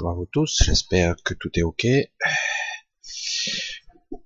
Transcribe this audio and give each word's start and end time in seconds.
Bonjour 0.00 0.12
à 0.12 0.14
vous 0.14 0.28
tous, 0.32 0.62
j'espère 0.64 1.14
que 1.22 1.34
tout 1.34 1.50
est 1.56 1.62
ok. 1.62 1.86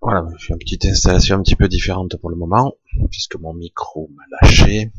Voilà, 0.01 0.25
je 0.39 0.47
fais 0.47 0.53
une 0.53 0.59
petite 0.61 0.85
installation 0.85 1.35
un 1.35 1.43
petit 1.43 1.57
peu 1.57 1.67
différente 1.67 2.17
pour 2.21 2.31
le 2.31 2.37
moment, 2.37 2.77
puisque 3.11 3.35
mon 3.35 3.53
micro 3.55 4.09
m'a 4.15 4.23
lâché. 4.41 4.93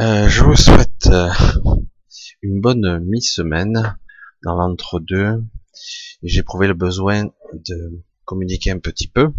Euh, 0.00 0.28
je 0.28 0.44
vous 0.44 0.54
souhaite 0.54 1.06
euh, 1.06 1.30
une 2.42 2.60
bonne 2.60 3.02
mi-semaine 3.06 3.96
dans 4.42 4.54
l'entre-deux. 4.54 5.42
J'ai 6.22 6.40
éprouvé 6.40 6.66
le 6.66 6.74
besoin 6.74 7.30
de 7.54 8.02
communiquer 8.26 8.72
un 8.72 8.80
petit 8.80 9.08
peu, 9.08 9.32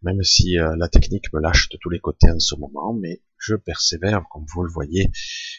même 0.00 0.22
si 0.22 0.58
euh, 0.58 0.74
la 0.78 0.88
technique 0.88 1.30
me 1.34 1.40
lâche 1.40 1.68
de 1.68 1.76
tous 1.78 1.90
les 1.90 2.00
côtés 2.00 2.30
en 2.30 2.40
ce 2.40 2.54
moment, 2.54 2.94
mais 2.94 3.20
je 3.42 3.56
persévère, 3.56 4.22
comme 4.30 4.46
vous 4.54 4.62
le 4.62 4.72
voyez, 4.72 5.10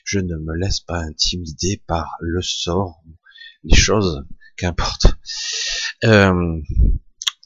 je 0.05 0.19
ne 0.19 0.35
me 0.37 0.55
laisse 0.55 0.79
pas 0.79 0.99
intimider 0.99 1.83
par 1.85 2.15
le 2.21 2.41
sort, 2.41 3.03
les 3.63 3.75
choses, 3.75 4.25
qu'importe. 4.55 5.07
Euh, 6.05 6.61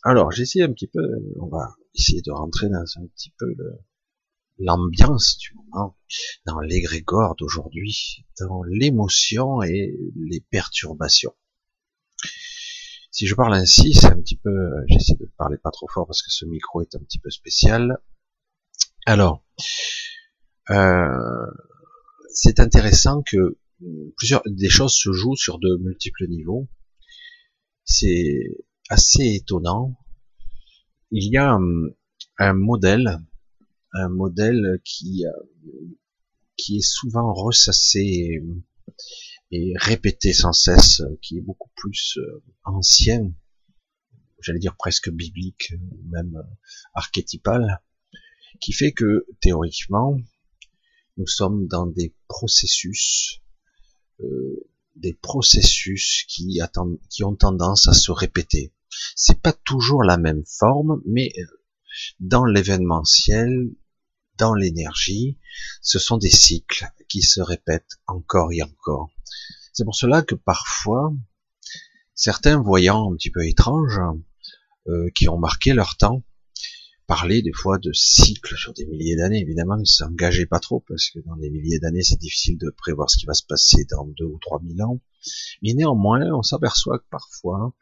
alors, 0.04 0.32
j'essaie 0.32 0.62
un 0.62 0.72
petit 0.72 0.88
peu, 0.88 1.02
on 1.40 1.48
va 1.48 1.76
essayer 1.96 2.22
de 2.22 2.32
rentrer 2.32 2.70
dans 2.70 2.86
un 2.98 3.08
petit 3.08 3.34
peu 3.38 3.48
l'ambiance 4.60 5.38
du 5.38 5.54
moment, 5.56 5.98
dans 6.46 6.60
l'égrégore 6.60 7.36
d'aujourd'hui, 7.36 8.26
dans 8.40 8.64
l'émotion 8.64 9.64
et 9.64 9.96
les 10.16 10.42
perturbations. 10.52 11.36
Si 13.12 13.26
je 13.26 13.34
parle 13.34 13.56
ainsi, 13.56 13.96
c'est 13.96 14.08
un 14.08 14.22
petit 14.22 14.38
peu, 14.38 14.52
j'essaie 14.88 15.16
de 15.16 15.32
parler 15.38 15.58
pas 15.58 15.72
trop 15.72 15.88
fort 15.88 16.06
parce 16.06 16.22
que 16.22 16.30
ce 16.30 16.46
micro 16.46 16.82
est 16.82 16.96
un 16.96 17.00
petit 17.00 17.20
peu 17.20 17.32
spécial. 17.32 17.98
Alors, 19.08 19.44
euh, 20.70 21.48
c'est 22.34 22.60
intéressant 22.60 23.24
que 23.24 23.58
plusieurs 24.18 24.42
des 24.46 24.70
choses 24.70 24.96
se 24.96 25.12
jouent 25.12 25.36
sur 25.36 25.60
de 25.60 25.78
multiples 25.78 26.28
niveaux. 26.28 26.68
C'est 27.84 28.40
assez 28.90 29.36
étonnant. 29.36 29.98
Il 31.12 31.32
y 31.32 31.38
a 31.38 31.58
un, 32.40 32.54
modèle, 32.54 33.20
un 33.94 34.10
modèle 34.10 34.82
qui 34.84 35.24
qui 36.58 36.78
est 36.78 36.86
souvent 36.86 37.34
ressassé 37.34 38.42
et, 39.52 39.74
répété 39.78 40.34
sans 40.34 40.52
cesse, 40.52 41.02
qui 41.22 41.38
est 41.38 41.42
beaucoup 41.42 41.70
plus 41.76 42.18
euh, 42.18 42.44
ancien, 42.66 43.32
j'allais 44.42 44.60
dire 44.60 44.76
presque 44.76 45.10
biblique, 45.10 45.74
même 46.10 46.36
archétypal, 46.94 47.82
qui 48.60 48.74
fait 48.74 48.92
que 48.92 49.26
théoriquement, 49.40 50.18
nous 51.18 51.28
sommes 51.28 51.68
dans 51.68 51.88
des 51.88 52.16
processus, 52.28 53.42
euh, 54.22 54.70
des 54.96 55.14
processus 55.14 56.24
qui, 56.28 56.62
attendent, 56.62 57.00
qui 57.10 57.24
ont 57.24 57.36
tendance 57.36 57.88
à 57.88 57.94
se 57.94 58.12
répéter. 58.12 58.74
C'est 59.16 59.42
pas 59.42 59.54
toujours 59.54 60.04
la 60.04 60.18
même 60.18 60.44
forme, 60.46 61.02
mais 61.06 61.32
euh, 61.38 61.44
dans 62.20 62.46
l'événementiel, 62.46 63.72
dans 64.38 64.54
l'énergie, 64.54 65.38
ce 65.82 65.98
sont 65.98 66.18
des 66.18 66.30
cycles 66.30 66.88
qui 67.10 67.22
se 67.22 67.42
répètent 67.42 68.00
encore 68.06 68.52
et 68.54 68.62
encore. 68.62 69.10
C'est 69.74 69.84
pour 69.84 69.96
cela 69.96 70.22
que 70.22 70.36
parfois, 70.36 71.14
certains 72.14 72.62
voyants 72.62 73.12
un 73.12 73.16
petit 73.16 73.32
peu 73.32 73.46
étranges, 73.46 74.00
euh, 74.88 75.10
qui 75.16 75.28
ont 75.28 75.38
marqué 75.38 75.74
leur 75.74 75.98
temps, 75.98 76.24
parler 77.08 77.42
des 77.42 77.54
fois 77.54 77.78
de 77.78 77.92
cycles 77.94 78.56
sur 78.56 78.74
des 78.74 78.86
milliers 78.86 79.16
d'années. 79.16 79.40
Évidemment, 79.40 79.78
ils 79.80 79.88
s'engageaient 79.88 80.46
pas 80.46 80.60
trop 80.60 80.82
parce 80.88 81.10
que 81.10 81.20
dans 81.20 81.38
des 81.38 81.50
milliers 81.50 81.80
d'années, 81.80 82.04
c'est 82.04 82.20
difficile 82.20 82.58
de 82.58 82.70
prévoir 82.70 83.10
ce 83.10 83.18
qui 83.18 83.26
va 83.26 83.34
se 83.34 83.44
passer 83.44 83.86
dans 83.90 84.06
deux 84.06 84.26
ou 84.26 84.38
trois 84.40 84.62
mille 84.62 84.84
ans. 84.84 85.00
Mais 85.64 85.74
néanmoins, 85.74 86.30
on 86.34 86.44
s'aperçoit 86.44 87.00
que 87.00 87.06
parfois, 87.10 87.74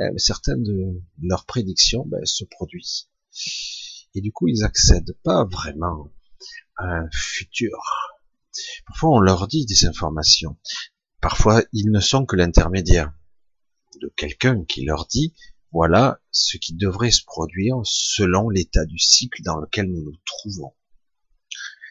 euh, 0.00 0.10
certaines 0.16 0.64
de 0.64 1.00
leurs 1.22 1.46
prédictions 1.46 2.04
ben, 2.06 2.24
se 2.24 2.44
produisent. 2.44 3.08
Et 4.16 4.20
du 4.20 4.32
coup, 4.32 4.48
ils 4.48 4.64
accèdent 4.64 5.16
pas 5.22 5.44
vraiment 5.44 6.10
à 6.76 6.84
un 6.84 7.08
futur. 7.12 7.78
Parfois, 8.86 9.10
on 9.10 9.20
leur 9.20 9.46
dit 9.46 9.66
des 9.66 9.86
informations. 9.86 10.56
Parfois, 11.20 11.62
ils 11.72 11.90
ne 11.90 12.00
sont 12.00 12.26
que 12.26 12.36
l'intermédiaire 12.36 13.12
de 14.00 14.12
quelqu'un 14.16 14.64
qui 14.64 14.84
leur 14.84 15.06
dit 15.06 15.32
voilà 15.74 16.20
ce 16.30 16.56
qui 16.56 16.72
devrait 16.72 17.10
se 17.10 17.24
produire 17.24 17.80
selon 17.82 18.48
l'état 18.48 18.84
du 18.86 18.96
cycle 18.96 19.42
dans 19.42 19.56
lequel 19.56 19.90
nous 19.90 20.04
nous 20.04 20.16
trouvons. 20.24 20.72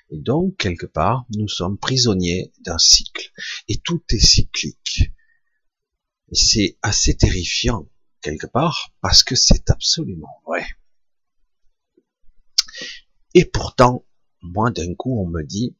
Et 0.09 0.17
donc, 0.19 0.55
quelque 0.55 0.85
part, 0.85 1.25
nous 1.35 1.49
sommes 1.49 1.77
prisonniers 1.77 2.53
d'un 2.61 2.77
cycle. 2.77 3.29
Et 3.67 3.79
tout 3.79 4.01
est 4.09 4.25
cyclique. 4.25 5.11
C'est 6.31 6.77
assez 6.81 7.17
terrifiant, 7.17 7.89
quelque 8.21 8.47
part, 8.47 8.93
parce 9.01 9.21
que 9.21 9.35
c'est 9.35 9.69
absolument 9.69 10.41
vrai. 10.47 10.65
Et 13.33 13.43
pourtant, 13.43 14.05
moi, 14.41 14.71
d'un 14.71 14.95
coup, 14.95 15.19
on 15.19 15.27
me 15.27 15.43
dit, 15.43 15.75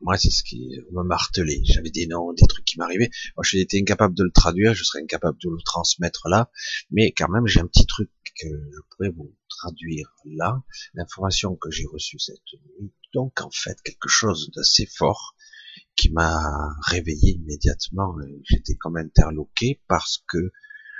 moi, 0.00 0.16
c'est 0.18 0.30
ce 0.30 0.42
qui 0.42 0.70
me 0.92 1.02
martelait. 1.02 1.60
J'avais 1.64 1.90
des 1.90 2.06
noms, 2.06 2.32
des 2.32 2.46
trucs 2.46 2.64
qui 2.64 2.78
m'arrivaient. 2.78 3.10
Moi, 3.36 3.44
j'étais 3.44 3.80
incapable 3.80 4.14
de 4.14 4.24
le 4.24 4.30
traduire, 4.30 4.74
je 4.74 4.84
serais 4.84 5.02
incapable 5.02 5.38
de 5.42 5.50
le 5.50 5.62
transmettre 5.64 6.28
là. 6.28 6.50
Mais 6.90 7.12
quand 7.12 7.28
même, 7.28 7.46
j'ai 7.46 7.60
un 7.60 7.66
petit 7.66 7.86
truc 7.86 8.10
que 8.40 8.48
je 8.48 8.80
pourrais 8.90 9.10
vous 9.10 9.34
traduire 9.48 10.14
là. 10.24 10.62
L'information 10.94 11.56
que 11.56 11.70
j'ai 11.70 11.86
reçue 11.86 12.18
cette 12.18 12.36
nuit. 12.80 12.92
Donc, 13.14 13.40
en 13.40 13.50
fait, 13.50 13.80
quelque 13.82 14.08
chose 14.08 14.50
d'assez 14.54 14.86
fort 14.86 15.34
qui 15.96 16.10
m'a 16.10 16.74
réveillé 16.86 17.32
immédiatement. 17.32 18.14
J'étais 18.44 18.74
comme 18.74 18.98
interloqué 18.98 19.80
parce 19.88 20.22
que 20.28 20.52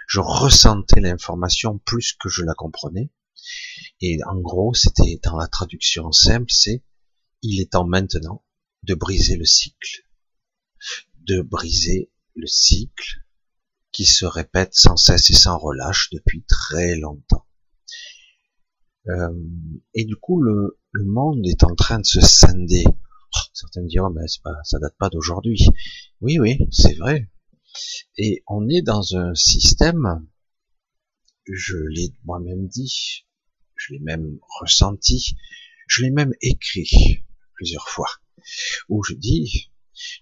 je 0.09 0.21
ressentais 0.21 1.01
l'information 1.01 1.79
plus 1.79 2.15
que 2.15 2.29
je 2.31 2.43
la 2.43 2.55
comprenais. 2.55 3.11
Et 4.01 4.19
en 4.27 4.41
gros, 4.41 4.73
c'était 4.73 5.21
dans 5.23 5.37
la 5.37 5.49
traduction 5.49 6.11
simple, 6.13 6.51
c'est 6.51 6.83
il 7.43 7.61
est 7.61 7.73
temps 7.73 7.87
maintenant 7.87 8.46
de 8.87 8.95
briser 8.95 9.37
le 9.37 9.45
cycle, 9.45 10.07
de 11.27 11.43
briser 11.43 12.13
le 12.37 12.47
cycle 12.47 13.25
qui 13.91 14.07
se 14.07 14.25
répète 14.25 14.75
sans 14.75 14.97
cesse 14.97 15.31
et 15.31 15.35
sans 15.35 15.59
relâche 15.59 16.11
depuis 16.13 16.45
très 16.45 16.97
longtemps. 16.97 17.47
Euh, 19.09 19.35
et 19.95 20.05
du 20.05 20.17
coup, 20.17 20.41
le, 20.41 20.79
monde 20.95 21.47
est 21.47 21.65
en 21.65 21.75
train 21.75 21.99
de 21.99 22.07
se 22.07 22.21
scinder. 22.21 22.85
Oh, 22.87 23.41
certains 23.53 23.83
diront, 23.83 24.11
mais 24.11 24.25
pas, 24.43 24.55
ça 24.65 24.79
date 24.79 24.97
pas 24.99 25.11
d'aujourd'hui. 25.11 25.67
Oui, 26.21 26.39
oui, 26.39 26.59
c'est 26.71 26.95
vrai. 26.95 27.31
Et 28.17 28.43
on 28.47 28.69
est 28.69 28.83
dans 28.83 29.17
un 29.17 29.35
système, 29.35 30.27
je 31.51 31.77
l'ai 31.77 32.15
moi-même 32.25 32.69
dit, 32.69 33.27
je 33.75 33.95
l'ai 33.95 34.01
même 34.01 34.39
ressenti, 34.61 35.37
je 35.87 36.03
l'ai 36.03 36.11
même 36.11 36.33
écrit 36.41 37.25
plusieurs 37.55 37.89
fois 37.89 38.09
où 38.89 39.03
je 39.03 39.15
dis, 39.15 39.71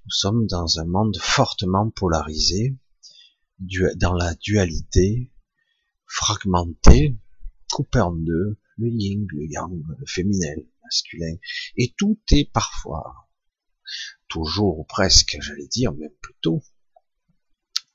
nous 0.05 0.11
sommes 0.11 0.47
dans 0.47 0.79
un 0.79 0.85
monde 0.85 1.17
fortement 1.21 1.91
polarisé, 1.91 2.77
dans 3.97 4.15
la 4.15 4.35
dualité, 4.35 5.33
fragmenté, 6.07 7.17
coupé 7.73 8.01
en 8.01 8.13
deux, 8.13 8.59
le 8.77 8.89
yin, 8.89 9.27
le 9.31 9.47
yang, 9.47 9.83
le 9.99 10.07
féminin, 10.07 10.55
le 10.57 10.69
masculin, 10.83 11.37
et 11.77 11.95
tout 11.97 12.19
est 12.31 12.51
parfois, 12.51 13.29
toujours 14.29 14.79
ou 14.79 14.85
presque, 14.85 15.37
j'allais 15.41 15.69
dire, 15.69 15.93
même 15.93 16.15
plutôt, 16.21 16.63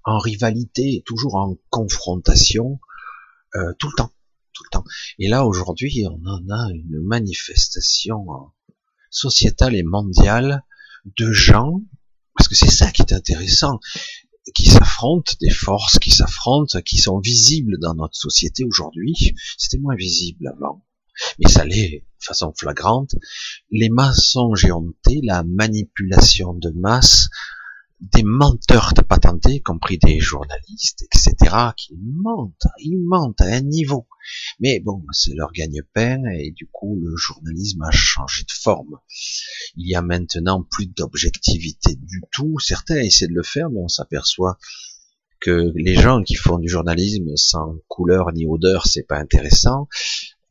en 0.04 0.18
rivalité, 0.18 1.04
toujours 1.06 1.36
en 1.36 1.58
confrontation, 1.70 2.80
euh, 3.56 3.74
tout 3.80 3.88
le 3.90 3.96
temps, 3.96 4.12
tout 4.54 4.64
le 4.64 4.70
temps. 4.70 4.84
Et 5.18 5.28
là, 5.28 5.46
aujourd'hui, 5.46 6.06
on 6.08 6.26
en 6.26 6.50
a 6.50 6.72
une 6.72 7.00
manifestation 7.02 8.26
sociétale 9.10 9.76
et 9.76 9.84
mondiale 9.84 10.64
de 11.18 11.32
gens, 11.32 11.82
parce 12.36 12.48
que 12.48 12.56
c'est 12.56 12.72
ça 12.72 12.92
qui 12.92 13.02
est 13.02 13.14
intéressant, 13.14 13.80
qui 14.56 14.66
s'affrontent, 14.66 15.34
des 15.42 15.50
forces 15.50 16.00
qui 16.00 16.12
s'affrontent, 16.12 16.82
qui 16.82 16.98
sont 16.98 17.20
visibles 17.20 17.78
dans 17.80 17.96
notre 17.96 18.16
société 18.16 18.64
aujourd'hui. 18.64 19.36
C'était 19.58 19.78
moins 19.78 19.96
visible 19.96 20.48
avant, 20.48 20.86
mais 21.40 21.50
ça 21.50 21.66
l'est 21.66 22.06
de 22.20 22.24
façon 22.24 22.54
flagrante. 22.58 23.16
Les 23.72 23.90
mensonges 23.90 24.66
éhontés, 24.66 25.22
la 25.24 25.44
manipulation 25.44 26.54
de 26.54 26.72
masse, 26.72 27.30
des 28.00 28.24
menteurs 28.24 28.94
de 28.96 29.02
patentés, 29.02 29.56
y 29.56 29.62
compris 29.62 29.98
des 29.98 30.20
journalistes, 30.20 31.04
etc., 31.04 31.56
qui 31.76 31.98
mentent, 32.02 32.68
ils 32.80 32.98
mentent 32.98 33.42
à 33.42 33.46
un 33.46 33.62
niveau. 33.62 34.08
Mais 34.60 34.80
bon, 34.80 35.04
c'est 35.12 35.34
leur 35.34 35.52
gagne-pain 35.52 36.24
et 36.38 36.52
du 36.52 36.68
coup, 36.72 36.98
le 37.02 37.16
journalisme 37.18 37.82
a 37.82 37.92
changé 37.92 38.44
de 38.44 38.52
forme. 38.52 39.00
Il 39.76 39.88
y 39.88 39.96
a 39.96 40.02
maintenant 40.02 40.64
plus 40.64 40.88
d'objectivité 40.88 41.96
du 41.96 42.22
tout. 42.32 42.58
Certains 42.60 43.02
essaient 43.02 43.28
de 43.28 43.34
le 43.34 43.44
faire, 43.44 43.70
mais 43.70 43.80
on 43.80 43.88
s'aperçoit 43.88 44.58
que 45.42 45.72
les 45.76 45.96
gens 45.96 46.22
qui 46.22 46.36
font 46.36 46.58
du 46.58 46.68
journalisme 46.68 47.36
sans 47.36 47.76
couleur 47.88 48.32
ni 48.34 48.46
odeur, 48.46 48.88
c'est 48.88 49.04
pas 49.04 49.18
intéressant. 49.18 49.88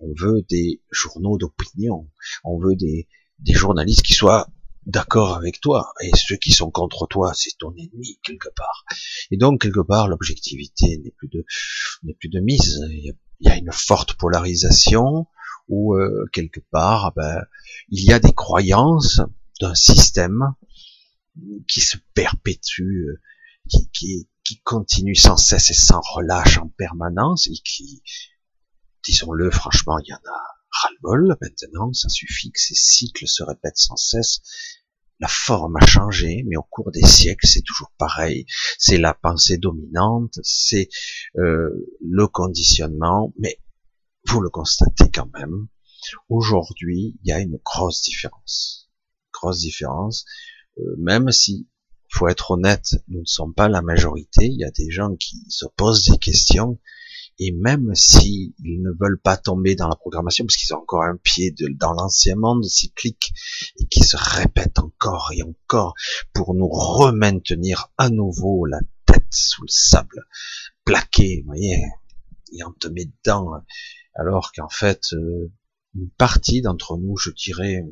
On 0.01 0.13
veut 0.17 0.43
des 0.49 0.83
journaux 0.91 1.39
d'opinion. 1.39 2.09
On 2.45 2.59
veut 2.59 2.77
des, 2.77 3.09
des 3.39 3.55
journalistes 3.55 4.03
qui 4.03 4.15
soient 4.15 4.49
d'accord 4.89 5.37
avec 5.37 5.61
toi, 5.61 5.93
et 6.03 6.11
ceux 6.17 6.37
qui 6.37 6.51
sont 6.51 6.71
contre 6.71 7.07
toi, 7.07 7.33
c'est 7.35 7.57
ton 7.59 7.75
ennemi 7.77 8.19
quelque 8.25 8.49
part. 8.57 8.85
Et 9.31 9.37
donc 9.37 9.61
quelque 9.61 9.81
part, 9.81 10.09
l'objectivité 10.09 10.99
n'est 10.99 11.13
plus 11.13 11.29
de 11.29 11.45
n'est 12.03 12.15
plus 12.15 12.31
de 12.31 12.41
mise. 12.41 12.81
Il 12.91 13.15
y, 13.41 13.49
a, 13.49 13.57
une 13.57 13.71
forte 13.71 14.15
polarisation 14.15 15.27
où 15.69 15.95
euh, 15.95 16.27
quelque 16.33 16.61
part, 16.73 17.13
ben, 17.15 17.45
il 17.91 18.03
y 18.03 18.13
a 18.13 18.19
des 18.19 18.33
croyances 18.33 19.21
d'un 19.61 19.75
système 19.75 20.55
qui 21.69 21.81
se 21.81 21.99
perpétue, 22.15 23.09
euh, 23.09 23.21
qui, 23.69 23.91
qui, 23.91 24.29
qui 24.43 24.61
continue 24.63 25.15
sans 25.15 25.37
cesse 25.37 25.71
et 25.71 25.75
sans 25.75 26.01
relâche 26.01 26.57
en 26.59 26.69
permanence 26.69 27.47
et 27.47 27.59
qui, 27.63 28.03
disons-le 29.05 29.51
franchement, 29.51 29.99
il 29.99 30.09
y 30.09 30.15
en 30.15 30.17
a 30.17 30.59
ras-le-bol 30.71 31.37
maintenant, 31.41 31.93
ça 31.93 32.09
suffit 32.09 32.51
que 32.53 32.61
ces 32.61 32.75
cycles 32.75 33.27
se 33.27 33.43
répètent 33.43 33.79
sans 33.79 33.97
cesse. 33.97 34.41
La 35.21 35.29
forme 35.29 35.77
a 35.77 35.87
changé, 35.87 36.45
mais 36.47 36.57
au 36.57 36.63
cours 36.63 36.93
des 36.93 37.05
siècles, 37.05 37.47
c'est 37.47 37.63
toujours 37.63 37.93
pareil. 37.99 38.47
C'est 38.79 38.99
la 38.99 39.15
pensée 39.15 39.59
dominante, 39.59 40.39
c'est 40.43 40.89
euh, 41.37 41.71
le 42.01 42.29
conditionnement, 42.29 43.33
mais 43.39 43.61
vous 44.27 44.41
le 44.41 44.51
constatez 44.51 45.11
quand 45.13 45.31
même. 45.35 45.67
Aujourd'hui, 46.29 47.19
il 47.23 47.29
y 47.29 47.33
a 47.33 47.41
une 47.41 47.59
grosse 47.65 48.03
différence. 48.03 48.91
Grosse 49.33 49.61
différence, 49.61 50.25
euh, 50.79 50.95
même 50.99 51.31
si, 51.33 51.69
faut 52.11 52.29
être 52.29 52.53
honnête, 52.53 52.95
nous 53.09 53.21
ne 53.21 53.27
sommes 53.27 53.55
pas 53.55 53.69
la 53.69 53.83
majorité. 53.83 54.47
Il 54.47 54.59
y 54.59 54.65
a 54.65 54.71
des 54.71 54.91
gens 54.91 55.15
qui 55.17 55.45
se 55.49 55.67
posent 55.77 56.05
des 56.05 56.19
questions 56.19 56.79
et 57.39 57.53
même 57.53 57.95
s'ils 57.95 58.53
ne 58.59 58.91
veulent 58.99 59.21
pas 59.21 59.37
tomber 59.37 59.77
dans 59.77 59.89
la 59.89 59.97
programmation, 59.97 60.45
parce 60.45 60.57
qu'ils 60.57 60.75
ont 60.75 60.79
encore 60.79 61.05
un 61.05 61.17
pied 61.17 61.55
dans 61.79 61.93
l'ancien 61.93 62.35
monde 62.37 62.65
cyclique, 62.65 63.33
et 63.79 63.87
qui 63.87 64.03
se 64.03 64.17
répète 64.17 64.79
encore 64.79 65.31
et 65.35 65.43
encore 65.43 65.95
pour 66.33 66.55
nous 66.55 66.69
remaintenir 66.69 67.93
à 67.97 68.11
nouveau 68.11 68.67
la 68.67 68.81
tête 69.07 69.27
sous 69.31 69.63
le 69.63 69.69
sable, 69.69 70.27
plaqué, 70.85 71.43
vous 71.43 71.47
voyez, 71.47 71.83
et 72.53 72.89
met 72.91 73.05
dedans, 73.05 73.53
alors 74.15 74.53
qu'en 74.53 74.69
fait, 74.69 75.13
euh, 75.13 75.53
une 75.95 76.11
partie 76.11 76.63
d'entre 76.63 76.97
nous, 76.97 77.17
je 77.17 77.31
dirais, 77.31 77.85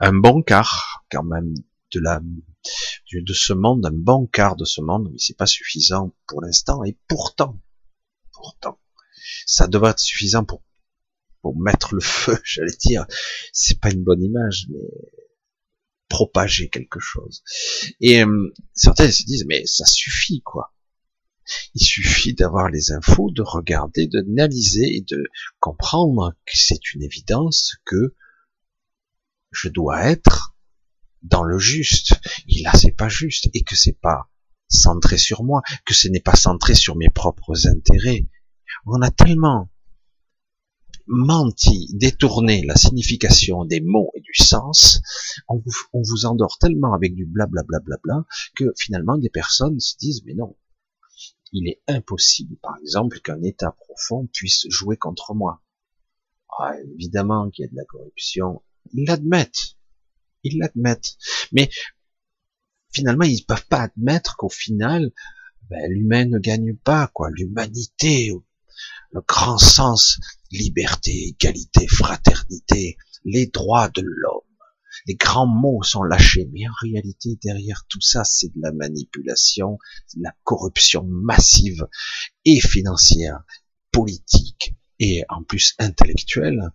un 0.00 0.12
bon 0.12 0.42
quart, 0.42 1.04
quand 1.10 1.24
même, 1.24 1.54
de 1.92 2.00
la, 2.00 2.20
de 2.20 3.32
ce 3.32 3.52
monde, 3.52 3.86
un 3.86 3.92
bon 3.92 4.26
quart 4.26 4.56
de 4.56 4.64
ce 4.64 4.80
monde, 4.80 5.08
mais 5.10 5.18
c'est 5.18 5.36
pas 5.36 5.46
suffisant 5.46 6.14
pour 6.26 6.42
l'instant, 6.42 6.84
et 6.84 6.98
pourtant, 7.08 7.60
pourtant. 8.36 8.78
Ça 9.46 9.66
devrait 9.66 9.90
être 9.90 9.98
suffisant 9.98 10.44
pour, 10.44 10.62
pour 11.42 11.58
mettre 11.58 11.94
le 11.94 12.00
feu, 12.00 12.38
j'allais 12.44 12.76
dire. 12.78 13.06
C'est 13.52 13.80
pas 13.80 13.90
une 13.90 14.04
bonne 14.04 14.22
image, 14.22 14.66
mais 14.70 14.78
propager 16.08 16.68
quelque 16.68 17.00
chose. 17.00 17.42
Et 18.00 18.22
euh, 18.22 18.52
certains 18.74 19.10
se 19.10 19.24
disent, 19.24 19.46
mais 19.46 19.66
ça 19.66 19.86
suffit, 19.86 20.42
quoi. 20.42 20.72
Il 21.74 21.84
suffit 21.84 22.34
d'avoir 22.34 22.68
les 22.70 22.90
infos, 22.90 23.30
de 23.30 23.42
regarder, 23.42 24.06
de 24.06 24.20
d'analyser 24.20 24.96
et 24.96 25.02
de 25.02 25.24
comprendre 25.60 26.34
que 26.44 26.56
c'est 26.56 26.92
une 26.92 27.02
évidence 27.02 27.76
que 27.84 28.14
je 29.52 29.68
dois 29.68 30.04
être 30.04 30.56
dans 31.22 31.44
le 31.44 31.58
juste. 31.58 32.14
Et 32.48 32.62
là, 32.62 32.72
c'est 32.74 32.96
pas 32.96 33.08
juste. 33.08 33.48
Et 33.54 33.62
que 33.62 33.76
c'est 33.76 33.98
pas 34.00 34.28
centré 34.68 35.18
sur 35.18 35.44
moi, 35.44 35.62
que 35.84 35.94
ce 35.94 36.08
n'est 36.08 36.20
pas 36.20 36.36
centré 36.36 36.74
sur 36.74 36.96
mes 36.96 37.10
propres 37.10 37.66
intérêts. 37.66 38.26
On 38.86 39.02
a 39.02 39.10
tellement 39.10 39.70
menti, 41.06 41.88
détourné 41.92 42.64
la 42.64 42.74
signification 42.76 43.64
des 43.64 43.80
mots 43.80 44.10
et 44.14 44.20
du 44.20 44.34
sens, 44.34 45.00
on 45.48 45.62
vous, 45.94 46.26
endort 46.26 46.58
tellement 46.58 46.94
avec 46.94 47.14
du 47.14 47.26
blablabla 47.26 47.78
bla, 47.78 47.80
bla, 47.80 47.96
bla, 48.02 48.26
que 48.56 48.72
finalement 48.76 49.16
des 49.16 49.30
personnes 49.30 49.78
se 49.78 49.96
disent 49.98 50.22
mais 50.24 50.34
non, 50.34 50.56
il 51.52 51.68
est 51.68 51.80
impossible 51.86 52.56
par 52.56 52.76
exemple 52.78 53.20
qu'un 53.20 53.42
état 53.42 53.76
profond 53.78 54.28
puisse 54.32 54.66
jouer 54.68 54.96
contre 54.96 55.34
moi. 55.34 55.62
Ah, 56.58 56.74
évidemment 56.94 57.50
qu'il 57.50 57.64
y 57.64 57.68
a 57.68 57.70
de 57.70 57.76
la 57.76 57.84
corruption, 57.84 58.62
ils 58.92 59.06
l'admettent, 59.06 59.76
ils 60.42 60.58
l'admettent, 60.58 61.16
mais 61.52 61.70
finalement, 62.96 63.26
ils 63.26 63.44
peuvent 63.44 63.66
pas 63.66 63.82
admettre 63.82 64.36
qu'au 64.36 64.48
final, 64.48 65.12
ben, 65.68 65.90
l'humain 65.90 66.24
ne 66.24 66.38
gagne 66.38 66.74
pas, 66.74 67.08
quoi. 67.08 67.28
L'humanité, 67.30 68.32
le 69.12 69.20
grand 69.20 69.58
sens, 69.58 70.18
liberté, 70.50 71.28
égalité, 71.28 71.86
fraternité, 71.88 72.96
les 73.24 73.46
droits 73.46 73.90
de 73.90 74.02
l'homme. 74.02 74.40
Les 75.06 75.14
grands 75.14 75.46
mots 75.46 75.82
sont 75.82 76.02
lâchés, 76.02 76.48
mais 76.52 76.66
en 76.66 76.72
réalité, 76.80 77.38
derrière 77.42 77.84
tout 77.88 78.00
ça, 78.00 78.24
c'est 78.24 78.48
de 78.48 78.60
la 78.62 78.72
manipulation, 78.72 79.78
de 80.14 80.22
la 80.22 80.32
corruption 80.42 81.04
massive 81.04 81.86
et 82.46 82.60
financière, 82.60 83.44
politique 83.92 84.74
et 84.98 85.22
en 85.28 85.42
plus 85.42 85.74
intellectuelle. 85.78 86.70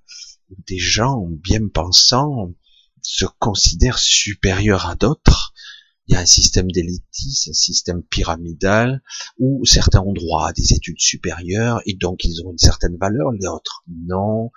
Des 0.68 0.78
gens 0.78 1.26
bien 1.28 1.68
pensants 1.68 2.54
se 3.02 3.26
considèrent 3.40 4.00
supérieurs 4.00 4.86
à 4.86 4.96
d'autres 4.96 5.51
il 6.12 6.16
y 6.16 6.18
a 6.18 6.20
un 6.20 6.26
système 6.26 6.70
d'élitisme, 6.70 7.52
un 7.52 7.54
système 7.54 8.04
pyramidal, 8.04 9.02
où 9.40 9.66
certains 9.66 10.02
ont 10.02 10.12
droit 10.12 10.50
à 10.50 10.52
des 10.52 10.74
études 10.74 11.00
supérieures, 11.00 11.82
et 11.86 11.94
donc 11.94 12.26
ils 12.26 12.46
ont 12.46 12.52
une 12.52 12.58
certaine 12.58 12.98
valeur, 12.98 13.32
les 13.32 13.48
autres 13.48 13.86
non. 13.88 14.52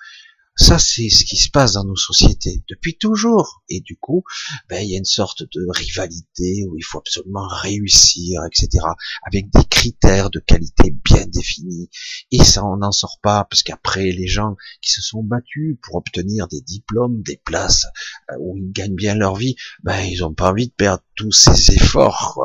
Ça, 0.57 0.79
c'est 0.79 1.09
ce 1.09 1.25
qui 1.25 1.37
se 1.37 1.51
passe 1.51 1.73
dans 1.73 1.85
nos 1.85 1.97
sociétés 1.97 2.63
depuis 2.69 2.97
toujours. 2.97 3.65
Et 3.69 3.81
du 3.81 3.97
coup, 3.97 4.23
ben, 4.69 4.81
il 4.85 4.91
y 4.91 4.95
a 4.95 4.99
une 4.99 5.05
sorte 5.05 5.43
de 5.43 5.67
rivalité 5.69 6.65
où 6.69 6.77
il 6.77 6.85
faut 6.85 6.99
absolument 6.99 7.49
réussir, 7.49 8.41
etc., 8.45 8.85
avec 9.27 9.51
des 9.51 9.65
critères 9.65 10.31
de 10.31 10.39
qualité 10.39 10.95
bien 11.05 11.27
définis. 11.27 11.91
Et 12.31 12.43
ça, 12.45 12.65
on 12.65 12.77
n'en 12.77 12.93
sort 12.93 13.19
pas, 13.21 13.45
parce 13.51 13.65
qu'après, 13.65 14.13
les 14.13 14.29
gens 14.29 14.55
qui 14.81 14.93
se 14.93 15.03
sont 15.03 15.25
battus 15.25 15.77
pour 15.83 15.97
obtenir 15.97 16.47
des 16.47 16.61
diplômes, 16.61 17.23
des 17.23 17.41
places 17.45 17.87
euh, 18.31 18.37
où 18.39 18.57
ils 18.57 18.71
gagnent 18.71 18.95
bien 18.95 19.17
leur 19.17 19.35
vie, 19.35 19.57
ben, 19.83 20.01
ils 20.03 20.21
n'ont 20.21 20.35
pas 20.35 20.51
envie 20.51 20.69
de 20.69 20.73
perdre 20.73 21.03
tous 21.17 21.33
ces 21.33 21.73
efforts. 21.75 22.41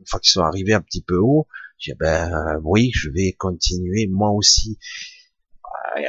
Une 0.00 0.06
fois 0.06 0.20
qu'ils 0.20 0.32
sont 0.32 0.42
arrivés 0.42 0.74
un 0.74 0.82
petit 0.82 1.02
peu 1.02 1.16
haut, 1.16 1.46
je 1.78 1.92
dis, 1.92 1.96
ben 1.98 2.58
oui, 2.64 2.90
je 2.94 3.08
vais 3.10 3.32
continuer 3.32 4.08
moi 4.10 4.30
aussi 4.30 4.78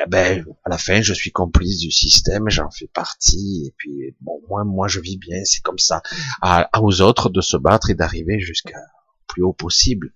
ben, 0.07 0.45
à 0.65 0.69
la 0.69 0.77
fin, 0.77 1.01
je 1.01 1.13
suis 1.13 1.31
complice 1.31 1.79
du 1.79 1.91
système, 1.91 2.49
j'en 2.49 2.69
fais 2.71 2.87
partie, 2.87 3.65
et 3.67 3.73
puis, 3.77 4.15
bon, 4.21 4.41
moi, 4.49 4.63
moi, 4.63 4.87
je 4.87 4.99
vis 4.99 5.17
bien, 5.17 5.43
c'est 5.45 5.61
comme 5.61 5.77
ça. 5.77 6.01
À, 6.41 6.69
aux 6.81 7.01
autres 7.01 7.29
de 7.29 7.41
se 7.41 7.57
battre 7.57 7.89
et 7.89 7.95
d'arriver 7.95 8.39
jusqu'à 8.39 8.79
plus 9.27 9.43
haut 9.43 9.53
possible. 9.53 10.13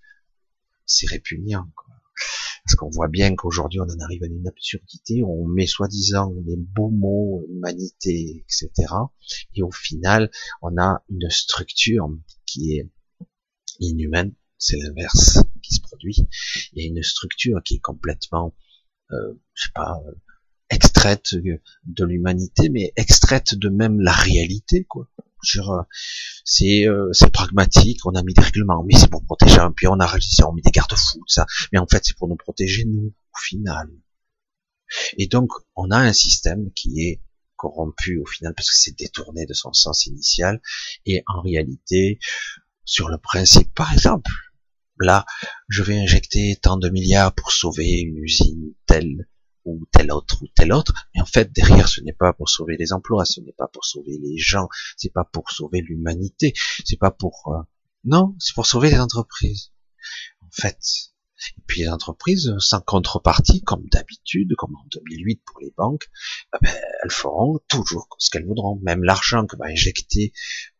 C'est 0.85 1.07
répugnant, 1.07 1.67
quoi. 1.75 1.93
Parce 2.63 2.75
qu'on 2.75 2.89
voit 2.89 3.07
bien 3.07 3.35
qu'aujourd'hui, 3.35 3.79
on 3.79 3.85
en 3.85 3.99
arrive 4.03 4.23
à 4.23 4.27
une 4.27 4.47
absurdité, 4.47 5.23
on 5.23 5.45
met 5.47 5.65
soi-disant 5.65 6.31
les 6.45 6.57
beaux 6.57 6.91
mots, 6.91 7.43
humanité, 7.49 8.45
etc. 8.45 8.93
Et 9.55 9.63
au 9.63 9.71
final, 9.71 10.29
on 10.61 10.77
a 10.77 11.03
une 11.09 11.29
structure 11.29 12.07
qui 12.45 12.75
est 12.75 12.87
inhumaine, 13.79 14.33
c'est 14.59 14.77
l'inverse 14.77 15.39
qui 15.63 15.75
se 15.75 15.81
produit. 15.81 16.15
Il 16.73 16.83
y 16.83 16.85
a 16.85 16.87
une 16.87 17.01
structure 17.01 17.61
qui 17.63 17.75
est 17.75 17.79
complètement 17.79 18.53
je 19.53 19.63
sais 19.63 19.71
pas, 19.73 20.01
euh, 20.07 20.11
extraite 20.69 21.35
de 21.35 22.05
l'humanité, 22.05 22.69
mais 22.69 22.93
extraite 22.95 23.55
de 23.55 23.69
même 23.69 23.99
la 23.99 24.13
réalité, 24.13 24.85
quoi. 24.85 25.07
Euh, 25.63 27.09
c'est 27.13 27.31
pragmatique, 27.31 28.05
on 28.05 28.11
a 28.15 28.23
mis 28.23 28.33
des 28.33 28.41
règlements, 28.41 28.83
mais 28.83 28.97
c'est 28.97 29.09
pour 29.09 29.25
protéger 29.25 29.59
un 29.59 29.71
puis 29.71 29.87
on 29.87 29.99
a 29.99 30.17
on 30.45 30.53
mis 30.53 30.61
des 30.61 30.71
garde-fous, 30.71 31.23
ça, 31.27 31.45
mais 31.71 31.79
en 31.79 31.87
fait 31.87 32.03
c'est 32.05 32.15
pour 32.15 32.27
nous 32.27 32.35
protéger 32.35 32.85
nous, 32.85 33.07
au 33.07 33.39
final. 33.39 33.89
Et 35.17 35.27
donc 35.27 35.51
on 35.75 35.89
a 35.91 35.97
un 35.97 36.13
système 36.13 36.71
qui 36.73 37.01
est 37.01 37.21
corrompu 37.55 38.19
au 38.19 38.25
final 38.25 38.53
parce 38.55 38.69
que 38.69 38.77
c'est 38.77 38.97
détourné 38.97 39.45
de 39.45 39.53
son 39.53 39.73
sens 39.73 40.05
initial, 40.05 40.61
et 41.05 41.23
en 41.27 41.41
réalité, 41.41 42.19
sur 42.85 43.09
le 43.09 43.17
principe, 43.17 43.73
par 43.73 43.91
exemple, 43.93 44.31
là, 45.01 45.25
je 45.67 45.83
vais 45.83 45.97
injecter 45.97 46.57
tant 46.61 46.77
de 46.77 46.89
milliards 46.89 47.33
pour 47.33 47.51
sauver 47.51 48.01
une 48.01 48.17
usine 48.17 48.73
telle 48.85 49.27
ou 49.65 49.85
telle 49.91 50.11
autre 50.11 50.41
ou 50.41 50.47
telle 50.55 50.73
autre, 50.73 50.93
mais 51.13 51.21
en 51.21 51.25
fait 51.25 51.51
derrière 51.51 51.87
ce 51.87 52.01
n'est 52.01 52.13
pas 52.13 52.33
pour 52.33 52.49
sauver 52.49 52.77
les 52.77 52.93
emplois, 52.93 53.25
ce 53.25 53.41
n'est 53.41 53.53
pas 53.53 53.67
pour 53.67 53.85
sauver 53.85 54.17
les 54.21 54.37
gens, 54.37 54.67
c'est 54.97 55.13
pas 55.13 55.23
pour 55.23 55.51
sauver 55.51 55.81
l'humanité, 55.81 56.53
c'est 56.85 56.97
pas 56.97 57.11
pour 57.11 57.53
euh, 57.53 57.61
non, 58.03 58.35
c'est 58.39 58.55
pour 58.55 58.65
sauver 58.65 58.89
les 58.89 58.99
entreprises. 58.99 59.71
En 60.41 60.49
fait, 60.51 60.79
et 61.57 61.61
puis 61.67 61.81
les 61.81 61.89
entreprises 61.89 62.53
sans 62.59 62.81
contrepartie, 62.81 63.61
comme 63.61 63.87
d'habitude, 63.89 64.55
comme 64.55 64.75
en 64.75 64.85
2008 64.91 65.41
pour 65.45 65.59
les 65.59 65.73
banques, 65.77 66.09
eh 66.55 66.57
ben, 66.61 66.73
elles 67.03 67.11
feront 67.11 67.59
toujours 67.67 68.07
ce 68.17 68.29
qu'elles 68.29 68.45
voudront, 68.45 68.79
même 68.81 69.03
l'argent 69.03 69.45
que 69.45 69.57
va 69.57 69.65
injecter, 69.65 70.33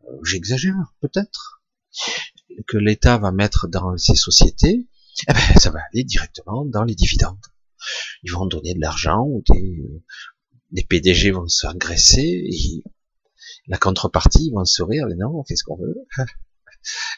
euh, 0.06 0.18
j'exagère 0.24 0.94
peut-être, 1.02 1.62
que 2.68 2.78
l'État 2.78 3.18
va 3.18 3.32
mettre 3.32 3.68
dans 3.68 3.98
ces 3.98 4.16
sociétés, 4.16 4.88
eh 5.28 5.34
ben, 5.34 5.60
ça 5.60 5.72
va 5.72 5.80
aller 5.92 6.04
directement 6.04 6.66
dans 6.66 6.84
les 6.84 6.96
dividendes. 6.96 7.46
Ils 8.24 8.32
vont 8.32 8.46
donner 8.46 8.74
de 8.74 8.80
l'argent 8.80 9.24
ou 9.26 9.44
des, 9.50 10.04
des 10.72 10.84
PDG 10.84 11.32
vont 11.32 11.48
se 11.48 11.68
faire 11.68 11.76
et, 12.18 12.84
La 13.68 13.78
contrepartie, 13.78 14.48
ils 14.48 14.54
vont 14.54 14.66
sourire, 14.66 15.06
mais 15.08 15.16
non, 15.16 15.40
on 15.40 15.44
fait 15.44 15.56
ce 15.56 15.64
qu'on 15.64 15.78
veut. 15.78 15.96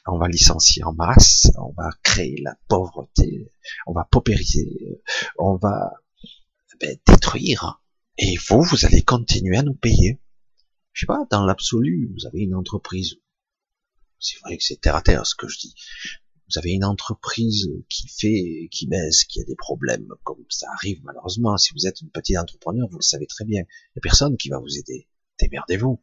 on 0.08 0.18
va 0.18 0.28
licencier 0.28 0.84
en 0.84 0.94
masse, 0.94 1.48
on 1.58 1.74
va 1.74 1.90
créer 2.04 2.42
la 2.42 2.58
pauvreté, 2.68 3.52
on 3.88 3.94
va 3.94 4.06
paupériser, 4.10 5.02
on 5.38 5.56
va 5.56 5.94
ben, 6.80 6.98
détruire. 7.06 7.82
Et 8.18 8.38
vous, 8.50 8.62
vous 8.62 8.86
allez 8.86 9.02
continuer 9.02 9.58
à 9.58 9.64
nous 9.64 9.74
payer. 9.74 10.22
Je 10.92 11.02
sais 11.02 11.08
pas, 11.08 11.26
dans 11.32 11.46
l'absolu, 11.46 12.12
vous 12.14 12.28
avez 12.28 12.42
une 12.42 12.56
entreprise. 12.56 13.16
C'est 14.24 14.40
vrai 14.40 14.58
que 14.58 14.64
c'est 14.64 14.80
terre 14.80 14.96
à 14.96 15.02
terre 15.02 15.26
ce 15.26 15.36
que 15.36 15.48
je 15.48 15.60
dis. 15.60 15.76
Vous 16.50 16.58
avez 16.58 16.72
une 16.72 16.86
entreprise 16.86 17.70
qui 17.90 18.08
fait, 18.08 18.68
qui 18.72 18.88
baisse, 18.88 19.24
qui 19.24 19.42
a 19.42 19.44
des 19.44 19.56
problèmes, 19.56 20.08
comme 20.24 20.44
ça 20.50 20.68
arrive 20.76 21.02
malheureusement. 21.04 21.58
Si 21.58 21.74
vous 21.74 21.88
êtes 21.88 22.02
une 22.02 22.10
petite 22.10 22.38
entrepreneur, 22.38 22.88
vous 22.90 22.98
le 22.98 23.04
savez 23.04 23.28
très 23.28 23.46
bien. 23.46 23.62
Il 23.62 23.92
n'y 23.96 24.00
a 24.00 24.02
personne 24.02 24.38
qui 24.38 24.50
va 24.50 24.60
vous 24.60 24.78
aider. 24.78 25.08
Démerdez-vous. 25.40 26.02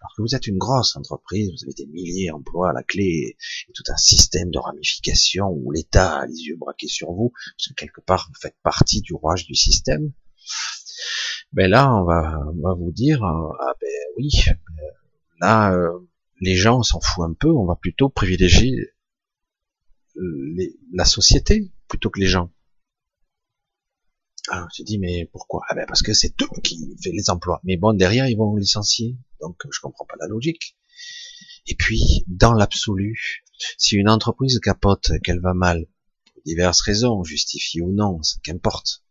Alors 0.00 0.12
que 0.16 0.22
vous 0.22 0.34
êtes 0.34 0.46
une 0.46 0.58
grosse 0.58 0.96
entreprise, 0.96 1.50
vous 1.50 1.64
avez 1.64 1.72
des 1.72 1.86
milliers 1.86 2.28
d'emplois 2.28 2.70
à 2.70 2.72
la 2.72 2.82
clé 2.82 3.36
et 3.68 3.72
tout 3.72 3.82
un 3.88 3.96
système 3.96 4.50
de 4.50 4.58
ramification 4.58 5.48
où 5.48 5.70
l'État 5.72 6.18
a 6.20 6.26
les 6.26 6.34
yeux 6.34 6.56
braqués 6.56 6.88
sur 6.88 7.12
vous, 7.12 7.32
parce 7.56 7.68
que 7.68 7.74
quelque 7.74 8.00
part 8.00 8.28
vous 8.28 8.40
faites 8.40 8.56
partie 8.62 9.00
du 9.00 9.14
rouage 9.14 9.46
du 9.46 9.54
système. 9.54 10.12
Ben 11.52 11.70
là, 11.70 11.92
on 11.94 12.04
va, 12.04 12.74
vous 12.74 12.92
dire, 12.92 13.24
euh, 13.24 13.52
ah 13.60 13.74
ben 13.80 13.88
oui, 14.16 14.30
euh, 14.48 14.52
là, 15.40 15.72
euh, 15.72 15.98
les 16.40 16.56
gens 16.56 16.82
s'en 16.82 17.00
foutent 17.00 17.24
un 17.24 17.34
peu, 17.34 17.50
on 17.50 17.66
va 17.66 17.76
plutôt 17.76 18.08
privilégier 18.08 18.94
la 20.92 21.04
société 21.04 21.72
plutôt 21.88 22.10
que 22.10 22.20
les 22.20 22.26
gens. 22.26 22.52
Alors, 24.48 24.68
tu 24.72 24.82
dis, 24.82 24.98
mais 24.98 25.28
pourquoi? 25.32 25.62
Ah 25.68 25.74
ben 25.74 25.84
parce 25.86 26.02
que 26.02 26.12
c'est 26.12 26.34
eux 26.42 26.60
qui 26.64 26.96
fait 27.02 27.12
les 27.12 27.30
emplois. 27.30 27.60
Mais 27.62 27.76
bon, 27.76 27.92
derrière, 27.92 28.26
ils 28.26 28.36
vont 28.36 28.56
licencier. 28.56 29.16
Donc, 29.40 29.60
je 29.70 29.80
comprends 29.80 30.06
pas 30.06 30.16
la 30.18 30.26
logique. 30.26 30.76
Et 31.66 31.74
puis, 31.76 32.24
dans 32.26 32.54
l'absolu, 32.54 33.44
si 33.76 33.96
une 33.96 34.08
entreprise 34.08 34.58
capote, 34.58 35.12
qu'elle 35.22 35.40
va 35.40 35.54
mal, 35.54 35.86
pour 36.32 36.42
diverses 36.44 36.80
raisons, 36.80 37.22
justifiées 37.22 37.82
ou 37.82 37.92
non, 37.92 38.20
qu'importe. 38.42 39.04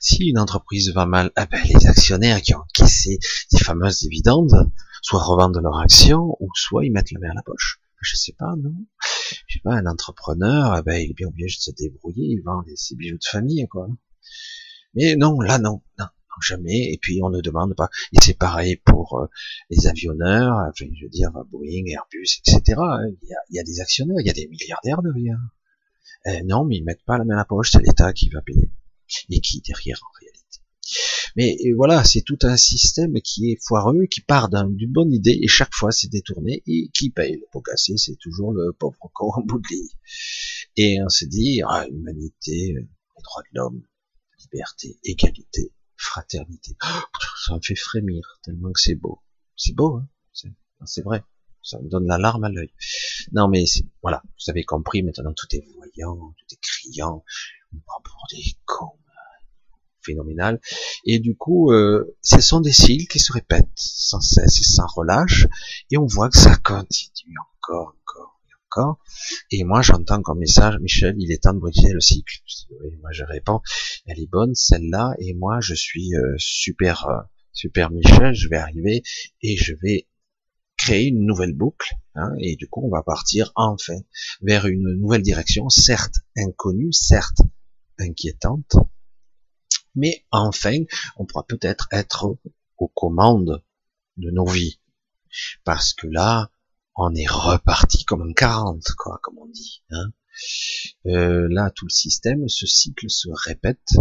Si 0.00 0.24
une 0.24 0.38
entreprise 0.38 0.92
va 0.92 1.06
mal, 1.06 1.30
ah 1.36 1.46
ben, 1.46 1.62
les 1.62 1.86
actionnaires 1.86 2.42
qui 2.42 2.54
ont 2.54 2.60
encaissé 2.60 3.18
ces 3.48 3.62
fameuses 3.62 4.00
dividendes, 4.00 4.72
soit 5.02 5.22
revendent 5.22 5.60
leurs 5.62 5.78
actions, 5.78 6.36
ou 6.40 6.48
soit 6.54 6.84
ils 6.84 6.92
mettent 6.92 7.12
la 7.12 7.20
main 7.20 7.30
à 7.30 7.34
la 7.34 7.42
poche. 7.42 7.80
Je 8.00 8.14
sais 8.14 8.32
pas, 8.32 8.54
non 8.56 8.74
Je 9.46 9.54
sais 9.54 9.60
pas, 9.62 9.74
un 9.74 9.86
entrepreneur, 9.86 10.72
ah 10.72 10.82
ben, 10.82 11.00
il 11.00 11.10
est 11.10 11.14
bien 11.14 11.28
obligé 11.28 11.56
de 11.56 11.60
se 11.60 11.70
débrouiller, 11.70 12.26
il 12.26 12.42
vend 12.42 12.62
ses 12.74 12.94
bijoux 12.94 13.16
de 13.16 13.24
famille, 13.24 13.66
quoi. 13.68 13.88
Mais 14.94 15.16
non, 15.16 15.40
là 15.40 15.58
non, 15.58 15.82
non, 15.98 16.06
jamais. 16.40 16.92
Et 16.92 16.98
puis 17.00 17.20
on 17.22 17.30
ne 17.30 17.40
demande 17.40 17.74
pas. 17.74 17.88
Et 18.12 18.18
c'est 18.22 18.38
pareil 18.38 18.76
pour 18.76 19.18
euh, 19.18 19.26
les 19.70 19.86
avionneurs, 19.86 20.70
je 20.74 20.84
veux 20.84 21.08
dire 21.08 21.30
Boeing, 21.50 21.86
Airbus, 21.86 22.40
etc. 22.46 22.62
Il 23.22 23.28
y 23.28 23.34
a, 23.34 23.38
il 23.50 23.56
y 23.56 23.58
a 23.58 23.64
des 23.64 23.80
actionnaires, 23.80 24.16
il 24.20 24.26
y 24.26 24.30
a 24.30 24.34
des 24.34 24.48
milliardaires 24.48 25.02
derrière. 25.02 25.38
Euh, 26.26 26.42
non, 26.44 26.64
mais 26.64 26.76
ils 26.76 26.84
mettent 26.84 27.04
pas 27.04 27.18
la 27.18 27.24
main 27.24 27.34
à 27.34 27.38
la 27.38 27.44
poche, 27.44 27.70
c'est 27.72 27.82
l'État 27.82 28.12
qui 28.12 28.28
va 28.30 28.40
payer. 28.42 28.70
Et 29.30 29.40
qui 29.40 29.60
derrière 29.60 30.00
en. 30.02 30.25
Mais 31.36 31.56
voilà, 31.76 32.02
c'est 32.02 32.22
tout 32.22 32.38
un 32.42 32.56
système 32.56 33.20
qui 33.20 33.52
est 33.52 33.58
foireux, 33.62 34.06
qui 34.10 34.22
part 34.22 34.48
d'une 34.48 34.90
bonne 34.90 35.12
idée 35.12 35.38
et 35.42 35.48
chaque 35.48 35.74
fois 35.74 35.92
c'est 35.92 36.08
détourné 36.08 36.62
et 36.66 36.90
qui 36.94 37.10
paye 37.10 37.36
le 37.36 37.46
pot 37.52 37.60
cassé, 37.60 37.96
c'est 37.98 38.16
toujours 38.16 38.52
le 38.52 38.72
pauvre 38.72 39.10
con 39.12 39.30
en 39.34 39.42
bout 39.42 39.58
de 39.58 39.66
Et 40.76 40.98
on 41.02 41.08
se 41.10 41.26
dit, 41.26 41.60
ah, 41.68 41.86
humanité, 41.88 42.74
les 42.74 43.22
droits 43.22 43.42
de 43.42 43.58
l'homme, 43.58 43.82
liberté, 44.40 44.98
égalité, 45.04 45.72
fraternité. 45.96 46.76
ça 47.44 47.54
me 47.54 47.60
fait 47.62 47.76
frémir 47.76 48.40
tellement 48.42 48.72
que 48.72 48.80
c'est 48.80 48.94
beau. 48.94 49.20
C'est 49.56 49.74
beau, 49.74 49.96
hein 49.96 50.08
c'est 50.84 51.02
vrai. 51.02 51.24
Ça 51.62 51.80
me 51.80 51.88
donne 51.88 52.06
la 52.06 52.18
larme 52.18 52.44
à 52.44 52.48
l'œil. 52.48 52.72
Non, 53.32 53.48
mais 53.48 53.64
voilà, 54.02 54.22
vous 54.24 54.50
avez 54.50 54.62
compris. 54.62 55.02
Maintenant, 55.02 55.32
tout 55.34 55.48
est 55.50 55.66
voyant, 55.74 56.16
tout 56.16 56.54
est 56.54 56.60
criant. 56.60 57.24
On 57.74 57.78
prend 57.80 58.00
pour 58.04 58.24
des 58.30 58.44
cons 58.64 58.98
phénoménal. 60.06 60.60
Et 61.04 61.18
du 61.18 61.36
coup, 61.36 61.72
euh, 61.72 62.16
ce 62.22 62.40
sont 62.40 62.60
des 62.60 62.72
cycles 62.72 63.06
qui 63.06 63.18
se 63.18 63.32
répètent 63.32 63.66
sans 63.74 64.20
cesse 64.20 64.60
et 64.60 64.64
sans 64.64 64.86
relâche. 64.94 65.46
Et 65.90 65.98
on 65.98 66.06
voit 66.06 66.30
que 66.30 66.38
ça 66.38 66.56
continue 66.56 67.36
encore, 67.38 67.94
encore. 67.96 68.36
Et 69.50 69.64
moi, 69.64 69.82
j'entends 69.82 70.22
comme 70.22 70.38
message, 70.38 70.78
Michel, 70.80 71.14
il 71.18 71.32
est 71.32 71.42
temps 71.42 71.54
de 71.54 71.58
briser 71.58 71.92
le 71.92 72.00
cycle. 72.00 72.40
moi, 73.00 73.10
je 73.12 73.24
réponds, 73.24 73.60
elle 74.06 74.20
est 74.20 74.30
bonne, 74.30 74.54
celle-là, 74.54 75.14
et 75.18 75.34
moi, 75.34 75.60
je 75.60 75.74
suis 75.74 76.14
euh, 76.14 76.34
super, 76.38 77.06
euh, 77.08 77.22
super 77.52 77.90
Michel, 77.90 78.34
je 78.34 78.48
vais 78.48 78.56
arriver 78.56 79.02
et 79.42 79.56
je 79.56 79.74
vais 79.82 80.08
créer 80.76 81.06
une 81.06 81.24
nouvelle 81.24 81.54
boucle, 81.54 81.94
hein, 82.14 82.32
et 82.38 82.56
du 82.56 82.68
coup, 82.68 82.82
on 82.84 82.90
va 82.90 83.02
partir 83.02 83.50
enfin 83.54 83.96
vers 84.42 84.66
une 84.66 84.94
nouvelle 84.98 85.22
direction, 85.22 85.68
certes 85.70 86.16
inconnue, 86.36 86.92
certes 86.92 87.40
inquiétante, 87.98 88.76
mais 89.96 90.24
enfin, 90.30 90.78
on 91.16 91.26
pourra 91.26 91.44
peut-être 91.46 91.88
être 91.90 92.36
aux 92.78 92.88
commandes 92.88 93.62
de 94.16 94.30
nos 94.30 94.46
vies. 94.46 94.78
Parce 95.64 95.92
que 95.92 96.06
là, 96.06 96.50
on 96.94 97.14
est 97.14 97.28
reparti 97.28 98.04
comme 98.04 98.22
un 98.22 98.32
40, 98.32 98.82
quoi, 98.96 99.18
comme 99.22 99.38
on 99.38 99.46
dit. 99.46 99.82
Hein. 99.90 100.12
Euh, 101.06 101.46
là, 101.50 101.70
tout 101.70 101.86
le 101.86 101.90
système, 101.90 102.48
ce 102.48 102.66
cycle 102.66 103.08
se 103.08 103.28
répète 103.46 103.96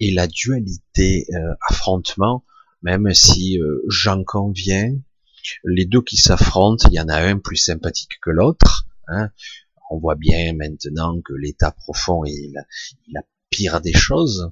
et 0.00 0.12
la 0.12 0.26
dualité, 0.26 1.26
euh, 1.34 1.54
affrontement, 1.68 2.44
même 2.82 3.12
si 3.14 3.60
euh, 3.60 3.82
j'en 3.88 4.24
conviens, 4.24 4.94
les 5.64 5.84
deux 5.84 6.02
qui 6.02 6.16
s'affrontent, 6.16 6.88
il 6.88 6.94
y 6.94 7.00
en 7.00 7.08
a 7.08 7.16
un 7.16 7.38
plus 7.38 7.56
sympathique 7.56 8.20
que 8.20 8.30
l'autre. 8.30 8.86
Hein. 9.08 9.30
On 9.90 9.98
voit 9.98 10.14
bien 10.14 10.54
maintenant 10.54 11.20
que 11.20 11.34
l'état 11.34 11.72
profond 11.72 12.24
est 12.24 12.52
la 13.12 13.22
pire 13.52 13.80
des 13.80 13.92
choses. 13.92 14.50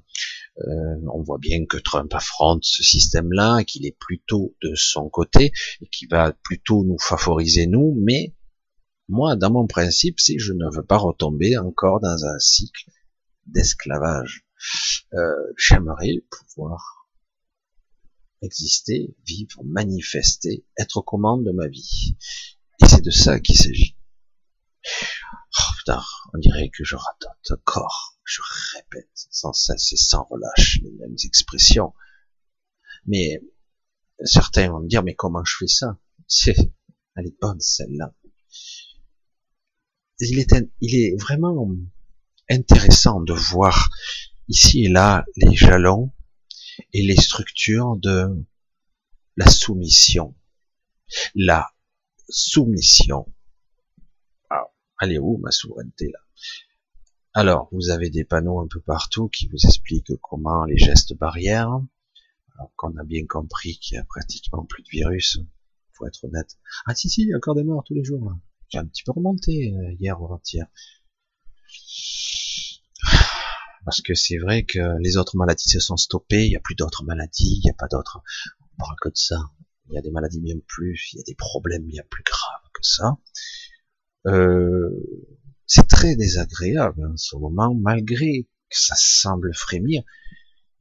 Euh, 0.58 0.96
on 1.12 1.22
voit 1.22 1.38
bien 1.38 1.64
que 1.64 1.78
Trump 1.78 2.12
affronte 2.14 2.64
ce 2.64 2.82
système-là, 2.82 3.64
qu'il 3.64 3.86
est 3.86 3.96
plutôt 3.98 4.54
de 4.62 4.74
son 4.74 5.08
côté 5.08 5.52
et 5.80 5.88
qui 5.88 6.06
va 6.06 6.32
plutôt 6.44 6.84
nous 6.84 6.98
favoriser 6.98 7.66
nous. 7.66 7.96
Mais 7.98 8.34
moi, 9.08 9.36
dans 9.36 9.50
mon 9.50 9.66
principe, 9.66 10.20
si 10.20 10.38
je 10.38 10.52
ne 10.52 10.66
veux 10.74 10.84
pas 10.84 10.98
retomber 10.98 11.56
encore 11.56 12.00
dans 12.00 12.24
un 12.24 12.38
cycle 12.38 12.90
d'esclavage, 13.46 14.44
euh, 15.14 15.34
j'aimerais 15.56 16.22
pouvoir 16.30 17.08
exister, 18.42 19.14
vivre, 19.26 19.62
manifester, 19.64 20.64
être 20.78 20.98
aux 20.98 21.02
commandes 21.02 21.44
de 21.44 21.52
ma 21.52 21.68
vie. 21.68 22.16
Et 22.82 22.86
c'est 22.86 23.04
de 23.04 23.10
ça 23.10 23.40
qu'il 23.40 23.56
s'agit. 23.56 23.96
Oh 25.58 25.72
putain, 25.78 26.02
on 26.32 26.38
dirait 26.38 26.70
que 26.70 26.84
je 26.84 26.96
radote 26.96 27.50
encore. 27.50 28.09
Je 28.24 28.40
répète 28.74 29.10
sans 29.14 29.52
cesse 29.52 29.92
et 29.92 29.96
sans 29.96 30.24
relâche 30.24 30.78
les 30.82 30.90
mêmes 30.92 31.16
expressions. 31.24 31.92
Mais 33.06 33.42
certains 34.24 34.70
vont 34.70 34.80
me 34.80 34.88
dire, 34.88 35.02
mais 35.02 35.14
comment 35.14 35.44
je 35.44 35.56
fais 35.58 35.66
ça? 35.66 35.98
C'est, 36.26 36.56
elle 37.16 37.26
est 37.26 37.40
bonne 37.40 37.60
celle-là. 37.60 38.14
Il 40.20 40.38
est, 40.38 40.54
il 40.80 40.94
est 40.94 41.20
vraiment 41.20 41.68
intéressant 42.48 43.20
de 43.20 43.32
voir 43.32 43.90
ici 44.48 44.84
et 44.84 44.88
là 44.88 45.24
les 45.36 45.56
jalons 45.56 46.12
et 46.92 47.02
les 47.02 47.16
structures 47.16 47.96
de 47.96 48.28
la 49.36 49.46
soumission. 49.48 50.36
La 51.34 51.72
soumission 52.28 53.32
elle 55.00 55.12
est 55.12 55.18
où 55.18 55.38
ma 55.38 55.50
souveraineté 55.50 56.10
là? 56.12 56.18
Alors, 57.32 57.68
vous 57.70 57.90
avez 57.90 58.10
des 58.10 58.24
panneaux 58.24 58.58
un 58.58 58.66
peu 58.66 58.80
partout 58.80 59.28
qui 59.28 59.46
vous 59.46 59.64
expliquent 59.64 60.12
comment 60.20 60.64
les 60.64 60.76
gestes 60.76 61.14
barrières. 61.16 61.80
Alors 62.56 62.72
qu'on 62.76 62.96
a 62.96 63.04
bien 63.04 63.24
compris 63.26 63.78
qu'il 63.78 63.94
y 63.94 63.98
a 63.98 64.04
pratiquement 64.04 64.64
plus 64.64 64.82
de 64.82 64.88
virus, 64.90 65.38
faut 65.92 66.06
être 66.06 66.24
honnête. 66.24 66.58
Ah 66.86 66.94
si 66.94 67.08
si, 67.08 67.22
il 67.22 67.28
y 67.28 67.32
a 67.32 67.36
encore 67.36 67.54
des 67.54 67.62
morts 67.62 67.84
tous 67.86 67.94
les 67.94 68.02
jours. 68.02 68.32
J'ai 68.68 68.78
un 68.78 68.86
petit 68.86 69.04
peu 69.04 69.12
remonté 69.12 69.72
euh, 69.72 69.92
hier 70.00 70.20
ou 70.20 70.24
avant-hier. 70.24 70.66
Parce 73.84 74.02
que 74.02 74.14
c'est 74.14 74.38
vrai 74.38 74.64
que 74.64 74.98
les 75.00 75.16
autres 75.16 75.36
maladies 75.36 75.68
se 75.68 75.80
sont 75.80 75.96
stoppées, 75.96 76.46
il 76.46 76.50
n'y 76.50 76.56
a 76.56 76.60
plus 76.60 76.74
d'autres 76.74 77.04
maladies, 77.04 77.56
il 77.56 77.62
n'y 77.64 77.70
a 77.70 77.74
pas 77.74 77.88
d'autres. 77.88 78.20
On 78.60 78.76
parle 78.76 78.96
que 79.00 79.08
de 79.08 79.16
ça. 79.16 79.38
Il 79.88 79.94
y 79.94 79.98
a 79.98 80.02
des 80.02 80.10
maladies 80.10 80.40
bien 80.40 80.56
plus, 80.66 81.10
il 81.12 81.18
y 81.18 81.20
a 81.20 81.24
des 81.24 81.34
problèmes 81.34 81.86
bien 81.86 82.02
plus 82.10 82.24
graves 82.24 82.70
que 82.74 82.82
ça. 82.82 83.18
Euh, 84.26 84.90
c'est 85.72 85.86
très 85.86 86.16
désagréable 86.16 87.06
en 87.06 87.16
ce 87.16 87.36
moment, 87.36 87.72
malgré 87.76 88.42
que 88.42 88.76
ça 88.76 88.96
semble 88.96 89.54
frémir. 89.54 90.02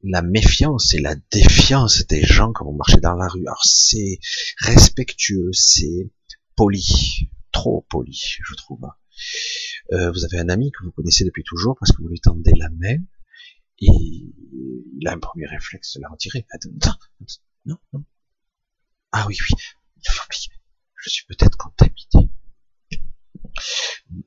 La 0.02 0.20
méfiance 0.20 0.94
et 0.94 1.00
la 1.00 1.14
défiance 1.30 2.04
des 2.08 2.24
gens 2.24 2.52
quand 2.52 2.64
vous 2.64 2.76
marchez 2.76 2.98
dans 2.98 3.14
la 3.14 3.28
rue. 3.28 3.46
Alors 3.46 3.62
c'est 3.64 4.18
respectueux, 4.58 5.50
c'est 5.52 6.10
poli, 6.56 7.30
trop 7.52 7.86
poli, 7.88 8.20
je 8.42 8.54
trouve. 8.56 8.80
Euh, 9.92 10.10
vous 10.10 10.24
avez 10.24 10.40
un 10.40 10.48
ami 10.48 10.72
que 10.72 10.82
vous 10.82 10.90
connaissez 10.90 11.24
depuis 11.24 11.44
toujours 11.44 11.76
parce 11.78 11.92
que 11.92 12.02
vous 12.02 12.08
lui 12.08 12.20
tendez 12.20 12.54
la 12.56 12.70
main 12.70 12.96
et 13.78 14.32
il 14.98 15.06
a 15.06 15.12
un 15.12 15.20
premier 15.20 15.46
réflexe 15.46 15.98
de 15.98 16.00
la 16.02 16.08
retirer. 16.08 16.48
Non, 17.64 17.78
non. 17.92 18.04
Ah 19.12 19.24
oui, 19.28 19.36
oui, 19.38 19.56
je 20.96 21.10
suis 21.10 21.26
peut-être 21.26 21.56
contaminé. 21.56 22.30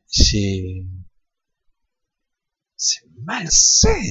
C'est, 0.07 0.85
c'est 2.75 3.05
malsain. 3.23 4.01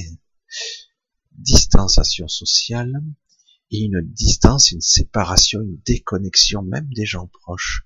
Distanciation 1.31 2.27
sociale 2.27 2.93
et 3.71 3.85
une 3.85 4.01
distance, 4.01 4.71
une 4.71 4.81
séparation, 4.81 5.61
une 5.61 5.81
déconnexion 5.85 6.61
même 6.61 6.87
des 6.93 7.05
gens 7.05 7.27
proches. 7.27 7.85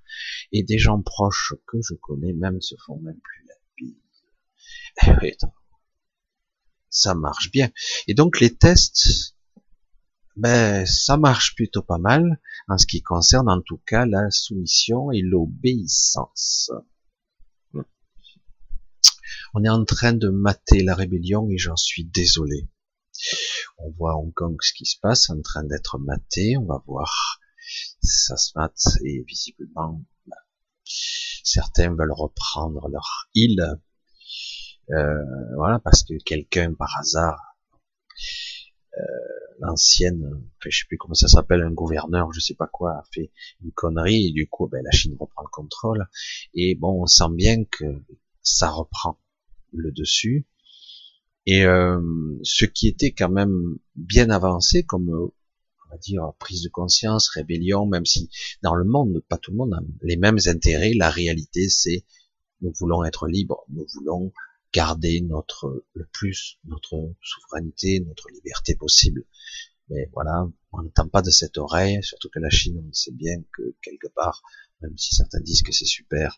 Et 0.51 0.63
des 0.63 0.77
gens 0.77 1.01
proches 1.01 1.53
que 1.65 1.77
je 1.81 1.93
connais 1.95 2.33
même 2.33 2.61
se 2.61 2.75
font 2.85 2.99
même 2.99 3.19
plus 3.19 3.45
la 3.47 3.55
bise. 3.77 5.23
Eh 5.23 5.37
ça 6.89 7.15
marche 7.15 7.51
bien. 7.51 7.69
Et 8.07 8.13
donc 8.13 8.39
les 8.39 8.55
tests, 8.55 9.35
ben 10.35 10.85
ça 10.85 11.17
marche 11.17 11.55
plutôt 11.55 11.83
pas 11.83 11.97
mal 11.97 12.39
en 12.67 12.77
ce 12.77 12.85
qui 12.85 13.01
concerne 13.01 13.49
en 13.49 13.61
tout 13.61 13.81
cas 13.85 14.05
la 14.05 14.29
soumission 14.29 15.11
et 15.11 15.21
l'obéissance. 15.21 16.71
On 19.59 19.63
est 19.63 19.69
en 19.69 19.85
train 19.85 20.13
de 20.13 20.29
mater 20.29 20.83
la 20.83 20.93
rébellion 20.93 21.49
et 21.49 21.57
j'en 21.57 21.75
suis 21.75 22.05
désolé. 22.05 22.69
On 23.79 23.89
voit 23.89 24.15
Hong 24.15 24.31
Kong 24.31 24.55
ce 24.61 24.71
qui 24.71 24.85
se 24.85 24.99
passe 24.99 25.31
en 25.31 25.41
train 25.41 25.63
d'être 25.63 25.97
maté. 25.97 26.57
On 26.57 26.65
va 26.65 26.83
voir 26.85 27.41
ça 28.03 28.37
se 28.37 28.51
mate 28.53 28.79
et 29.03 29.23
visiblement 29.27 30.05
ben, 30.27 30.37
certains 31.43 31.89
veulent 31.95 32.13
reprendre 32.13 32.87
leur 32.87 33.31
île. 33.33 33.81
Euh, 34.91 35.55
voilà 35.55 35.79
parce 35.79 36.03
que 36.03 36.13
quelqu'un 36.23 36.75
par 36.75 36.95
hasard 36.99 37.57
euh, 38.95 39.01
l'ancienne, 39.57 40.39
je 40.59 40.69
sais 40.69 40.85
plus 40.87 40.99
comment 40.99 41.15
ça 41.15 41.29
s'appelle, 41.29 41.63
un 41.63 41.73
gouverneur, 41.73 42.31
je 42.31 42.41
sais 42.41 42.53
pas 42.53 42.67
quoi, 42.67 42.91
a 42.91 43.03
fait 43.11 43.31
une 43.63 43.71
connerie 43.71 44.27
et 44.27 44.31
du 44.33 44.47
coup, 44.47 44.67
ben, 44.67 44.83
la 44.85 44.91
Chine 44.91 45.17
reprend 45.19 45.41
le 45.41 45.49
contrôle. 45.49 46.07
Et 46.53 46.75
bon, 46.75 47.01
on 47.01 47.07
sent 47.07 47.31
bien 47.31 47.63
que 47.63 48.03
ça 48.43 48.69
reprend 48.69 49.17
le 49.73 49.91
dessus. 49.91 50.45
Et 51.45 51.63
euh, 51.63 52.01
ce 52.43 52.65
qui 52.65 52.87
était 52.87 53.13
quand 53.13 53.29
même 53.29 53.77
bien 53.95 54.29
avancé, 54.29 54.83
comme 54.83 55.09
on 55.09 55.89
va 55.89 55.97
dire 55.97 56.33
prise 56.39 56.63
de 56.63 56.69
conscience, 56.69 57.29
rébellion, 57.29 57.85
même 57.85 58.05
si 58.05 58.29
dans 58.63 58.75
le 58.75 58.83
monde, 58.83 59.23
pas 59.29 59.37
tout 59.37 59.51
le 59.51 59.57
monde 59.57 59.73
a 59.73 59.79
les 60.01 60.17
mêmes 60.17 60.39
intérêts. 60.45 60.93
La 60.93 61.09
réalité, 61.09 61.69
c'est 61.69 62.05
nous 62.61 62.73
voulons 62.79 63.03
être 63.05 63.27
libres, 63.27 63.63
nous 63.69 63.85
voulons 63.93 64.33
garder 64.73 65.21
notre 65.21 65.85
le 65.93 66.05
plus 66.11 66.59
notre 66.65 67.13
souveraineté, 67.21 68.01
notre 68.01 68.29
liberté 68.31 68.75
possible. 68.75 69.23
Mais 69.89 70.09
voilà, 70.13 70.49
on 70.73 70.83
n'entend 70.83 71.07
pas 71.07 71.21
de 71.21 71.29
cette 71.29 71.57
oreille, 71.57 72.03
surtout 72.03 72.29
que 72.29 72.39
la 72.39 72.49
Chine, 72.49 72.83
on 72.85 72.93
sait 72.93 73.13
bien 73.13 73.37
que 73.53 73.75
quelque 73.81 74.07
part, 74.07 74.43
même 74.81 74.97
si 74.97 75.15
certains 75.15 75.39
disent 75.39 75.61
que 75.61 75.71
c'est 75.71 75.85
super, 75.85 76.37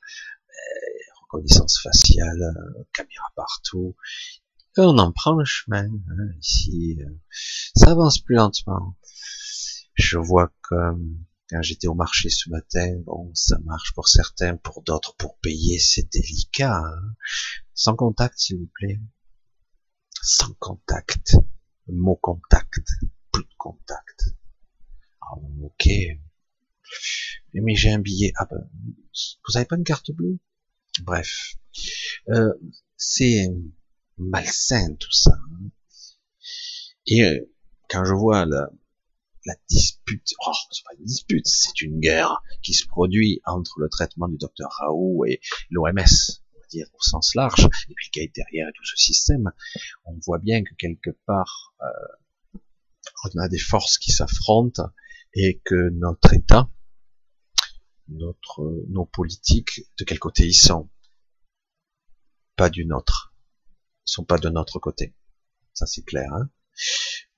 euh, 0.49 0.88
reconnaissance 1.29 1.79
faciale, 1.81 2.41
euh, 2.41 2.83
caméra 2.93 3.27
partout, 3.35 3.95
on 4.77 4.97
en 4.97 5.11
prend 5.11 5.33
le 5.33 5.45
chemin. 5.45 5.85
Hein, 5.85 6.31
ici, 6.39 6.97
euh, 7.01 7.19
ça 7.75 7.91
avance 7.91 8.19
plus 8.19 8.35
lentement. 8.35 8.95
Je 9.93 10.17
vois 10.17 10.53
que 10.63 10.75
quand 11.49 11.61
j'étais 11.61 11.87
au 11.87 11.95
marché 11.95 12.29
ce 12.29 12.49
matin, 12.49 12.95
bon, 13.05 13.31
ça 13.33 13.57
marche 13.59 13.93
pour 13.93 14.07
certains, 14.07 14.55
pour 14.55 14.83
d'autres, 14.83 15.15
pour 15.15 15.37
payer, 15.39 15.79
c'est 15.79 16.09
délicat. 16.11 16.77
Hein. 16.77 17.15
Sans 17.73 17.95
contact, 17.95 18.37
s'il 18.37 18.57
vous 18.57 18.69
plaît. 18.73 18.99
Sans 20.21 20.53
contact. 20.59 21.35
Mot 21.87 22.15
contact. 22.21 22.79
Plus 23.31 23.43
de 23.43 23.55
contact. 23.57 24.35
Ah, 25.21 25.35
ok. 25.63 25.89
Mais 27.53 27.75
j'ai 27.75 27.91
un 27.91 27.99
billet. 27.99 28.31
Ah 28.35 28.45
ben, 28.49 28.69
vous 29.47 29.57
avez 29.57 29.65
pas 29.65 29.75
une 29.75 29.83
carte 29.83 30.11
bleue? 30.11 30.39
Bref. 31.01 31.55
Euh, 32.29 32.53
c'est 32.97 33.47
malsain 34.17 34.95
tout 34.95 35.11
ça. 35.11 35.31
Hein. 35.31 35.69
Et 37.07 37.23
euh, 37.23 37.39
quand 37.89 38.05
je 38.05 38.13
vois 38.13 38.45
la, 38.45 38.67
dispute, 39.67 40.33
oh, 40.45 40.51
c'est 40.71 40.83
pas 40.83 40.93
une 40.99 41.05
dispute, 41.05 41.47
c'est 41.47 41.81
une 41.81 41.99
guerre 41.99 42.43
qui 42.61 42.73
se 42.73 42.85
produit 42.85 43.41
entre 43.45 43.79
le 43.79 43.89
traitement 43.89 44.27
du 44.27 44.37
docteur 44.37 44.69
Raoult 44.79 45.25
et 45.25 45.41
l'OMS, 45.71 46.41
dire 46.69 46.87
au 46.93 47.01
sens 47.01 47.33
large, 47.33 47.67
et 47.89 47.93
puis 47.95 48.11
qui 48.11 48.19
est 48.19 48.35
derrière 48.35 48.67
tout 48.75 48.85
ce 48.85 48.95
système, 48.95 49.51
on 50.05 50.15
voit 50.23 50.37
bien 50.37 50.63
que 50.63 50.75
quelque 50.75 51.09
part, 51.25 51.73
euh, 51.81 52.59
on 53.33 53.39
a 53.39 53.47
des 53.47 53.57
forces 53.57 53.97
qui 53.97 54.11
s'affrontent 54.11 54.83
et 55.33 55.61
que 55.65 55.89
notre 55.89 56.33
État, 56.33 56.69
notre, 58.09 58.85
nos 58.89 59.05
politiques, 59.05 59.81
de 59.97 60.03
quel 60.03 60.19
côté 60.19 60.45
ils 60.45 60.53
sont 60.53 60.89
Pas 62.55 62.69
du 62.69 62.85
nôtre. 62.85 63.33
Ils 64.07 64.11
sont 64.11 64.25
pas 64.25 64.37
de 64.37 64.49
notre 64.49 64.79
côté. 64.79 65.15
Ça 65.73 65.85
c'est 65.85 66.03
clair. 66.03 66.31
Hein 66.33 66.49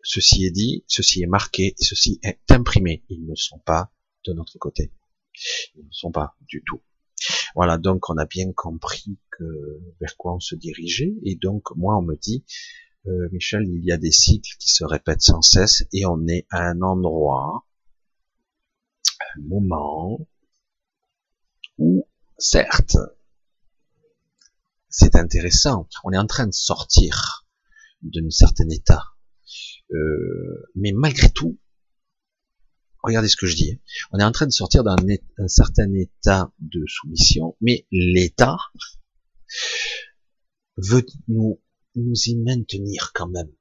ceci 0.04 0.46
est 0.46 0.52
dit, 0.52 0.84
ceci 0.88 1.22
est 1.22 1.28
marqué, 1.28 1.76
ceci 1.78 2.20
est 2.24 2.40
imprimé. 2.50 3.04
Ils 3.10 3.26
ne 3.26 3.36
sont 3.36 3.60
pas 3.60 3.92
de 4.26 4.34
notre 4.34 4.58
côté. 4.58 4.92
Ils 5.76 5.86
ne 5.86 5.92
sont 5.92 6.12
pas 6.12 6.36
du 6.42 6.64
tout. 6.66 6.82
Voilà, 7.56 7.78
donc 7.78 8.10
on 8.10 8.18
a 8.18 8.26
bien 8.26 8.52
compris 8.52 9.18
que 9.32 9.80
vers 10.00 10.18
quoi 10.18 10.36
on 10.36 10.40
se 10.40 10.56
dirigeait, 10.56 11.14
et 11.24 11.36
donc 11.36 11.76
moi 11.76 11.98
on 11.98 12.02
me 12.02 12.16
dit, 12.16 12.44
euh, 13.08 13.30
Michel, 13.32 13.64
il 13.68 13.84
y 13.84 13.92
a 13.92 13.98
des 13.98 14.12
cycles 14.12 14.56
qui 14.60 14.70
se 14.70 14.84
répètent 14.84 15.22
sans 15.22 15.42
cesse, 15.42 15.84
et 15.94 16.06
on 16.06 16.28
est 16.28 16.48
à 16.50 16.68
un 16.68 16.82
endroit, 16.82 17.66
un 19.36 19.42
moment, 19.42 20.28
certes, 22.42 22.98
c'est 24.90 25.16
intéressant, 25.16 25.88
on 26.04 26.12
est 26.12 26.18
en 26.18 26.26
train 26.26 26.48
de 26.48 26.54
sortir 26.54 27.46
d'un 28.02 28.30
certain 28.30 28.68
état, 28.70 29.04
euh, 29.92 30.64
mais 30.76 30.92
malgré 30.92 31.30
tout, 31.30 31.60
regardez 33.04 33.30
ce 33.30 33.38
que 33.38 33.46
je 33.46 33.56
dis, 33.56 33.80
on 34.12 34.18
est 34.18 34.24
en 34.24 34.32
train 34.32 34.48
de 34.48 34.52
sortir 34.52 34.84
d'un 34.84 34.98
certain 35.48 35.94
état 35.94 36.52
de 36.60 36.84
soumission, 36.88 37.56
mais 37.62 37.88
l'État 37.92 38.58
veut 40.78 41.06
nous, 41.28 41.62
nous 41.96 42.16
y 42.26 42.36
maintenir 42.38 43.12
quand 43.14 43.30
même, 43.30 43.52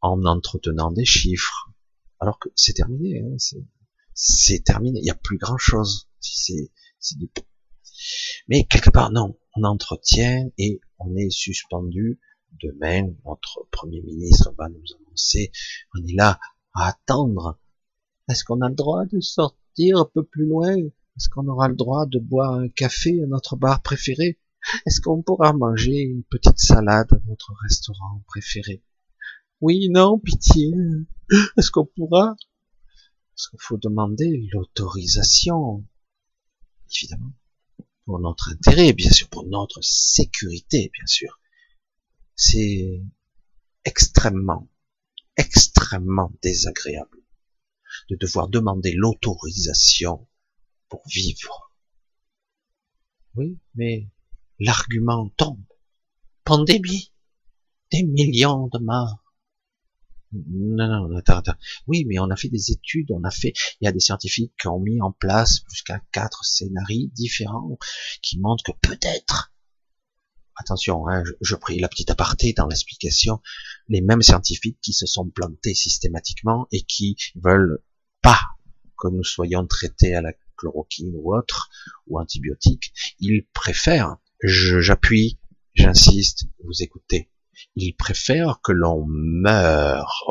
en 0.00 0.24
entretenant 0.24 0.90
des 0.90 1.04
chiffres, 1.04 1.70
alors 2.20 2.38
que 2.38 2.48
c'est 2.56 2.72
terminé, 2.72 3.20
hein, 3.20 3.36
c'est 4.14 4.64
terminé, 4.64 4.98
il 5.00 5.04
n'y 5.04 5.10
a 5.10 5.14
plus 5.14 5.38
grand 5.38 5.58
chose. 5.58 6.08
Mais 8.48 8.64
quelque 8.64 8.90
part, 8.90 9.10
non, 9.10 9.38
on 9.56 9.64
entretient 9.64 10.48
et 10.58 10.80
on 10.98 11.16
est 11.16 11.30
suspendu 11.30 12.20
demain, 12.62 13.08
notre 13.24 13.66
Premier 13.70 14.00
ministre 14.02 14.52
va 14.58 14.68
nous 14.68 14.82
annoncer, 14.98 15.50
on 15.94 16.06
est 16.06 16.14
là 16.14 16.38
à 16.74 16.88
attendre. 16.88 17.58
Est-ce 18.28 18.44
qu'on 18.44 18.60
a 18.60 18.68
le 18.68 18.74
droit 18.74 19.04
de 19.06 19.20
sortir 19.20 19.98
un 19.98 20.08
peu 20.12 20.24
plus 20.24 20.46
loin? 20.46 20.76
Est-ce 20.76 21.28
qu'on 21.28 21.48
aura 21.48 21.68
le 21.68 21.76
droit 21.76 22.06
de 22.06 22.18
boire 22.18 22.54
un 22.54 22.68
café 22.68 23.22
à 23.22 23.26
notre 23.26 23.56
bar 23.56 23.82
préféré? 23.82 24.38
Est-ce 24.86 25.00
qu'on 25.00 25.22
pourra 25.22 25.52
manger 25.52 26.00
une 26.00 26.22
petite 26.24 26.58
salade 26.58 27.12
à 27.12 27.18
notre 27.28 27.54
restaurant 27.62 28.22
préféré? 28.26 28.82
Oui, 29.60 29.88
non, 29.90 30.18
pitié. 30.18 30.72
Est-ce 31.56 31.70
qu'on 31.70 31.86
pourra? 31.86 32.36
Est-ce 33.36 33.48
qu'il 33.50 33.60
faut 33.60 33.78
demander 33.78 34.48
l'autorisation 34.52 35.84
Évidemment. 36.94 37.32
Pour 38.10 38.18
notre 38.18 38.50
intérêt, 38.50 38.92
bien 38.92 39.10
sûr, 39.10 39.28
pour 39.28 39.46
notre 39.46 39.78
sécurité, 39.82 40.90
bien 40.92 41.06
sûr 41.06 41.40
c'est 42.40 43.02
extrêmement, 43.84 44.68
extrêmement 45.36 46.32
désagréable 46.42 47.18
de 48.08 48.16
devoir 48.16 48.48
demander 48.48 48.92
l'autorisation 48.92 50.26
pour 50.88 51.02
vivre. 51.06 51.72
Oui, 53.34 53.60
mais 53.74 54.08
l'argument 54.58 55.28
tombe. 55.36 55.62
Pandémie, 56.44 57.12
des 57.92 58.02
millions 58.02 58.68
de 58.68 58.78
morts. 58.78 59.19
Non, 60.32 61.08
non, 61.08 61.16
attends, 61.16 61.38
attends. 61.38 61.56
Oui, 61.86 62.04
mais 62.06 62.18
on 62.18 62.30
a 62.30 62.36
fait 62.36 62.48
des 62.48 62.70
études, 62.70 63.10
on 63.10 63.24
a 63.24 63.30
fait, 63.30 63.52
il 63.80 63.84
y 63.84 63.88
a 63.88 63.92
des 63.92 64.00
scientifiques 64.00 64.52
qui 64.60 64.68
ont 64.68 64.78
mis 64.78 65.00
en 65.00 65.12
place 65.12 65.60
jusqu'à 65.68 66.00
quatre 66.12 66.44
scénarios 66.44 67.10
différents 67.12 67.78
qui 68.22 68.38
montrent 68.38 68.64
que 68.64 68.72
peut-être 68.80 69.52
attention, 70.60 71.08
hein, 71.08 71.24
je, 71.40 71.54
pris 71.56 71.80
la 71.80 71.88
petite 71.88 72.10
aparté 72.10 72.52
dans 72.52 72.66
l'explication, 72.66 73.40
les 73.88 74.00
mêmes 74.00 74.22
scientifiques 74.22 74.78
qui 74.82 74.92
se 74.92 75.06
sont 75.06 75.28
plantés 75.28 75.74
systématiquement 75.74 76.68
et 76.70 76.82
qui 76.82 77.16
veulent 77.34 77.82
pas 78.22 78.40
que 78.98 79.08
nous 79.08 79.24
soyons 79.24 79.66
traités 79.66 80.14
à 80.14 80.20
la 80.20 80.32
chloroquine 80.56 81.14
ou 81.14 81.34
autre, 81.34 81.70
ou 82.06 82.20
antibiotiques, 82.20 82.92
ils 83.18 83.46
préfèrent, 83.54 84.16
j'appuie, 84.42 85.38
j'insiste, 85.74 86.44
vous 86.64 86.82
écoutez, 86.82 87.30
ils 87.76 87.94
préfèrent 87.94 88.60
que 88.62 88.72
l'on 88.72 89.04
meure. 89.06 90.24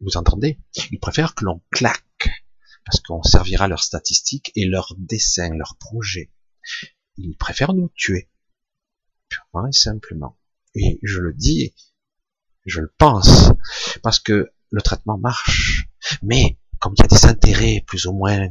Vous 0.00 0.16
entendez? 0.16 0.58
Ils 0.90 1.00
préfèrent 1.00 1.34
que 1.34 1.44
l'on 1.44 1.62
claque, 1.70 2.28
parce 2.84 3.00
qu'on 3.00 3.22
servira 3.22 3.68
leurs 3.68 3.82
statistiques 3.82 4.52
et 4.54 4.66
leurs 4.66 4.94
dessins, 4.98 5.54
leurs 5.54 5.76
projets. 5.76 6.30
Ils 7.16 7.36
préfèrent 7.36 7.74
nous 7.74 7.90
tuer, 7.94 8.30
purement 9.28 9.66
et 9.66 9.72
simplement. 9.72 10.38
Et 10.74 11.00
je 11.02 11.18
le 11.18 11.32
dis, 11.32 11.74
je 12.66 12.80
le 12.80 12.92
pense, 12.98 13.50
parce 14.02 14.20
que 14.20 14.52
le 14.70 14.82
traitement 14.82 15.18
marche. 15.18 15.88
Mais 16.22 16.58
comme 16.78 16.94
il 16.96 17.02
y 17.02 17.04
a 17.04 17.08
des 17.08 17.26
intérêts 17.26 17.82
plus 17.86 18.06
ou 18.06 18.12
moins 18.12 18.48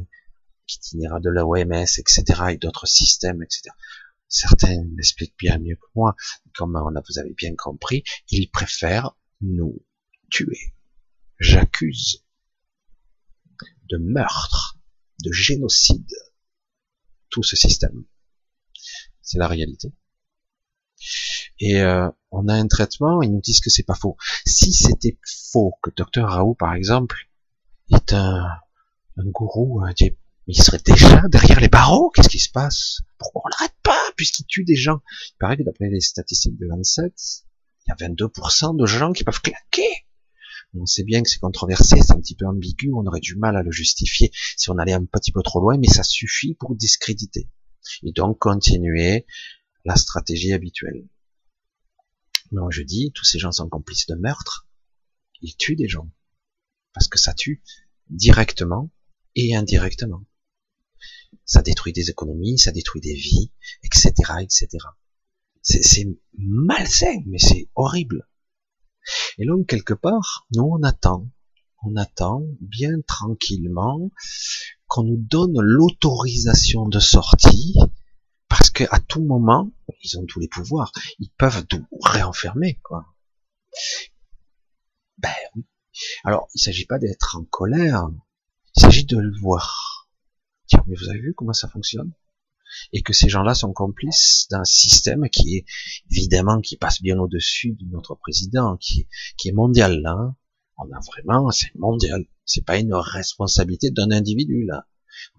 qui 0.66 0.76
itinéra 0.76 1.18
de 1.20 1.30
la 1.30 1.46
OMS, 1.46 1.98
etc., 1.98 2.22
et 2.50 2.56
d'autres 2.56 2.86
systèmes, 2.86 3.42
etc. 3.42 3.70
Certains 4.30 4.84
l'expliquent 4.94 5.36
bien 5.36 5.58
mieux 5.58 5.74
que 5.74 5.86
moi. 5.96 6.14
Comme 6.54 6.78
vous 7.08 7.18
avez 7.18 7.34
bien 7.34 7.54
compris, 7.56 8.04
ils 8.30 8.48
préfèrent 8.48 9.16
nous 9.40 9.84
tuer. 10.30 10.72
J'accuse 11.40 12.24
de 13.88 13.98
meurtre, 13.98 14.78
de 15.24 15.32
génocide, 15.32 16.14
tout 17.28 17.42
ce 17.42 17.56
système. 17.56 18.04
C'est 19.20 19.38
la 19.38 19.48
réalité. 19.48 19.92
Et 21.58 21.80
euh, 21.80 22.08
on 22.30 22.46
a 22.46 22.54
un 22.54 22.68
traitement, 22.68 23.22
ils 23.22 23.32
nous 23.32 23.40
disent 23.40 23.60
que 23.60 23.70
c'est 23.70 23.82
pas 23.82 23.96
faux. 23.96 24.16
Si 24.46 24.72
c'était 24.72 25.18
faux, 25.50 25.74
que 25.82 25.90
Docteur 25.90 26.30
Raoult, 26.30 26.54
par 26.54 26.74
exemple, 26.74 27.28
est 27.92 28.12
un, 28.12 28.46
un 29.16 29.24
gourou, 29.24 29.82
un, 29.82 29.92
il 30.50 30.62
serait 30.62 30.80
déjà 30.84 31.22
derrière 31.28 31.60
les 31.60 31.68
barreaux? 31.68 32.10
Qu'est-ce 32.10 32.28
qui 32.28 32.40
se 32.40 32.50
passe? 32.50 33.02
Pourquoi 33.18 33.42
on 33.44 33.48
l'arrête 33.48 33.76
pas 33.82 34.00
puisqu'il 34.16 34.46
tue 34.46 34.64
des 34.64 34.76
gens? 34.76 35.00
Il 35.28 35.38
paraît 35.38 35.56
que 35.56 35.62
d'après 35.62 35.88
les 35.88 36.00
statistiques 36.00 36.58
de 36.58 36.66
Lancet, 36.66 37.12
il 37.86 37.90
y 37.90 37.92
a 37.92 38.08
22% 38.08 38.76
de 38.76 38.86
gens 38.86 39.12
qui 39.12 39.22
peuvent 39.22 39.40
claquer. 39.40 40.06
On 40.74 40.86
sait 40.86 41.04
bien 41.04 41.22
que 41.22 41.28
c'est 41.28 41.38
controversé, 41.38 42.00
c'est 42.00 42.12
un 42.12 42.20
petit 42.20 42.34
peu 42.34 42.46
ambigu, 42.46 42.90
on 42.92 43.06
aurait 43.06 43.20
du 43.20 43.36
mal 43.36 43.56
à 43.56 43.62
le 43.62 43.70
justifier 43.70 44.30
si 44.56 44.70
on 44.70 44.78
allait 44.78 44.92
un 44.92 45.04
petit 45.04 45.32
peu 45.32 45.42
trop 45.42 45.60
loin, 45.60 45.78
mais 45.78 45.88
ça 45.88 46.02
suffit 46.02 46.54
pour 46.54 46.74
discréditer. 46.74 47.48
Et 48.02 48.12
donc 48.12 48.38
continuer 48.38 49.26
la 49.84 49.96
stratégie 49.96 50.52
habituelle. 50.52 51.08
Mais 52.52 52.60
je 52.70 52.82
dis, 52.82 53.12
tous 53.14 53.24
ces 53.24 53.38
gens 53.38 53.52
sont 53.52 53.68
complices 53.68 54.06
de 54.06 54.16
meurtre, 54.16 54.68
ils 55.40 55.56
tuent 55.56 55.76
des 55.76 55.88
gens. 55.88 56.10
Parce 56.92 57.08
que 57.08 57.18
ça 57.18 57.34
tue 57.34 57.62
directement 58.08 58.90
et 59.36 59.54
indirectement. 59.54 60.24
Ça 61.44 61.62
détruit 61.62 61.92
des 61.92 62.10
économies, 62.10 62.58
ça 62.58 62.72
détruit 62.72 63.00
des 63.00 63.14
vies, 63.14 63.52
etc., 63.82 64.12
etc. 64.40 64.68
C'est 65.62 66.06
malsain, 66.38 67.22
mais 67.26 67.38
c'est 67.38 67.68
horrible. 67.74 68.28
Et 69.38 69.46
donc, 69.46 69.66
quelque 69.66 69.94
part, 69.94 70.46
nous, 70.54 70.62
on 70.64 70.82
attend, 70.82 71.30
on 71.82 71.96
attend 71.96 72.42
bien 72.60 73.00
tranquillement 73.06 74.10
qu'on 74.86 75.04
nous 75.04 75.16
donne 75.18 75.58
l'autorisation 75.60 76.88
de 76.88 76.98
sortie, 76.98 77.76
parce 78.48 78.70
qu'à 78.70 78.98
tout 79.08 79.22
moment, 79.22 79.72
ils 80.02 80.18
ont 80.18 80.26
tous 80.26 80.40
les 80.40 80.48
pouvoirs, 80.48 80.92
ils 81.18 81.30
peuvent 81.30 81.66
tout 81.66 81.86
réenfermer, 82.02 82.80
quoi. 82.82 83.06
Ben 85.18 85.30
oui. 85.54 85.64
Alors, 86.24 86.48
il 86.54 86.60
s'agit 86.60 86.86
pas 86.86 86.98
d'être 86.98 87.36
en 87.36 87.44
colère, 87.44 88.08
il 88.76 88.82
s'agit 88.82 89.04
de 89.04 89.18
le 89.18 89.32
voir. 89.40 89.99
Tiens, 90.70 90.84
mais 90.86 90.94
vous 90.94 91.10
avez 91.10 91.18
vu 91.18 91.34
comment 91.34 91.52
ça 91.52 91.68
fonctionne? 91.68 92.12
Et 92.92 93.02
que 93.02 93.12
ces 93.12 93.28
gens-là 93.28 93.54
sont 93.54 93.72
complices 93.72 94.46
d'un 94.50 94.62
système 94.62 95.28
qui 95.28 95.56
est 95.56 95.64
évidemment 96.12 96.60
qui 96.60 96.76
passe 96.76 97.02
bien 97.02 97.18
au-dessus 97.18 97.72
de 97.72 97.84
notre 97.90 98.14
président, 98.14 98.76
qui, 98.76 99.08
est 99.44 99.52
mondial 99.52 100.00
là. 100.00 100.12
Hein. 100.12 100.36
On 100.78 100.84
a 100.92 101.00
vraiment, 101.12 101.50
c'est 101.50 101.74
mondial. 101.74 102.24
C'est 102.44 102.64
pas 102.64 102.78
une 102.78 102.94
responsabilité 102.94 103.90
d'un 103.90 104.12
individu 104.12 104.64
là. 104.64 104.86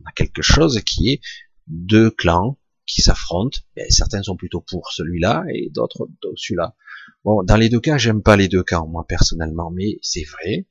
On 0.01 0.05
a 0.05 0.11
quelque 0.11 0.41
chose 0.41 0.81
qui 0.81 1.09
est 1.09 1.21
deux 1.67 2.11
clans 2.11 2.59
qui 2.85 3.01
s'affrontent. 3.01 3.59
certains 3.89 4.21
sont 4.21 4.35
plutôt 4.35 4.59
pour 4.59 4.91
celui-là 4.91 5.45
et 5.53 5.69
d'autres 5.69 6.09
celui-là. 6.35 6.75
Bon, 7.23 7.41
dans 7.43 7.55
les 7.55 7.69
deux 7.69 7.79
cas, 7.79 7.97
j'aime 7.97 8.21
pas 8.21 8.35
les 8.35 8.49
deux 8.49 8.63
camps, 8.63 8.85
moi 8.85 9.05
personnellement, 9.07 9.71
mais 9.71 9.97
c'est 10.01 10.25
vrai 10.25 10.67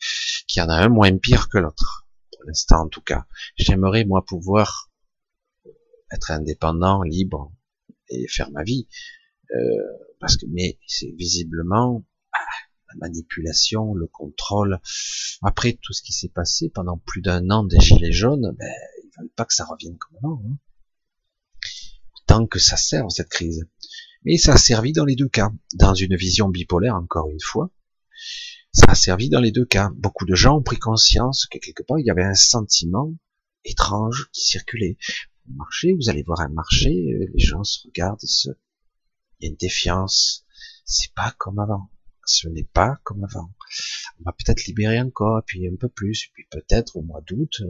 qu'il 0.47 0.61
y 0.61 0.63
en 0.63 0.69
a 0.69 0.75
un 0.75 0.91
moins 0.91 1.17
pire 1.17 1.49
que 1.49 1.57
l'autre 1.57 2.07
pour 2.41 2.49
l'instant 2.49 2.85
en 2.85 2.89
tout 2.89 3.03
cas. 3.03 3.27
J'aimerais 3.57 4.05
moi 4.05 4.25
pouvoir 4.25 4.91
être 6.13 6.31
indépendant, 6.31 7.03
libre 7.03 7.53
et 8.09 8.27
faire 8.29 8.51
ma 8.51 8.65
vie, 8.65 8.89
euh, 9.55 9.59
parce 10.19 10.37
que 10.37 10.47
mais 10.47 10.79
c'est 10.87 11.13
visiblement 11.17 12.05
ah, 12.33 12.39
la 12.89 13.09
manipulation, 13.09 13.95
le 13.95 14.07
contrôle. 14.07 14.81
Après 15.43 15.79
tout 15.81 15.93
ce 15.93 16.03
qui 16.03 16.13
s'est 16.13 16.29
passé 16.29 16.71
pendant 16.71 16.99
plus 16.99 17.23
d'un 17.23 17.51
an 17.51 17.65
des 17.65 17.79
gilets 17.79 18.13
jaunes, 18.13 18.55
ben, 18.59 18.73
ils 19.05 19.11
veulent 19.19 19.33
pas 19.37 19.45
que 19.45 19.55
ça 19.55 19.65
revienne 19.65 19.97
comme 19.99 20.19
avant. 20.19 20.43
Hein. 20.47 20.57
Tant 22.27 22.47
que 22.47 22.59
ça 22.59 22.77
sert 22.77 23.11
cette 23.11 23.29
crise. 23.29 23.67
Mais 24.25 24.37
ça 24.37 24.55
a 24.55 24.59
servi 24.59 24.93
dans 24.93 25.05
les 25.05 25.17
deux 25.17 25.29
cas, 25.29 25.51
dans 25.75 25.95
une 25.95 26.15
vision 26.17 26.49
bipolaire 26.49 26.95
encore 26.95 27.29
une 27.31 27.41
fois. 27.41 27.71
Ça 28.73 28.87
a 28.89 28.95
servi 28.95 29.29
dans 29.29 29.41
les 29.41 29.51
deux 29.51 29.65
cas. 29.65 29.91
Beaucoup 29.97 30.27
de 30.27 30.35
gens 30.35 30.59
ont 30.59 30.63
pris 30.63 30.79
conscience 30.79 31.47
que 31.47 31.59
quelque 31.59 31.83
part 31.83 31.99
il 31.99 32.07
y 32.07 32.11
avait 32.11 32.23
un 32.23 32.35
sentiment 32.35 33.13
étrange 33.65 34.29
qui 34.33 34.43
circulait. 34.43 34.97
Vous 35.47 35.57
marchez, 35.57 35.93
vous 35.93 36.09
allez 36.09 36.23
voir 36.23 36.41
un 36.41 36.51
marché, 36.51 36.91
euh, 36.91 37.27
les 37.35 37.45
gens 37.45 37.65
se 37.65 37.87
regardent, 37.87 38.21
se... 38.21 38.51
il 39.41 39.45
y 39.45 39.47
a 39.47 39.51
une 39.51 39.57
défiance. 39.57 40.45
C'est 40.85 41.13
pas 41.15 41.35
comme 41.39 41.59
avant. 41.59 41.91
Ce 42.25 42.47
n'est 42.47 42.69
pas 42.73 43.01
comme 43.03 43.25
avant. 43.25 43.53
On 44.21 44.25
va 44.25 44.33
peut-être 44.33 44.65
libérer 44.67 45.01
encore, 45.01 45.43
puis 45.45 45.67
un 45.67 45.75
peu 45.75 45.89
plus, 45.89 46.31
puis 46.33 46.47
peut-être 46.51 46.97
au 46.97 47.03
mois 47.03 47.23
d'août, 47.23 47.63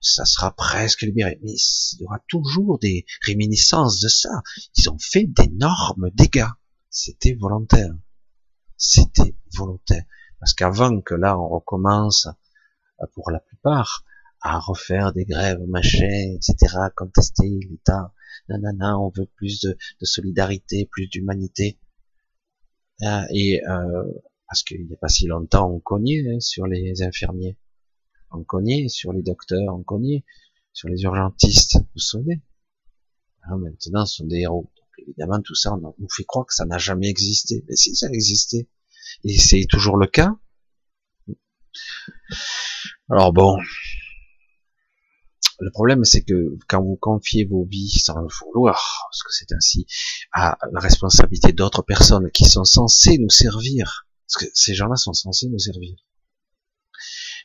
ça 0.00 0.24
sera 0.24 0.54
presque 0.54 1.02
libéré. 1.02 1.38
Mais 1.42 1.52
il 1.52 2.00
y 2.00 2.04
aura 2.04 2.18
toujours 2.28 2.80
des 2.80 3.06
réminiscences 3.22 4.00
de 4.00 4.08
ça. 4.08 4.42
Ils 4.76 4.90
ont 4.90 4.98
fait 4.98 5.26
d'énormes 5.26 6.10
dégâts. 6.10 6.50
C'était 6.90 7.34
volontaire. 7.34 7.94
C'était 8.76 9.36
volontaire. 9.52 10.04
Parce 10.44 10.52
qu'avant 10.52 11.00
que 11.00 11.14
là, 11.14 11.38
on 11.40 11.48
recommence, 11.48 12.28
euh, 13.00 13.06
pour 13.14 13.30
la 13.30 13.40
plupart, 13.40 14.04
à 14.42 14.58
refaire 14.58 15.14
des 15.14 15.24
grèves, 15.24 15.62
machin, 15.66 16.36
etc., 16.36 16.76
contester 16.94 17.48
l'État, 17.70 18.12
nanana, 18.50 18.98
on 18.98 19.08
veut 19.08 19.24
plus 19.36 19.62
de, 19.62 19.74
solidarité, 20.02 20.84
plus 20.84 21.06
d'humanité. 21.06 21.78
Euh, 23.04 23.22
et 23.30 23.66
euh, 23.66 24.04
parce 24.46 24.62
qu'il 24.64 24.86
n'y 24.86 24.92
a 24.92 24.98
pas 24.98 25.08
si 25.08 25.26
longtemps, 25.26 25.70
on 25.70 25.80
cognait 25.80 26.22
hein, 26.28 26.40
sur 26.40 26.66
les 26.66 27.02
infirmiers, 27.02 27.56
on 28.30 28.44
cognait 28.44 28.88
sur 28.88 29.14
les 29.14 29.22
docteurs, 29.22 29.74
on 29.74 29.82
cognait 29.82 30.26
sur 30.74 30.90
les 30.90 31.04
urgentistes, 31.04 31.78
vous 31.94 32.00
souvenez? 32.00 32.42
Ah, 33.44 33.56
Maintenant, 33.56 34.04
ce 34.04 34.16
sont 34.16 34.26
des 34.26 34.40
héros. 34.40 34.70
Donc, 34.76 34.88
évidemment, 35.08 35.40
tout 35.40 35.54
ça, 35.54 35.72
on 35.72 35.94
nous 35.98 36.10
fait 36.14 36.24
croire 36.24 36.44
que 36.44 36.52
ça 36.52 36.66
n'a 36.66 36.76
jamais 36.76 37.08
existé. 37.08 37.64
Mais 37.66 37.76
si, 37.76 37.96
ça 37.96 38.08
a 38.08 38.10
existé. 38.10 38.68
Et 39.22 39.38
c'est 39.38 39.66
toujours 39.68 39.96
le 39.96 40.06
cas. 40.06 40.34
Alors 43.10 43.32
bon, 43.32 43.58
le 45.60 45.70
problème 45.70 46.04
c'est 46.04 46.22
que 46.22 46.56
quand 46.68 46.82
vous 46.82 46.96
confiez 46.96 47.44
vos 47.44 47.64
vies 47.64 47.98
sans 47.98 48.20
le 48.20 48.28
vouloir, 48.28 49.06
parce 49.10 49.22
que 49.22 49.32
c'est 49.32 49.52
ainsi, 49.52 49.86
à 50.32 50.58
la 50.72 50.80
responsabilité 50.80 51.52
d'autres 51.52 51.82
personnes 51.82 52.30
qui 52.30 52.44
sont 52.44 52.64
censées 52.64 53.18
nous 53.18 53.30
servir, 53.30 54.06
parce 54.26 54.44
que 54.44 54.50
ces 54.54 54.74
gens-là 54.74 54.96
sont 54.96 55.12
censés 55.12 55.48
nous 55.48 55.58
servir. 55.58 55.96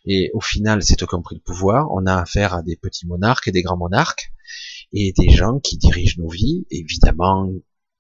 Et 0.06 0.32
au 0.34 0.40
final, 0.40 0.82
c'est 0.82 0.96
tout 0.96 1.06
compris 1.06 1.36
le 1.36 1.42
pouvoir, 1.42 1.88
on 1.92 2.06
a 2.06 2.16
affaire 2.16 2.54
à 2.54 2.64
des 2.64 2.78
petits 2.78 3.06
monarques 3.06 3.48
et 3.48 3.52
des 3.52 3.64
grands 3.64 3.78
monarques, 3.78 4.32
et 4.94 5.14
des 5.18 5.30
gens 5.30 5.60
qui 5.60 5.78
dirigent 5.78 6.16
nos 6.20 6.30
vies. 6.30 6.66
Évidemment, 6.72 7.52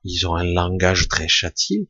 ils 0.03 0.27
ont 0.27 0.35
un 0.35 0.45
langage 0.45 1.07
très 1.07 1.27
châtié, 1.27 1.89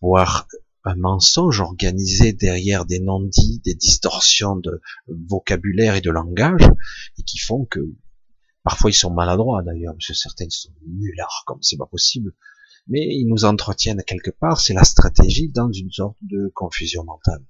voire 0.00 0.48
un 0.88 0.96
mensonge 0.96 1.60
organisé 1.60 2.32
derrière 2.32 2.86
des 2.86 2.98
non-dits, 2.98 3.60
des 3.64 3.74
distorsions 3.74 4.56
de 4.56 4.80
vocabulaire 5.06 5.94
et 5.94 6.00
de 6.00 6.10
langage, 6.10 6.64
et 7.18 7.22
qui 7.22 7.38
font 7.38 7.66
que 7.66 7.80
parfois 8.62 8.90
ils 8.90 8.94
sont 8.94 9.12
maladroits 9.12 9.62
d'ailleurs, 9.62 9.94
parce 9.94 10.06
que 10.06 10.14
certains 10.14 10.48
sont 10.48 10.72
nullards 10.86 11.42
comme 11.46 11.62
c'est 11.62 11.76
pas 11.76 11.86
possible, 11.86 12.34
mais 12.86 13.00
ils 13.00 13.26
nous 13.26 13.44
entretiennent 13.44 14.02
quelque 14.06 14.30
part, 14.30 14.60
c'est 14.60 14.74
la 14.74 14.84
stratégie 14.84 15.50
dans 15.50 15.70
une 15.70 15.90
sorte 15.90 16.16
de 16.22 16.50
confusion 16.54 17.04
mentale, 17.04 17.44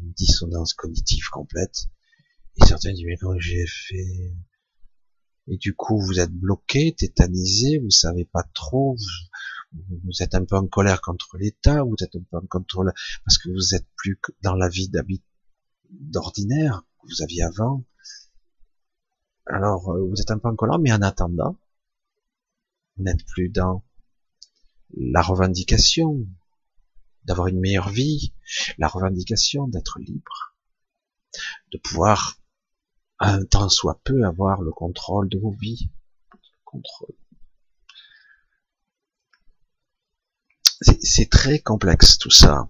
une 0.00 0.12
dissonance 0.12 0.74
cognitive 0.74 1.28
complète, 1.30 1.86
et 2.56 2.66
certains 2.66 2.92
disent 2.92 3.06
mais 3.06 3.16
comment 3.16 3.38
j'ai 3.38 3.66
fait? 3.66 4.34
Et 5.48 5.56
du 5.56 5.74
coup 5.74 5.98
vous 5.98 6.20
êtes 6.20 6.32
bloqué, 6.32 6.94
tétanisé, 6.94 7.78
vous 7.78 7.90
savez 7.90 8.26
pas 8.26 8.44
trop, 8.54 8.96
êtes 10.20 10.34
un 10.34 10.44
peu 10.44 10.56
en 10.56 10.66
colère 10.66 11.00
contre 11.00 11.36
l'État, 11.36 11.82
vous 11.82 11.96
êtes 12.02 12.14
un 12.16 12.22
peu 12.30 12.36
en 12.36 12.46
contrôle 12.46 12.92
parce 13.24 13.38
que 13.38 13.48
vous 13.50 13.74
êtes 13.74 13.86
plus 13.96 14.20
dans 14.42 14.54
la 14.54 14.68
vie 14.68 14.90
d'ordinaire 15.90 16.84
que 17.00 17.06
vous 17.08 17.22
aviez 17.22 17.42
avant. 17.42 17.84
Alors, 19.46 19.90
euh, 19.90 20.06
vous 20.08 20.20
êtes 20.20 20.30
un 20.30 20.38
peu 20.38 20.48
en 20.48 20.56
colère, 20.56 20.78
mais 20.78 20.92
en 20.92 21.02
attendant, 21.02 21.56
vous 22.96 23.04
n'êtes 23.04 23.24
plus 23.26 23.48
dans 23.48 23.84
la 24.94 25.22
revendication, 25.22 26.26
d'avoir 27.24 27.48
une 27.48 27.60
meilleure 27.60 27.88
vie, 27.88 28.34
la 28.78 28.88
revendication 28.88 29.68
d'être 29.68 29.98
libre, 29.98 30.56
de 31.72 31.78
pouvoir 31.78 32.38
un 33.18 33.44
temps 33.44 33.68
soit 33.68 34.00
peu 34.04 34.24
avoir 34.24 34.62
le 34.62 34.72
contrôle 34.72 35.28
de 35.28 35.38
vos 35.38 35.52
vies, 35.52 35.90
contrôle. 36.64 37.14
C'est 40.82 41.30
très 41.30 41.60
complexe 41.60 42.18
tout 42.18 42.30
ça. 42.30 42.68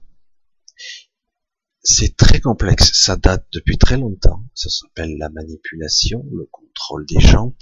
C'est 1.85 2.17
très 2.17 2.41
complexe, 2.41 2.93
ça 2.93 3.17
date 3.17 3.47
depuis 3.53 3.77
très 3.77 3.97
longtemps, 3.97 4.45
ça 4.55 4.71
s'appelle 4.71 5.17
la 5.19 5.31
manipulation, 5.31 6.25
le 6.33 6.47
contrôle 6.47 7.05
des 7.07 7.19
gens, 7.19 7.57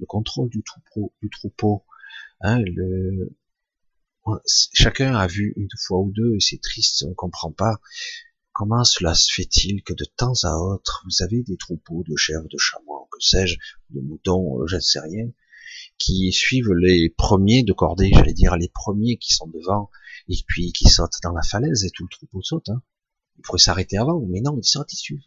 le 0.00 0.06
contrôle 0.06 0.48
du 0.48 0.62
troupeau, 0.64 1.14
du 1.22 1.30
troupeau. 1.30 1.84
Hein. 2.40 2.64
Chacun 4.72 5.14
a 5.14 5.28
vu 5.28 5.52
une 5.56 5.68
fois 5.86 6.00
ou 6.00 6.10
deux, 6.10 6.34
et 6.34 6.40
c'est 6.40 6.60
triste, 6.60 7.04
on 7.04 7.10
ne 7.10 7.14
comprend 7.14 7.52
pas 7.52 7.80
comment 8.52 8.84
cela 8.84 9.14
se 9.14 9.32
fait-il 9.32 9.82
que 9.82 9.94
de 9.94 10.04
temps 10.04 10.34
à 10.42 10.56
autre, 10.56 11.04
vous 11.04 11.24
avez 11.24 11.42
des 11.42 11.56
troupeaux 11.56 12.04
de 12.06 12.16
chèvres, 12.16 12.48
de 12.50 12.58
chamois, 12.58 13.08
que 13.12 13.18
sais-je, 13.20 13.56
de 13.90 14.00
moutons, 14.00 14.60
euh, 14.60 14.66
je 14.66 14.76
ne 14.76 14.80
sais 14.80 15.00
rien, 15.00 15.30
qui 16.00 16.32
suivent 16.32 16.72
les 16.72 17.10
premiers 17.10 17.62
de 17.62 17.72
cordée, 17.72 18.10
j'allais 18.12 18.32
dire 18.32 18.56
les 18.56 18.68
premiers 18.68 19.18
qui 19.18 19.34
sont 19.34 19.46
devant, 19.46 19.90
et 20.28 20.36
puis 20.48 20.72
qui 20.72 20.88
sautent 20.88 21.18
dans 21.22 21.32
la 21.32 21.42
falaise, 21.42 21.84
et 21.84 21.90
tout 21.90 22.04
le 22.04 22.08
troupeau 22.08 22.42
saute. 22.42 22.70
Hein. 22.70 22.82
Il 23.38 23.46
faudrait 23.46 23.60
s'arrêter 23.60 23.98
avant, 23.98 24.20
mais 24.26 24.40
non, 24.40 24.58
ils 24.58 24.66
sautent, 24.66 24.92
ils 24.92 24.96
suivent. 24.96 25.20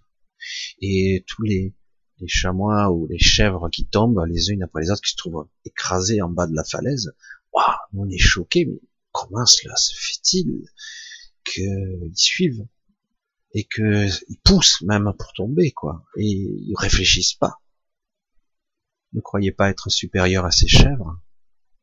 Et 0.81 1.23
tous 1.27 1.43
les, 1.43 1.73
les 2.19 2.27
chamois 2.27 2.91
ou 2.91 3.07
les 3.07 3.19
chèvres 3.19 3.69
qui 3.69 3.85
tombent 3.85 4.25
les 4.27 4.49
unes 4.49 4.63
après 4.63 4.81
les 4.81 4.89
autres, 4.89 5.01
qui 5.01 5.11
se 5.11 5.15
trouvent 5.15 5.47
écrasés 5.63 6.21
en 6.21 6.29
bas 6.29 6.47
de 6.47 6.55
la 6.55 6.63
falaise, 6.63 7.13
waouh, 7.53 7.65
on 7.95 8.09
est 8.09 8.17
choqué, 8.17 8.65
mais 8.65 8.79
comment 9.11 9.45
cela 9.45 9.75
se 9.75 9.93
fait-il 9.95 10.65
qu'ils 11.45 12.11
suivent 12.15 12.65
et 13.53 13.65
qu'ils 13.65 14.39
poussent 14.43 14.81
même 14.81 15.13
pour 15.17 15.33
tomber, 15.33 15.71
quoi, 15.71 16.03
et 16.17 16.25
ils 16.25 16.75
réfléchissent 16.75 17.35
pas. 17.35 17.61
Ne 19.13 19.21
croyez 19.21 19.51
pas 19.51 19.69
être 19.69 19.89
supérieur 19.89 20.45
à 20.45 20.51
ces 20.51 20.67
chèvres, 20.67 21.19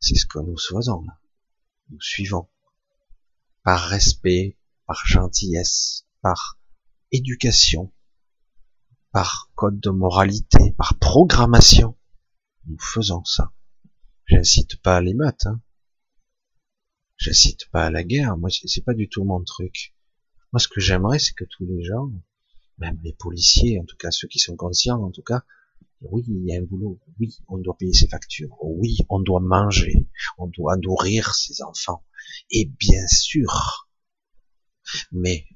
c'est 0.01 0.17
ce 0.17 0.27
que 0.27 0.41
nous 0.41 0.59
faisons. 0.59 1.05
Nous 1.91 2.01
suivons 2.01 2.49
par 3.63 3.81
respect, 3.89 4.59
par 4.87 5.07
gentillesse, 5.07 6.07
par 6.23 6.59
éducation, 7.13 7.93
par 9.13 9.51
code 9.55 9.81
de 9.81 9.91
moralité, 9.91 10.73
par 10.77 10.99
programmation. 10.99 11.97
Nous 12.67 12.79
faisons 12.79 13.25
ça. 13.25 13.53
J'incite 14.27 14.81
pas 14.83 14.97
à 14.97 15.01
les 15.01 15.15
hein. 15.45 15.61
J'incite 17.17 17.69
pas 17.71 17.87
à 17.87 17.91
la 17.91 18.03
guerre. 18.03 18.37
Moi, 18.39 18.51
c'est 18.51 18.85
pas 18.85 18.95
du 18.95 19.09
tout 19.09 19.25
mon 19.25 19.43
truc. 19.45 19.95
Moi, 20.53 20.61
ce 20.61 20.69
que 20.69 20.81
j'aimerais, 20.81 21.19
c'est 21.19 21.35
que 21.35 21.45
tous 21.45 21.67
les 21.67 21.85
gens, 21.85 22.11
même 22.79 22.99
les 23.03 23.13
policiers, 23.13 23.79
en 23.79 23.85
tout 23.85 23.97
cas 23.97 24.11
ceux 24.11 24.29
qui 24.29 24.39
sont 24.39 24.57
conscients, 24.57 25.03
en 25.03 25.11
tout 25.11 25.23
cas, 25.23 25.45
oui, 26.01 26.25
il 26.29 26.47
y 26.47 26.55
a 26.55 26.59
un 26.59 26.63
boulot. 26.63 26.99
Oui, 27.19 27.39
on 27.49 27.59
doit 27.59 27.77
payer 27.77 27.93
ses 27.93 28.09
factures. 28.09 28.57
Oui, 28.63 28.99
on 29.09 29.21
doit 29.21 29.41
manger. 29.41 30.09
On 30.39 30.47
doit 30.47 30.77
nourrir 30.77 31.35
ses 31.35 31.63
enfants. 31.63 32.05
Et 32.51 32.67
bien 32.67 33.07
sûr. 33.07 33.89
Mais, 35.13 35.47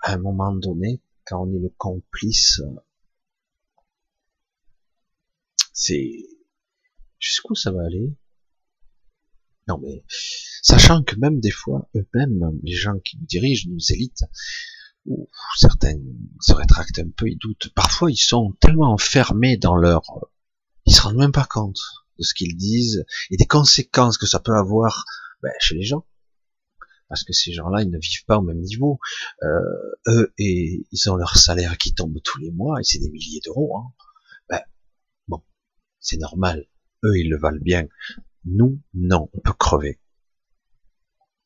à 0.00 0.14
un 0.14 0.18
moment 0.18 0.54
donné, 0.54 1.02
quand 1.26 1.46
on 1.46 1.52
est 1.52 1.58
le 1.58 1.70
complice, 1.76 2.60
c'est 5.72 6.12
jusqu'où 7.18 7.54
ça 7.54 7.72
va 7.72 7.84
aller? 7.84 8.14
Non 9.66 9.78
mais 9.78 10.04
sachant 10.62 11.02
que 11.02 11.16
même 11.16 11.40
des 11.40 11.50
fois 11.50 11.88
eux-mêmes, 11.96 12.58
les 12.62 12.74
gens 12.74 12.98
qui 12.98 13.18
nous 13.18 13.26
dirigent, 13.26 13.70
nos 13.70 13.78
élites, 13.78 14.24
ou 15.06 15.28
certains 15.56 15.98
se 16.40 16.54
rétractent 16.54 16.98
un 16.98 17.10
peu, 17.16 17.28
ils 17.28 17.38
doutent. 17.38 17.70
Parfois 17.74 18.10
ils 18.10 18.16
sont 18.16 18.54
tellement 18.60 18.92
enfermés 18.92 19.56
dans 19.56 19.76
leur, 19.76 20.02
ils 20.86 20.94
se 20.94 21.02
rendent 21.02 21.16
même 21.16 21.32
pas 21.32 21.46
compte 21.46 21.80
de 22.18 22.24
ce 22.24 22.34
qu'ils 22.34 22.56
disent 22.56 23.04
et 23.30 23.36
des 23.36 23.46
conséquences 23.46 24.18
que 24.18 24.26
ça 24.26 24.40
peut 24.40 24.54
avoir 24.54 25.04
ben, 25.42 25.52
chez 25.60 25.74
les 25.74 25.84
gens 25.84 26.04
parce 27.08 27.22
que 27.22 27.32
ces 27.32 27.52
gens-là, 27.52 27.82
ils 27.82 27.90
ne 27.90 27.98
vivent 27.98 28.24
pas 28.24 28.38
au 28.38 28.42
même 28.42 28.60
niveau. 28.60 28.98
Euh, 29.42 30.08
eux, 30.08 30.34
et 30.38 30.84
ils 30.90 31.10
ont 31.10 31.16
leur 31.16 31.36
salaire 31.36 31.78
qui 31.78 31.94
tombe 31.94 32.20
tous 32.22 32.38
les 32.38 32.50
mois, 32.50 32.80
et 32.80 32.82
c'est 32.82 32.98
des 32.98 33.10
milliers 33.10 33.40
d'euros. 33.44 33.78
Hein. 33.78 33.92
Ben, 34.48 34.60
bon, 35.28 35.42
c'est 36.00 36.16
normal. 36.16 36.66
Eux, 37.04 37.16
ils 37.18 37.28
le 37.28 37.38
valent 37.38 37.60
bien. 37.60 37.86
Nous, 38.44 38.80
non, 38.94 39.30
on 39.32 39.40
peut 39.40 39.52
crever. 39.52 40.00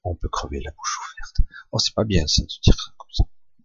On 0.04 0.14
peut 0.14 0.28
crever 0.28 0.60
la 0.60 0.70
bouche 0.70 0.98
ouverte. 1.12 1.50
Oh, 1.72 1.78
c'est 1.78 1.94
pas 1.94 2.04
bien 2.04 2.26
ça 2.26 2.42
de 2.42 2.48
dire. 2.62 2.96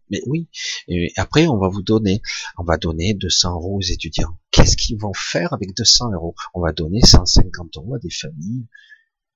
Mais 0.09 0.21
oui. 0.27 0.49
Et 0.87 1.11
après, 1.15 1.47
on 1.47 1.57
va 1.57 1.69
vous 1.69 1.81
donner, 1.81 2.21
on 2.57 2.63
va 2.63 2.77
donner 2.77 3.13
200 3.13 3.53
euros 3.53 3.77
aux 3.77 3.81
étudiants. 3.81 4.37
Qu'est-ce 4.51 4.77
qu'ils 4.77 4.99
vont 4.99 5.13
faire 5.13 5.53
avec 5.53 5.75
200 5.75 6.11
euros? 6.11 6.35
On 6.53 6.61
va 6.61 6.71
donner 6.71 7.01
150 7.01 7.77
euros 7.77 7.95
à 7.95 7.99
des 7.99 8.11
familles 8.11 8.67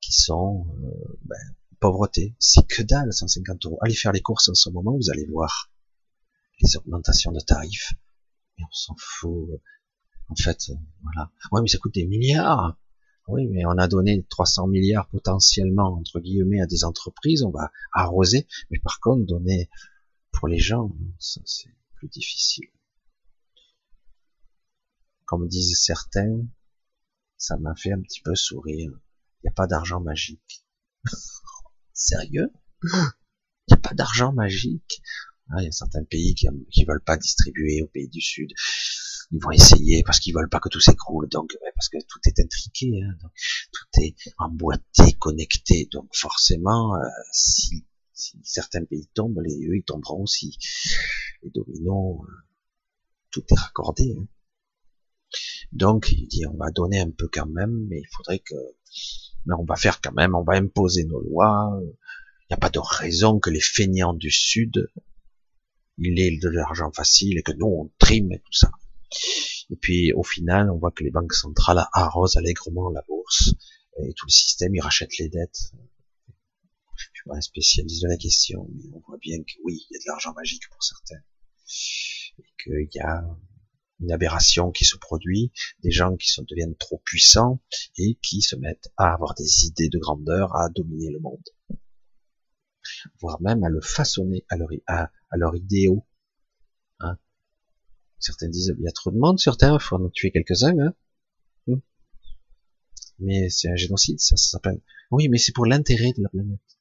qui 0.02 0.14
sont 0.14 0.68
euh, 0.84 1.18
ben, 1.26 1.38
pauvreté, 1.80 2.36
c'est 2.40 2.66
que 2.68 2.84
dalle, 2.84 3.14
150 3.14 3.66
euros. 3.66 3.80
Allez 3.82 3.96
faire 3.96 4.12
les 4.12 4.22
courses 4.22 4.50
en 4.50 4.54
ce 4.54 4.70
moment, 4.70 4.96
vous 4.96 5.10
allez 5.10 5.26
voir 5.26 5.72
les 6.62 6.78
augmentations 6.78 7.32
de 7.32 7.40
tarifs. 7.40 7.94
Mais 8.58 8.66
on 8.66 8.74
s'en 8.74 8.96
fout. 8.98 9.62
En 10.30 10.36
fait, 10.36 10.72
voilà. 11.04 11.32
Ouais, 11.52 11.62
mais 11.62 11.68
ça 11.68 11.78
coûte 11.78 11.94
des 11.94 12.06
milliards. 12.06 12.78
Oui, 13.28 13.46
mais 13.48 13.66
on 13.66 13.78
a 13.78 13.88
donné 13.88 14.26
300 14.30 14.68
milliards 14.68 15.08
potentiellement, 15.10 15.94
entre 15.94 16.20
guillemets, 16.20 16.62
à 16.62 16.66
des 16.66 16.84
entreprises, 16.84 17.44
on 17.44 17.52
va 17.52 17.72
arroser. 17.92 18.48
Mais 18.72 18.80
par 18.80 19.00
contre, 19.00 19.26
donner 19.26 19.70
pour 20.38 20.48
les 20.48 20.60
gens, 20.60 20.92
ça 21.18 21.42
c'est 21.46 21.76
plus 21.96 22.10
difficile. 22.10 22.70
Comme 25.26 25.48
disent 25.48 25.82
certains, 25.82 26.46
ça 27.38 27.58
m'a 27.58 27.76
fait 27.76 27.92
un 27.92 28.02
petit 28.02 28.22
peu 28.22 28.36
sourire. 28.36 28.92
Il 28.92 29.46
n'y 29.46 29.50
a 29.50 29.54
pas 29.54 29.66
d'argent 29.66 30.00
magique. 30.00 30.64
Sérieux? 31.94 32.52
Il 32.84 33.70
n'y 33.70 33.74
a 33.74 33.78
pas 33.78 33.96
d'argent 33.96 34.32
magique? 34.32 35.02
Ah, 35.50 35.62
il 35.62 35.66
y 35.66 35.70
a 35.70 35.72
certains 35.72 36.04
pays 36.04 36.36
qui, 36.36 36.86
veulent 36.86 37.04
pas 37.04 37.18
distribuer 37.18 37.82
aux 37.82 37.88
pays 37.88 38.08
du 38.08 38.22
Sud. 38.22 38.54
Ils 39.32 39.42
vont 39.42 39.52
essayer 39.52 40.04
parce 40.04 40.20
qu'ils 40.20 40.36
veulent 40.36 40.50
pas 40.50 40.60
que 40.60 40.70
tout 40.70 40.80
s'écroule. 40.80 41.28
Donc, 41.30 41.58
parce 41.74 41.90
que 41.90 41.98
tout 41.98 42.20
est 42.26 42.40
intriqué, 42.40 43.02
hein, 43.04 43.18
donc, 43.22 43.32
tout 43.72 44.02
est 44.02 44.16
emboîté, 44.38 45.14
connecté. 45.18 45.90
Donc, 45.92 46.10
forcément, 46.14 46.96
euh, 46.96 47.08
si, 47.32 47.88
si, 48.18 48.40
certains 48.44 48.84
pays 48.84 49.08
tombent, 49.14 49.42
les 49.42 49.56
eux 49.68 49.78
ils 49.78 49.84
tomberont 49.84 50.24
aussi. 50.24 50.58
Les 51.44 51.50
dominos, 51.50 52.22
euh, 52.28 52.32
tout 53.32 53.44
est 53.50 53.60
raccordé. 53.60 54.16
Hein. 54.18 54.28
Donc, 55.72 56.12
il 56.12 56.28
dit, 56.28 56.46
on 56.46 56.58
va 56.58 56.72
donner 56.72 57.00
un 57.00 57.12
peu 57.12 57.28
quand 57.32 57.46
même, 57.48 57.88
mais 57.90 58.00
il 58.00 58.08
faudrait 58.16 58.40
que 58.40 58.56
mais 59.46 59.56
on 59.58 59.64
va 59.64 59.76
faire 59.76 60.02
quand 60.02 60.12
même, 60.12 60.36
on 60.36 60.44
va 60.44 60.54
imposer 60.54 61.06
nos 61.06 61.22
lois. 61.22 61.80
Il 61.82 62.48
n'y 62.52 62.56
a 62.56 62.58
pas 62.58 62.70
de 62.70 62.80
raison 62.80 63.40
que 63.40 63.50
les 63.50 63.62
feignants 63.62 64.14
du 64.14 64.32
Sud, 64.32 64.90
il 65.98 66.20
aient 66.20 66.38
de 66.38 66.50
l'argent 66.50 66.92
facile 66.92 67.38
et 67.38 67.44
que 67.44 67.54
nous, 67.54 67.68
on 67.68 67.92
trime 67.98 68.32
et 68.34 68.40
tout 68.40 68.54
ça. 68.54 68.72
Et 69.70 69.76
puis, 69.76 70.14
au 70.14 70.24
final, 70.24 70.70
on 70.70 70.78
voit 70.78 70.92
que 70.92 71.04
les 71.04 71.12
banques 71.12 71.34
centrales 71.34 71.86
arrosent 71.94 72.38
allègrement 72.38 72.90
la 72.90 73.04
bourse 73.08 73.54
et 74.00 74.14
tout 74.14 74.26
le 74.28 74.32
système, 74.32 74.76
ils 74.76 74.82
rachètent 74.82 75.18
les 75.18 75.30
dettes. 75.30 75.72
Un 77.30 77.42
spécialiste 77.42 78.04
de 78.04 78.08
la 78.08 78.18
question, 78.18 78.70
mais 78.74 78.90
on 78.94 79.00
voit 79.06 79.18
bien 79.18 79.38
que 79.40 79.54
oui, 79.64 79.86
il 79.90 79.94
y 79.94 79.98
a 79.98 80.00
de 80.00 80.08
l'argent 80.08 80.34
magique 80.34 80.70
pour 80.70 80.82
certains. 80.84 81.22
Et 82.40 82.46
qu'il 82.64 82.90
y 82.94 83.00
a 83.00 83.24
une 84.00 84.12
aberration 84.12 84.72
qui 84.72 84.86
se 84.86 84.98
produit, 84.98 85.52
des 85.82 85.92
gens 85.92 86.16
qui 86.16 86.30
se 86.30 86.42
deviennent 86.42 86.76
trop 86.76 87.02
puissants 87.04 87.62
et 87.98 88.18
qui 88.22 88.42
se 88.42 88.56
mettent 88.56 88.90
à 88.98 89.14
avoir 89.14 89.34
des 89.36 89.66
idées 89.66 89.90
de 89.90 89.98
grandeur, 89.98 90.56
à 90.56 90.70
dominer 90.70 91.10
le 91.10 91.20
monde, 91.20 91.44
voire 93.20 93.42
même 93.42 93.64
à 93.64 93.70
le 93.70 93.82
façonner 93.82 94.46
à 94.50 94.58
leur, 94.58 94.70
à, 94.88 95.10
idéaux. 95.56 96.06
Hein. 97.00 97.18
Certains 98.20 98.50
disent 98.50 98.74
il 98.78 98.84
y 98.84 98.88
a 98.88 98.92
trop 98.92 99.12
de 99.12 99.18
monde 99.18 99.40
Terre, 99.58 99.78
il 99.80 99.84
faut 99.84 99.96
en 99.96 100.10
tuer 100.10 100.32
quelques-uns. 100.32 100.78
Hein 100.80 100.94
hmm. 101.66 101.82
mais 103.20 103.50
c'est 103.50 103.70
un 103.70 103.76
génocide, 103.76 104.20
ça 104.20 104.38
s'appelle. 104.38 104.82
Oui, 105.10 105.28
mais 105.30 105.38
c'est 105.38 105.54
pour 105.54 105.66
l'intérêt 105.66 106.14
de 106.16 106.22
la 106.22 106.30
planète. 106.30 106.77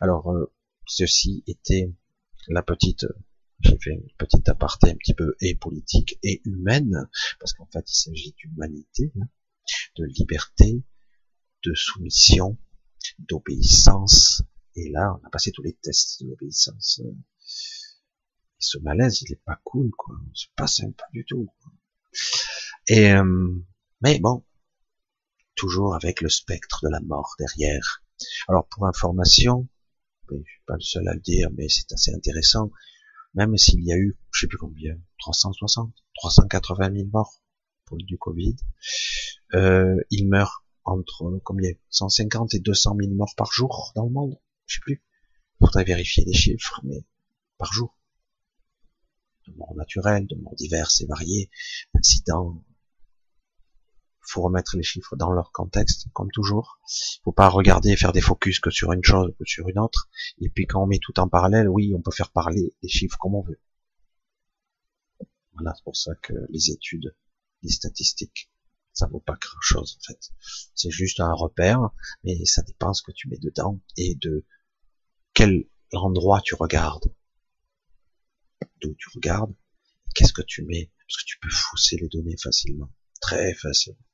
Alors, 0.00 0.30
euh, 0.30 0.52
ceci 0.86 1.44
était 1.46 1.92
la 2.48 2.62
petite 2.62 3.06
j'ai 3.60 3.78
fait 3.78 3.92
une 3.92 4.08
petite 4.18 4.48
aparté 4.48 4.90
un 4.90 4.96
petit 4.96 5.14
peu 5.14 5.34
et 5.40 5.54
politique 5.54 6.18
et 6.22 6.42
humaine, 6.44 7.08
parce 7.40 7.54
qu'en 7.54 7.66
fait 7.72 7.90
il 7.90 7.94
s'agit 7.94 8.34
d'humanité, 8.36 9.12
hein, 9.20 9.28
de 9.96 10.04
liberté, 10.04 10.82
de 11.64 11.74
soumission, 11.74 12.58
d'obéissance. 13.18 14.42
Et 14.74 14.90
là, 14.90 15.18
on 15.18 15.26
a 15.26 15.30
passé 15.30 15.52
tous 15.52 15.62
les 15.62 15.72
tests 15.72 16.22
de 16.22 16.28
l'obéissance. 16.28 17.00
Et 17.00 17.14
ce 18.58 18.78
malaise, 18.78 19.22
il 19.22 19.32
est 19.32 19.42
pas 19.44 19.58
cool, 19.64 19.90
quoi. 19.96 20.14
C'est 20.34 20.52
pas 20.54 20.66
sympa 20.66 21.04
du 21.12 21.24
tout. 21.24 21.48
Et 22.88 23.12
euh, 23.12 23.64
mais 24.02 24.18
bon, 24.18 24.44
toujours 25.54 25.94
avec 25.94 26.20
le 26.20 26.28
spectre 26.28 26.80
de 26.84 26.90
la 26.90 27.00
mort 27.00 27.34
derrière. 27.38 28.04
Alors 28.48 28.66
pour 28.68 28.86
information, 28.86 29.68
je 30.30 30.36
suis 30.36 30.62
pas 30.66 30.74
le 30.74 30.80
seul 30.80 31.08
à 31.08 31.14
le 31.14 31.20
dire, 31.20 31.48
mais 31.56 31.68
c'est 31.68 31.92
assez 31.92 32.12
intéressant. 32.12 32.70
Même 33.34 33.56
s'il 33.56 33.84
y 33.84 33.92
a 33.92 33.96
eu, 33.96 34.16
je 34.32 34.40
sais 34.40 34.46
plus 34.46 34.58
combien, 34.58 34.98
360, 35.18 35.92
380 36.14 36.92
000 36.92 37.08
morts 37.12 37.42
pour 37.84 37.98
du 37.98 38.18
Covid, 38.18 38.56
euh, 39.54 39.96
il 40.10 40.28
meurt 40.28 40.64
entre 40.84 41.40
combien? 41.44 41.72
150 41.90 42.54
et 42.54 42.60
200 42.60 42.96
000 42.98 43.12
morts 43.14 43.34
par 43.36 43.52
jour 43.52 43.92
dans 43.94 44.04
le 44.04 44.10
monde? 44.10 44.38
Je 44.66 44.76
sais 44.76 44.80
plus. 44.80 45.04
Faudrait 45.58 45.84
vérifier 45.84 46.24
les 46.24 46.32
chiffres, 46.32 46.80
mais 46.84 47.04
par 47.58 47.72
jour. 47.72 47.98
De 49.46 49.52
morts 49.54 49.74
naturelles, 49.76 50.26
de 50.26 50.36
morts 50.36 50.54
diverses 50.54 51.00
et 51.00 51.06
variées, 51.06 51.50
d'accidents, 51.94 52.64
faut 54.26 54.42
remettre 54.42 54.76
les 54.76 54.82
chiffres 54.82 55.16
dans 55.16 55.32
leur 55.32 55.52
contexte, 55.52 56.08
comme 56.12 56.30
toujours. 56.30 56.80
Faut 57.24 57.32
pas 57.32 57.48
regarder 57.48 57.90
et 57.90 57.96
faire 57.96 58.12
des 58.12 58.20
focus 58.20 58.60
que 58.60 58.70
sur 58.70 58.92
une 58.92 59.04
chose 59.04 59.32
que 59.38 59.44
sur 59.44 59.68
une 59.68 59.78
autre. 59.78 60.08
Et 60.40 60.50
puis 60.50 60.66
quand 60.66 60.82
on 60.82 60.86
met 60.86 60.98
tout 61.00 61.18
en 61.20 61.28
parallèle, 61.28 61.68
oui, 61.68 61.92
on 61.94 62.02
peut 62.02 62.10
faire 62.10 62.30
parler 62.30 62.74
les 62.82 62.88
chiffres 62.88 63.16
comme 63.18 63.34
on 63.34 63.42
veut. 63.42 63.60
Voilà, 65.54 65.72
c'est 65.74 65.84
pour 65.84 65.96
ça 65.96 66.14
que 66.16 66.34
les 66.50 66.70
études, 66.70 67.16
les 67.62 67.70
statistiques, 67.70 68.50
ça 68.92 69.06
vaut 69.06 69.20
pas 69.20 69.36
grand 69.40 69.60
chose 69.60 69.98
en 69.98 70.04
fait. 70.04 70.32
C'est 70.74 70.90
juste 70.90 71.20
un 71.20 71.32
repère, 71.32 71.90
mais 72.24 72.44
ça 72.44 72.62
dépend 72.62 72.92
ce 72.92 73.02
que 73.02 73.12
tu 73.12 73.28
mets 73.28 73.38
dedans 73.38 73.80
et 73.96 74.14
de 74.16 74.44
quel 75.34 75.68
endroit 75.92 76.40
tu 76.42 76.54
regardes. 76.54 77.14
D'où 78.80 78.94
tu 78.94 79.08
regardes, 79.14 79.54
qu'est-ce 80.14 80.32
que 80.32 80.42
tu 80.42 80.62
mets, 80.62 80.90
parce 80.98 81.22
que 81.22 81.26
tu 81.26 81.38
peux 81.40 81.50
fausser 81.50 81.96
les 81.96 82.08
données 82.08 82.36
facilement, 82.42 82.90
très 83.20 83.54
facilement. 83.54 84.05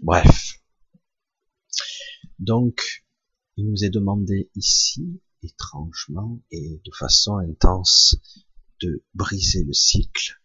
Bref. 0.00 0.60
Donc, 2.38 3.04
il 3.56 3.68
nous 3.68 3.84
est 3.84 3.90
demandé 3.90 4.50
ici, 4.54 5.20
étrangement 5.42 6.40
et 6.50 6.80
de 6.84 6.90
façon 6.92 7.36
intense, 7.36 8.16
de 8.80 9.04
briser 9.14 9.62
le 9.62 9.72
cycle 9.72 10.40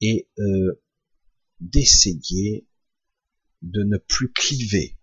et 0.00 0.28
euh, 0.38 0.82
d'essayer 1.60 2.66
de 3.62 3.84
ne 3.84 3.98
plus 3.98 4.32
cliver. 4.32 4.98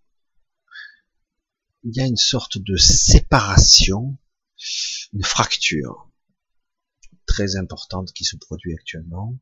Il 1.84 1.96
y 1.96 2.02
a 2.02 2.06
une 2.06 2.18
sorte 2.18 2.58
de 2.58 2.76
séparation, 2.76 4.18
une 5.14 5.24
fracture 5.24 6.09
très 7.30 7.58
importante 7.58 8.12
qui 8.12 8.26
se 8.26 8.36
produit 8.38 8.74
actuellement, 8.74 9.38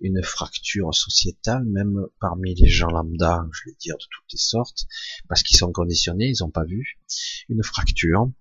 une 0.00 0.22
fracture 0.22 0.94
sociétale, 0.94 1.62
même 1.66 2.06
parmi 2.20 2.54
les 2.54 2.70
gens 2.70 2.88
lambda, 2.88 3.46
je 3.52 3.68
vais 3.68 3.76
dire 3.78 3.96
de 3.98 4.04
toutes 4.10 4.32
les 4.32 4.38
sortes, 4.38 4.86
parce 5.28 5.42
qu'ils 5.42 5.58
sont 5.58 5.70
conditionnés, 5.70 6.30
ils 6.30 6.42
n'ont 6.42 6.50
pas 6.50 6.64
vu, 6.64 6.98
une 7.50 7.62
fracture. 7.62 8.32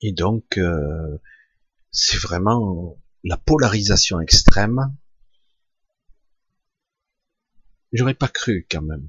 Et 0.00 0.12
donc, 0.12 0.56
euh, 0.56 1.18
c'est 1.90 2.16
vraiment 2.16 2.98
la 3.22 3.36
polarisation 3.36 4.18
extrême. 4.18 4.96
J'aurais 7.92 8.14
pas 8.14 8.28
cru 8.28 8.66
quand 8.70 8.82
même. 8.82 9.08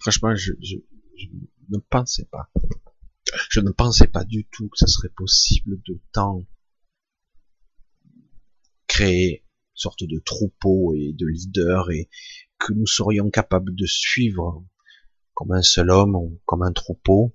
Franchement, 0.00 0.36
je, 0.36 0.52
je 0.62 0.76
ne 1.70 1.78
pensais 1.78 2.26
pas. 2.26 2.52
Je 3.48 3.58
ne 3.58 3.70
pensais 3.70 4.06
pas 4.06 4.24
du 4.24 4.46
tout 4.46 4.68
que 4.68 4.78
ça 4.78 4.86
serait 4.86 5.08
possible 5.08 5.80
de 5.82 6.00
tant 6.12 6.46
créer 9.00 9.44
une 9.44 9.76
sorte 9.76 10.04
de 10.04 10.18
troupeau 10.18 10.94
et 10.94 11.14
de 11.14 11.26
leader 11.26 11.90
et 11.90 12.10
que 12.58 12.74
nous 12.74 12.86
serions 12.86 13.30
capables 13.30 13.74
de 13.74 13.86
suivre 13.86 14.62
comme 15.32 15.52
un 15.52 15.62
seul 15.62 15.90
homme 15.90 16.16
ou 16.16 16.38
comme 16.44 16.62
un 16.62 16.72
troupeau 16.72 17.34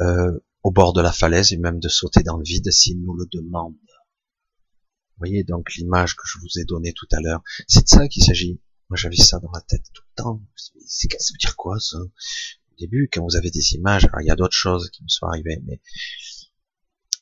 euh, 0.00 0.32
au 0.64 0.72
bord 0.72 0.92
de 0.92 1.00
la 1.00 1.12
falaise 1.12 1.52
et 1.52 1.56
même 1.56 1.78
de 1.78 1.88
sauter 1.88 2.24
dans 2.24 2.36
le 2.36 2.42
vide 2.42 2.70
s'il 2.72 3.00
nous 3.00 3.14
le 3.14 3.26
demande. 3.30 3.74
Vous 3.74 5.26
voyez 5.26 5.44
donc 5.44 5.72
l'image 5.76 6.16
que 6.16 6.24
je 6.26 6.38
vous 6.40 6.60
ai 6.60 6.64
donnée 6.64 6.92
tout 6.92 7.08
à 7.12 7.20
l'heure. 7.20 7.42
C'est 7.68 7.84
de 7.84 7.88
ça 7.88 8.08
qu'il 8.08 8.24
s'agit. 8.24 8.60
Moi 8.88 8.96
j'avais 8.96 9.16
ça 9.16 9.38
dans 9.38 9.52
la 9.52 9.60
tête 9.60 9.84
tout 9.92 10.02
le 10.02 10.22
temps. 10.22 10.42
C'est 10.86 11.08
ça 11.12 11.32
veut 11.32 11.38
dire 11.38 11.56
quoi 11.56 11.78
ça? 11.78 11.98
Au 11.98 12.74
début, 12.78 13.08
quand 13.12 13.22
vous 13.22 13.36
avez 13.36 13.50
des 13.50 13.74
images, 13.74 14.04
alors 14.06 14.20
il 14.20 14.26
y 14.26 14.30
a 14.30 14.36
d'autres 14.36 14.56
choses 14.56 14.90
qui 14.90 15.04
me 15.04 15.08
sont 15.08 15.26
arrivées, 15.26 15.60
mais 15.64 15.80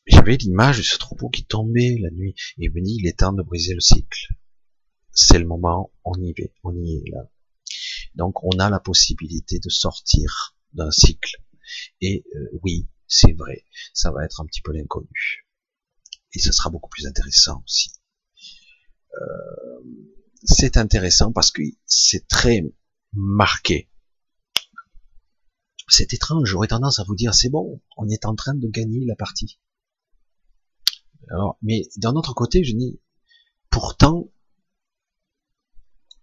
j'avais 0.06 0.36
l'image 0.36 0.78
de 0.78 0.82
ce 0.82 0.98
troupeau 0.98 1.28
qui 1.28 1.44
tombait 1.44 1.98
la 2.00 2.10
nuit 2.10 2.34
et 2.58 2.68
me 2.68 2.80
dit 2.80 2.96
il 3.00 3.06
est 3.06 3.18
temps 3.18 3.32
de 3.32 3.42
briser 3.42 3.74
le 3.74 3.80
cycle. 3.80 4.34
C'est 5.12 5.38
le 5.38 5.46
moment, 5.46 5.92
on 6.04 6.14
y 6.14 6.32
va, 6.32 6.44
on 6.62 6.76
y 6.76 6.96
est 6.96 7.10
là. 7.10 7.28
Donc 8.14 8.42
on 8.44 8.58
a 8.58 8.70
la 8.70 8.80
possibilité 8.80 9.58
de 9.58 9.68
sortir 9.68 10.56
d'un 10.74 10.90
cycle. 10.90 11.36
Et 12.00 12.24
euh, 12.36 12.58
oui, 12.62 12.88
c'est 13.08 13.32
vrai, 13.32 13.64
ça 13.92 14.10
va 14.12 14.24
être 14.24 14.40
un 14.40 14.46
petit 14.46 14.62
peu 14.62 14.72
l'inconnu. 14.72 15.46
Et 16.32 16.38
ce 16.38 16.52
sera 16.52 16.70
beaucoup 16.70 16.90
plus 16.90 17.06
intéressant 17.06 17.62
aussi. 17.64 17.90
Euh, 19.14 19.82
c'est 20.44 20.76
intéressant 20.76 21.32
parce 21.32 21.50
que 21.50 21.62
c'est 21.86 22.28
très 22.28 22.62
marqué. 23.12 23.90
C'est 25.88 26.12
étrange, 26.12 26.48
j'aurais 26.48 26.68
tendance 26.68 26.98
à 26.98 27.04
vous 27.04 27.14
dire 27.14 27.34
c'est 27.34 27.48
bon, 27.48 27.80
on 27.96 28.08
est 28.08 28.26
en 28.26 28.34
train 28.34 28.54
de 28.54 28.68
gagner 28.68 29.04
la 29.06 29.16
partie. 29.16 29.58
Alors, 31.30 31.58
mais 31.62 31.82
d'un 31.96 32.14
autre 32.14 32.34
côté, 32.34 32.64
je 32.64 32.74
dis, 32.74 33.00
pourtant, 33.70 34.28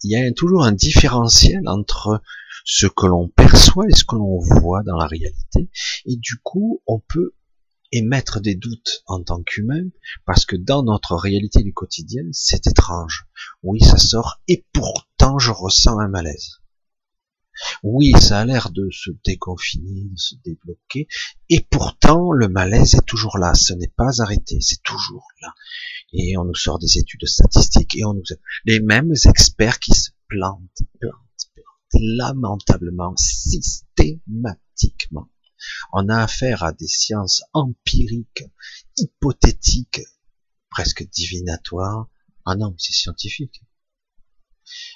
il 0.03 0.12
y 0.12 0.15
a 0.15 0.32
toujours 0.34 0.63
un 0.63 0.71
différentiel 0.71 1.67
entre 1.67 2.21
ce 2.65 2.88
que 2.88 3.06
l'on 3.06 3.29
perçoit 3.29 3.88
et 3.88 3.93
ce 3.93 4.03
que 4.03 4.15
l'on 4.15 4.38
voit 4.38 4.84
dans 4.84 4.97
la 4.97 5.08
réalité. 5.08 5.69
Et 6.06 6.15
du 6.17 6.38
coup, 6.43 6.82
on 6.88 6.99
peut 6.99 7.34
émettre 7.91 8.41
des 8.41 8.56
doutes 8.56 9.03
en 9.06 9.21
tant 9.23 9.41
qu'humain, 9.43 9.88
parce 10.25 10.45
que 10.45 10.56
dans 10.56 10.84
notre 10.84 11.15
réalité 11.15 11.62
du 11.62 11.73
quotidien, 11.73 12.23
c'est 12.32 12.67
étrange. 12.67 13.25
Oui, 13.62 13.82
ça 13.82 13.97
sort, 13.97 14.41
et 14.47 14.65
pourtant 14.73 15.38
je 15.38 15.51
ressens 15.51 15.99
un 15.99 16.08
malaise. 16.08 16.62
Oui, 17.84 18.13
ça 18.20 18.39
a 18.39 18.46
l'air 18.46 18.72
de 18.72 18.89
se 18.92 19.12
déconfiner, 19.26 20.06
de 20.10 20.18
se 20.18 20.36
débloquer, 20.44 21.08
et 21.50 21.62
pourtant 21.70 22.32
le 22.32 22.48
malaise 22.48 22.96
est 22.96 23.06
toujours 23.06 23.38
là, 23.38 23.54
ce 23.54 23.74
n'est 23.74 23.94
pas 23.96 24.22
arrêté, 24.22 24.60
c'est 24.62 24.82
toujours 24.84 25.28
là. 25.42 25.54
Et 26.13 26.38
on 26.38 26.46
nous 26.46 26.56
sort 26.56 26.80
des 26.80 26.98
études 26.98 27.28
statistiques 27.28 27.96
et 27.96 28.06
on 28.06 28.13
nous 28.13 28.24
les 28.66 28.80
mêmes 28.80 29.13
experts 29.26 29.80
qui 29.80 29.94
se 29.94 30.12
plantent, 30.28 30.82
plantent, 31.00 31.50
plantent, 31.56 31.94
lamentablement, 31.94 33.16
systématiquement. 33.18 35.30
On 35.94 36.10
a 36.10 36.24
affaire 36.24 36.63
à 36.63 36.74
des 36.74 36.88
sciences 36.88 37.44
empiriques, 37.54 38.44
hypothétiques, 38.98 40.02
presque 40.70 41.08
divinatoires. 41.10 42.10
Ah 42.46 42.56
non, 42.56 42.75
c'est 42.77 42.94
scientifique. 42.94 43.63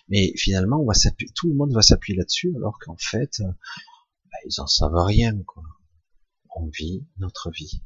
Mais 0.10 0.34
finalement, 0.36 0.86
tout 1.36 1.48
le 1.50 1.56
monde 1.56 1.74
va 1.74 1.82
s'appuyer 1.82 2.18
là-dessus, 2.18 2.54
alors 2.56 2.78
qu'en 2.80 2.98
fait, 2.98 3.40
euh, 3.42 3.52
bah, 4.32 4.38
ils 4.46 4.62
en 4.62 4.68
savent 4.68 4.96
rien, 4.96 5.38
quoi. 5.44 5.64
On 6.56 6.68
vit 6.68 7.06
notre 7.20 7.52
vie. 7.52 7.84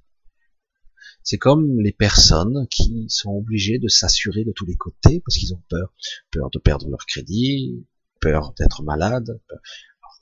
C'est 1.24 1.38
comme 1.38 1.80
les 1.80 1.92
personnes 1.92 2.68
qui 2.70 3.06
sont 3.10 3.32
obligées 3.32 3.80
de 3.80 3.88
s'assurer 3.88 4.44
de 4.44 4.52
tous 4.52 4.66
les 4.66 4.76
côtés 4.76 5.22
parce 5.26 5.38
qu'ils 5.38 5.54
ont 5.54 5.62
peur, 5.70 5.94
peur 6.32 6.50
de 6.50 6.58
perdre 6.58 6.90
leur 6.90 7.06
crédit, 7.06 7.86
peur 8.22 8.54
d'être 8.54 8.84
malade. 8.84 9.40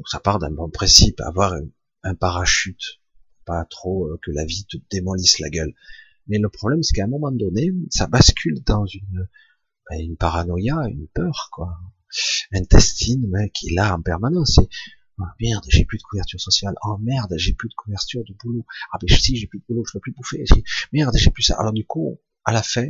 ça 0.08 0.20
part 0.20 0.40
d'un 0.40 0.52
bon 0.52 0.70
principe, 0.70 1.22
avoir 1.22 1.54
un, 2.04 2.16
parachute, 2.16 3.00
pas 3.46 3.66
trop 3.66 4.08
euh, 4.08 4.20
que 4.24 4.32
la 4.32 4.46
vie 4.46 4.66
te 4.66 4.78
démolisse 4.90 5.40
la 5.40 5.50
gueule. 5.50 5.74
Mais 6.28 6.38
le 6.38 6.50
problème, 6.50 6.84
c'est 6.84 6.94
qu'à 6.94 7.06
un 7.06 7.08
moment 7.08 7.32
donné, 7.32 7.72
ça 7.90 8.08
bascule 8.08 8.62
dans 8.64 8.86
une 8.86 9.28
une 9.98 10.18
paranoïa, 10.18 10.88
une 10.90 11.08
peur, 11.08 11.50
quoi. 11.52 11.78
Intestine, 12.52 13.28
mec, 13.30 13.54
qui 13.54 13.70
est 13.70 13.76
là 13.76 13.96
en 13.96 14.02
permanence. 14.02 14.60
Oh, 15.20 15.26
merde, 15.42 15.66
j'ai 15.68 15.86
plus 15.86 15.98
de 15.98 16.04
couverture 16.04 16.40
sociale. 16.40 16.76
Oh 16.84 16.98
merde, 16.98 17.34
j'ai 17.38 17.54
plus 17.54 17.68
de 17.68 17.74
couverture 17.74 18.24
de 18.24 18.34
boulot. 18.42 18.66
Ah 18.94 18.98
ben 19.02 19.10
si, 19.10 19.36
j'ai 19.36 19.48
plus 19.48 19.60
de 19.60 19.66
boulot, 19.68 19.84
je 19.86 19.92
peux 19.94 20.00
plus 20.00 20.14
bouffer. 20.14 20.46
Merde, 20.94 21.16
j'ai 21.18 21.30
plus 21.30 21.44
ça. 21.44 21.60
Alors 21.60 21.74
du 21.74 21.86
coup, 21.86 22.20
à 22.46 22.54
la 22.54 22.64
fin, 22.64 22.88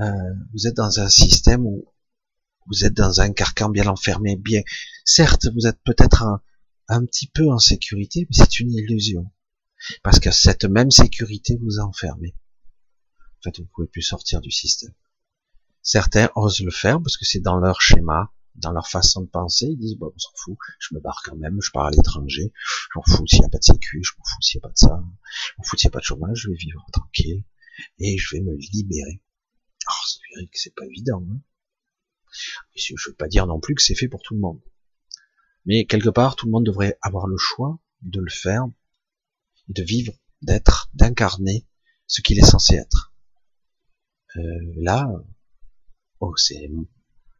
euh, 0.00 0.34
vous 0.52 0.66
êtes 0.66 0.76
dans 0.76 1.00
un 1.00 1.08
système 1.10 1.66
où 1.66 1.84
vous 2.66 2.84
êtes 2.84 2.94
dans 2.94 3.20
un 3.20 3.32
carcan 3.32 3.68
bien 3.68 3.86
enfermé, 3.88 4.36
bien. 4.36 4.62
Certes, 5.04 5.46
vous 5.54 5.66
êtes 5.66 5.80
peut-être 5.84 6.22
un, 6.22 6.40
un 6.88 7.04
petit 7.04 7.26
peu 7.26 7.50
en 7.50 7.58
sécurité, 7.58 8.26
mais 8.30 8.36
c'est 8.36 8.60
une 8.60 8.72
illusion. 8.72 9.30
Parce 10.02 10.18
que 10.18 10.30
cette 10.30 10.64
même 10.64 10.90
sécurité 10.90 11.58
vous 11.60 11.78
a 11.78 11.82
enfermé. 11.82 12.34
En 13.20 13.42
fait, 13.42 13.58
vous 13.58 13.68
pouvez 13.74 13.88
plus 13.88 14.02
sortir 14.02 14.40
du 14.40 14.50
système. 14.50 14.94
Certains 15.82 16.30
osent 16.36 16.60
le 16.60 16.70
faire 16.70 17.00
parce 17.02 17.16
que 17.16 17.24
c'est 17.24 17.40
dans 17.40 17.58
leur 17.58 17.80
schéma, 17.80 18.32
dans 18.54 18.72
leur 18.72 18.88
façon 18.88 19.22
de 19.22 19.28
penser. 19.28 19.66
Ils 19.66 19.78
disent, 19.78 19.96
bon, 19.96 20.12
on 20.14 20.18
s'en 20.18 20.32
fout, 20.36 20.56
je 20.78 20.94
me 20.94 21.00
barre 21.00 21.22
quand 21.24 21.36
même, 21.36 21.58
je 21.60 21.70
pars 21.70 21.86
à 21.86 21.90
l'étranger, 21.90 22.52
je 22.54 22.98
m'en 22.98 23.02
fous 23.02 23.26
s'il 23.26 23.40
n'y 23.40 23.46
a 23.46 23.48
pas 23.48 23.58
de 23.58 23.64
sécu, 23.64 24.02
je 24.02 24.12
m'en 24.18 24.24
fous 24.24 24.42
s'il 24.42 24.58
n'y 24.58 24.62
a 24.62 24.68
pas 24.68 24.72
de 24.72 24.78
ça, 24.78 25.02
je 25.02 25.52
m'en 25.58 25.64
fous 25.64 25.76
s'il 25.76 25.88
n'y 25.88 25.92
a 25.92 25.94
pas 25.94 26.00
de 26.00 26.04
chômage, 26.04 26.38
je 26.38 26.50
vais 26.50 26.56
vivre 26.56 26.86
tranquille 26.92 27.44
et 27.98 28.16
je 28.18 28.36
vais 28.36 28.42
me 28.42 28.54
libérer. 28.54 29.20
Alors, 29.86 30.06
c'est 30.06 30.20
vrai 30.34 30.46
que 30.46 30.58
c'est 30.58 30.74
pas 30.74 30.86
évident. 30.86 31.24
Hein 31.30 31.40
je 32.74 33.08
veux 33.08 33.14
pas 33.14 33.28
dire 33.28 33.46
non 33.46 33.60
plus 33.60 33.74
que 33.74 33.82
c'est 33.82 33.94
fait 33.94 34.08
pour 34.08 34.22
tout 34.22 34.34
le 34.34 34.40
monde. 34.40 34.60
Mais 35.66 35.84
quelque 35.84 36.08
part, 36.08 36.36
tout 36.36 36.46
le 36.46 36.52
monde 36.52 36.66
devrait 36.66 36.98
avoir 37.02 37.26
le 37.26 37.36
choix 37.36 37.78
de 38.02 38.20
le 38.20 38.30
faire, 38.30 38.66
de 39.68 39.82
vivre, 39.82 40.12
d'être, 40.42 40.90
d'incarner 40.94 41.66
ce 42.06 42.20
qu'il 42.20 42.38
est 42.38 42.46
censé 42.46 42.76
être. 42.76 43.12
Euh, 44.36 44.40
là, 44.76 45.08
oh, 46.22 46.34
c'est 46.36 46.70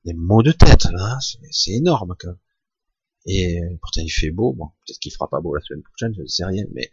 des 0.05 0.14
mots 0.14 0.43
de 0.43 0.53
tête, 0.53 0.85
là, 0.85 1.18
c'est 1.51 1.72
énorme. 1.72 2.14
Quand 2.18 2.35
Et 3.26 3.61
pourtant 3.80 4.01
il 4.03 4.11
fait 4.11 4.30
beau, 4.30 4.53
bon, 4.53 4.68
peut-être 4.85 4.99
qu'il 4.99 5.12
fera 5.12 5.28
pas 5.28 5.41
beau 5.41 5.55
la 5.55 5.62
semaine 5.62 5.83
prochaine, 5.83 6.14
je 6.14 6.22
ne 6.22 6.26
sais 6.26 6.45
rien, 6.45 6.64
mais 6.72 6.91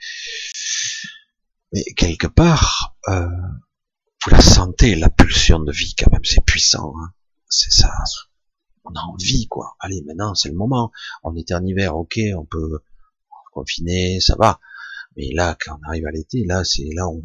mais 1.71 1.83
quelque 1.95 2.27
part, 2.27 2.95
euh, 3.09 3.27
vous 4.23 4.31
la 4.31 4.41
sentez, 4.41 4.95
la 4.95 5.09
pulsion 5.09 5.59
de 5.59 5.71
vie 5.71 5.95
quand 5.95 6.11
même, 6.11 6.25
c'est 6.25 6.43
puissant, 6.43 6.93
hein. 6.97 7.13
c'est 7.47 7.71
ça. 7.71 7.91
On 8.85 8.91
a 8.95 9.01
envie, 9.01 9.47
quoi. 9.47 9.75
Allez, 9.79 10.01
maintenant, 10.01 10.33
c'est 10.33 10.49
le 10.49 10.55
moment. 10.55 10.91
On 11.23 11.35
était 11.35 11.53
en 11.53 11.63
hiver, 11.63 11.95
ok, 11.95 12.19
on 12.35 12.45
peut 12.45 12.79
confiner, 13.51 14.19
ça 14.19 14.35
va. 14.39 14.59
Mais 15.15 15.31
là, 15.33 15.55
quand 15.59 15.77
on 15.79 15.87
arrive 15.87 16.07
à 16.07 16.11
l'été, 16.11 16.43
là, 16.45 16.63
c'est 16.63 16.89
là 16.95 17.07
où 17.07 17.23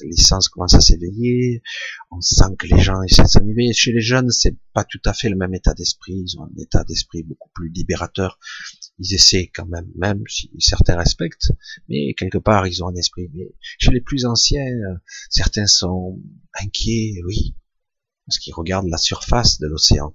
l'essence 0.00 0.48
commence 0.48 0.74
à 0.74 0.80
s'éveiller. 0.80 1.62
On 2.10 2.20
sent 2.20 2.56
que 2.58 2.66
les 2.66 2.80
gens 2.80 3.02
essaient 3.02 3.22
de 3.22 3.28
s'animer. 3.28 3.72
Chez 3.72 3.92
les 3.92 4.00
jeunes, 4.00 4.30
c'est 4.30 4.56
pas 4.72 4.84
tout 4.84 5.00
à 5.04 5.12
fait 5.12 5.28
le 5.28 5.36
même 5.36 5.54
état 5.54 5.74
d'esprit. 5.74 6.24
Ils 6.26 6.38
ont 6.38 6.44
un 6.44 6.60
état 6.60 6.84
d'esprit 6.84 7.22
beaucoup 7.22 7.50
plus 7.54 7.70
libérateur. 7.70 8.38
Ils 8.98 9.14
essaient 9.14 9.50
quand 9.54 9.66
même, 9.66 9.90
même 9.96 10.22
si 10.28 10.50
certains 10.58 10.96
respectent, 10.96 11.52
mais 11.88 12.14
quelque 12.14 12.38
part, 12.38 12.66
ils 12.66 12.82
ont 12.82 12.88
un 12.88 12.94
esprit. 12.94 13.30
Mais 13.34 13.54
chez 13.78 13.90
les 13.90 14.00
plus 14.00 14.24
anciens, 14.24 14.64
certains 15.30 15.66
sont 15.66 16.20
inquiets, 16.60 17.20
oui, 17.26 17.54
parce 18.26 18.38
qu'ils 18.38 18.54
regardent 18.54 18.88
la 18.88 18.98
surface 18.98 19.58
de 19.58 19.66
l'océan. 19.66 20.14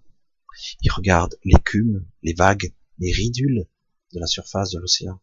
Ils 0.82 0.92
regardent 0.92 1.38
l'écume, 1.44 2.06
les 2.24 2.34
vagues, 2.34 2.74
les 3.00 3.12
ridules 3.12 3.68
de 4.14 4.20
la 4.20 4.28
surface 4.28 4.72
de 4.72 4.80
l'océan. 4.80 5.22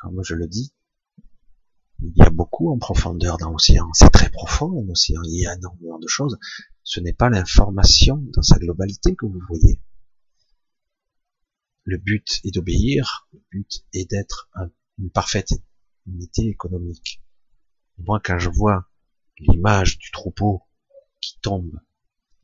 Comme 0.00 0.22
je 0.22 0.34
le 0.34 0.46
dis, 0.46 0.72
il 2.02 2.16
y 2.16 2.22
a 2.22 2.30
beaucoup 2.30 2.72
en 2.72 2.78
profondeur 2.78 3.36
dans 3.38 3.50
l'océan. 3.50 3.92
C'est 3.92 4.10
très 4.10 4.30
profond 4.30 4.84
l'océan. 4.86 5.20
Il 5.24 5.40
y 5.40 5.46
a 5.46 5.54
énormément 5.54 5.98
de 5.98 6.08
choses. 6.08 6.38
Ce 6.82 7.00
n'est 7.00 7.12
pas 7.12 7.28
l'information 7.28 8.16
dans 8.32 8.42
sa 8.42 8.58
globalité 8.58 9.14
que 9.14 9.26
vous 9.26 9.40
voyez. 9.48 9.80
Le 11.84 11.98
but 11.98 12.40
est 12.44 12.54
d'obéir. 12.54 13.28
Le 13.32 13.40
but 13.50 13.84
est 13.92 14.10
d'être 14.10 14.50
une 14.98 15.10
parfaite 15.10 15.52
unité 16.06 16.46
économique. 16.46 17.22
moi, 17.98 18.20
quand 18.24 18.38
je 18.38 18.48
vois 18.48 18.88
l'image 19.38 19.98
du 19.98 20.10
troupeau 20.10 20.62
qui 21.20 21.38
tombe, 21.40 21.80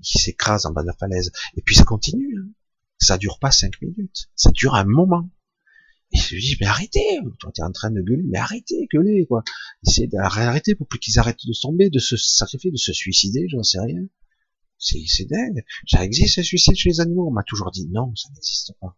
qui 0.03 0.19
s'écrase 0.19 0.67
en 0.67 0.73
bas 0.73 0.83
de 0.83 0.89
la 0.89 0.93
falaise, 0.93 1.33
et 1.57 1.63
puis 1.63 1.75
ça 1.75 1.85
continue. 1.85 2.39
Hein. 2.39 2.49
Ça 2.99 3.19
dure 3.19 3.39
pas 3.39 3.51
cinq 3.51 3.81
minutes. 3.81 4.31
Ça 4.35 4.51
dure 4.51 4.75
un 4.75 4.85
moment. 4.85 5.31
Et 6.13 6.19
je 6.19 6.35
lui 6.35 6.41
dis, 6.41 6.57
mais 6.61 6.67
arrêtez, 6.67 7.19
toi 7.41 7.51
t'es 7.53 7.63
en 7.63 7.73
train 7.73 7.91
de 7.91 8.01
gueuler, 8.01 8.23
mais 8.25 8.39
arrêtez, 8.39 8.87
gueuler, 8.93 9.27
quoi. 9.27 9.43
Essayez 9.87 10.07
d'arrêter 10.07 10.75
pour 10.75 10.87
plus 10.87 10.99
qu'ils 10.99 11.19
arrêtent 11.19 11.47
de 11.47 11.61
tomber, 11.61 11.91
de 11.91 11.99
se 11.99 12.17
sacrifier, 12.17 12.71
de 12.71 12.77
se 12.77 12.93
suicider, 12.93 13.49
j'en 13.49 13.63
sais 13.63 13.81
rien. 13.81 14.07
C'est, 14.79 15.25
dingue. 15.25 15.65
Ça 15.89 16.05
existe, 16.05 16.37
le 16.37 16.43
suicide 16.43 16.77
chez 16.77 16.91
les 16.91 17.01
animaux? 17.01 17.29
On 17.29 17.33
m'a 17.33 17.43
toujours 17.43 17.71
dit 17.71 17.87
non, 17.89 18.15
ça 18.15 18.29
n'existe 18.35 18.73
pas. 18.81 18.97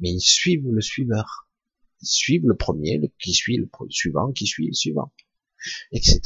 Mais 0.00 0.10
ils 0.10 0.20
suivent 0.20 0.68
le 0.70 0.80
suiveur. 0.80 1.48
Ils 2.02 2.06
suivent 2.06 2.46
le 2.46 2.56
premier, 2.56 2.98
le, 2.98 3.08
qui 3.18 3.32
suit 3.32 3.56
le, 3.56 3.68
suivant, 3.88 4.32
qui 4.32 4.46
suit 4.46 4.68
le 4.68 4.74
suivant. 4.74 5.12
Etc. 5.92 6.20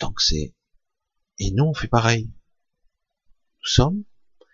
Donc 0.00 0.20
c'est, 0.20 0.54
et 1.38 1.50
nous 1.52 1.64
on 1.64 1.74
fait 1.74 1.88
pareil. 1.88 2.26
Nous 2.26 3.70
sommes, 3.70 4.04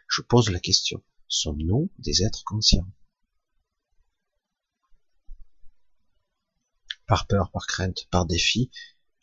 je 0.08 0.22
pose 0.22 0.50
la 0.50 0.60
question, 0.60 1.02
sommes-nous 1.26 1.90
des 1.98 2.22
êtres 2.22 2.44
conscients? 2.44 2.86
Par 7.10 7.26
peur, 7.26 7.50
par 7.50 7.66
crainte, 7.66 8.06
par 8.12 8.24
défi, 8.24 8.70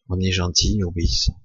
on 0.09 0.19
est 0.19 0.33
gentil, 0.33 0.83
obéissant. 0.83 1.41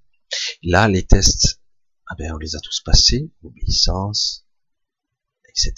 Là, 0.64 0.88
les 0.88 1.06
tests, 1.06 1.62
ah 2.08 2.16
ben, 2.18 2.32
on 2.34 2.36
les 2.36 2.56
a 2.56 2.58
tous 2.58 2.80
passés, 2.80 3.30
obéissance, 3.44 4.44
etc. 5.48 5.72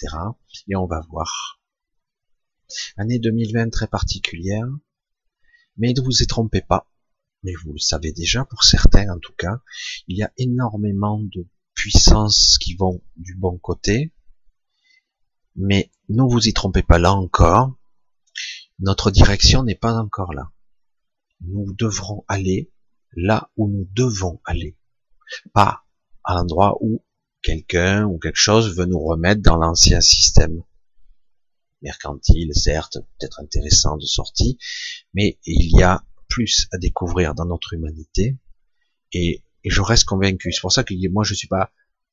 Et 0.67 0.75
on 0.75 0.87
va 0.87 1.01
voir. 1.07 1.61
Année 2.97 3.19
2020 3.19 3.69
très 3.69 3.85
particulière, 3.85 4.65
mais 5.77 5.93
ne 5.93 6.01
vous 6.01 6.23
y 6.23 6.25
trompez 6.25 6.61
pas, 6.61 6.89
mais 7.43 7.53
vous 7.63 7.73
le 7.73 7.77
savez 7.77 8.11
déjà, 8.11 8.43
pour 8.43 8.63
certains 8.63 9.07
en 9.13 9.19
tout 9.19 9.35
cas, 9.37 9.61
il 10.07 10.17
y 10.17 10.23
a 10.23 10.33
énormément 10.37 11.19
de 11.21 11.47
puissances 11.75 12.57
qui 12.57 12.73
vont 12.73 13.03
du 13.17 13.35
bon 13.35 13.59
côté, 13.59 14.15
mais 15.55 15.91
ne 16.09 16.23
vous 16.23 16.47
y 16.47 16.53
trompez 16.53 16.81
pas 16.81 16.97
là 16.97 17.13
encore, 17.13 17.77
notre 18.79 19.11
direction 19.11 19.61
n'est 19.61 19.75
pas 19.75 19.93
encore 19.93 20.33
là 20.33 20.51
nous 21.41 21.73
devrons 21.73 22.23
aller 22.27 22.71
là 23.15 23.49
où 23.57 23.69
nous 23.69 23.87
devons 23.93 24.41
aller, 24.45 24.77
pas 25.53 25.83
à 26.23 26.35
l'endroit 26.35 26.77
où 26.81 27.03
quelqu'un 27.41 28.05
ou 28.05 28.17
quelque 28.17 28.39
chose 28.39 28.75
veut 28.75 28.85
nous 28.85 28.99
remettre 28.99 29.41
dans 29.41 29.57
l'ancien 29.57 30.01
système 30.01 30.63
mercantile, 31.81 32.51
certes, 32.55 32.97
peut-être 33.19 33.39
intéressant 33.39 33.97
de 33.97 34.05
sortie, 34.05 34.57
mais 35.13 35.39
il 35.45 35.77
y 35.77 35.83
a 35.83 36.03
plus 36.27 36.67
à 36.71 36.77
découvrir 36.77 37.35
dans 37.35 37.45
notre 37.45 37.73
humanité, 37.73 38.37
et, 39.13 39.43
je 39.63 39.81
reste 39.81 40.05
convaincu. 40.05 40.51
C'est 40.51 40.61
pour 40.61 40.71
ça 40.71 40.83
que 40.83 40.93
moi 41.09 41.23
je 41.23 41.33
suis 41.33 41.47
pas 41.47 41.71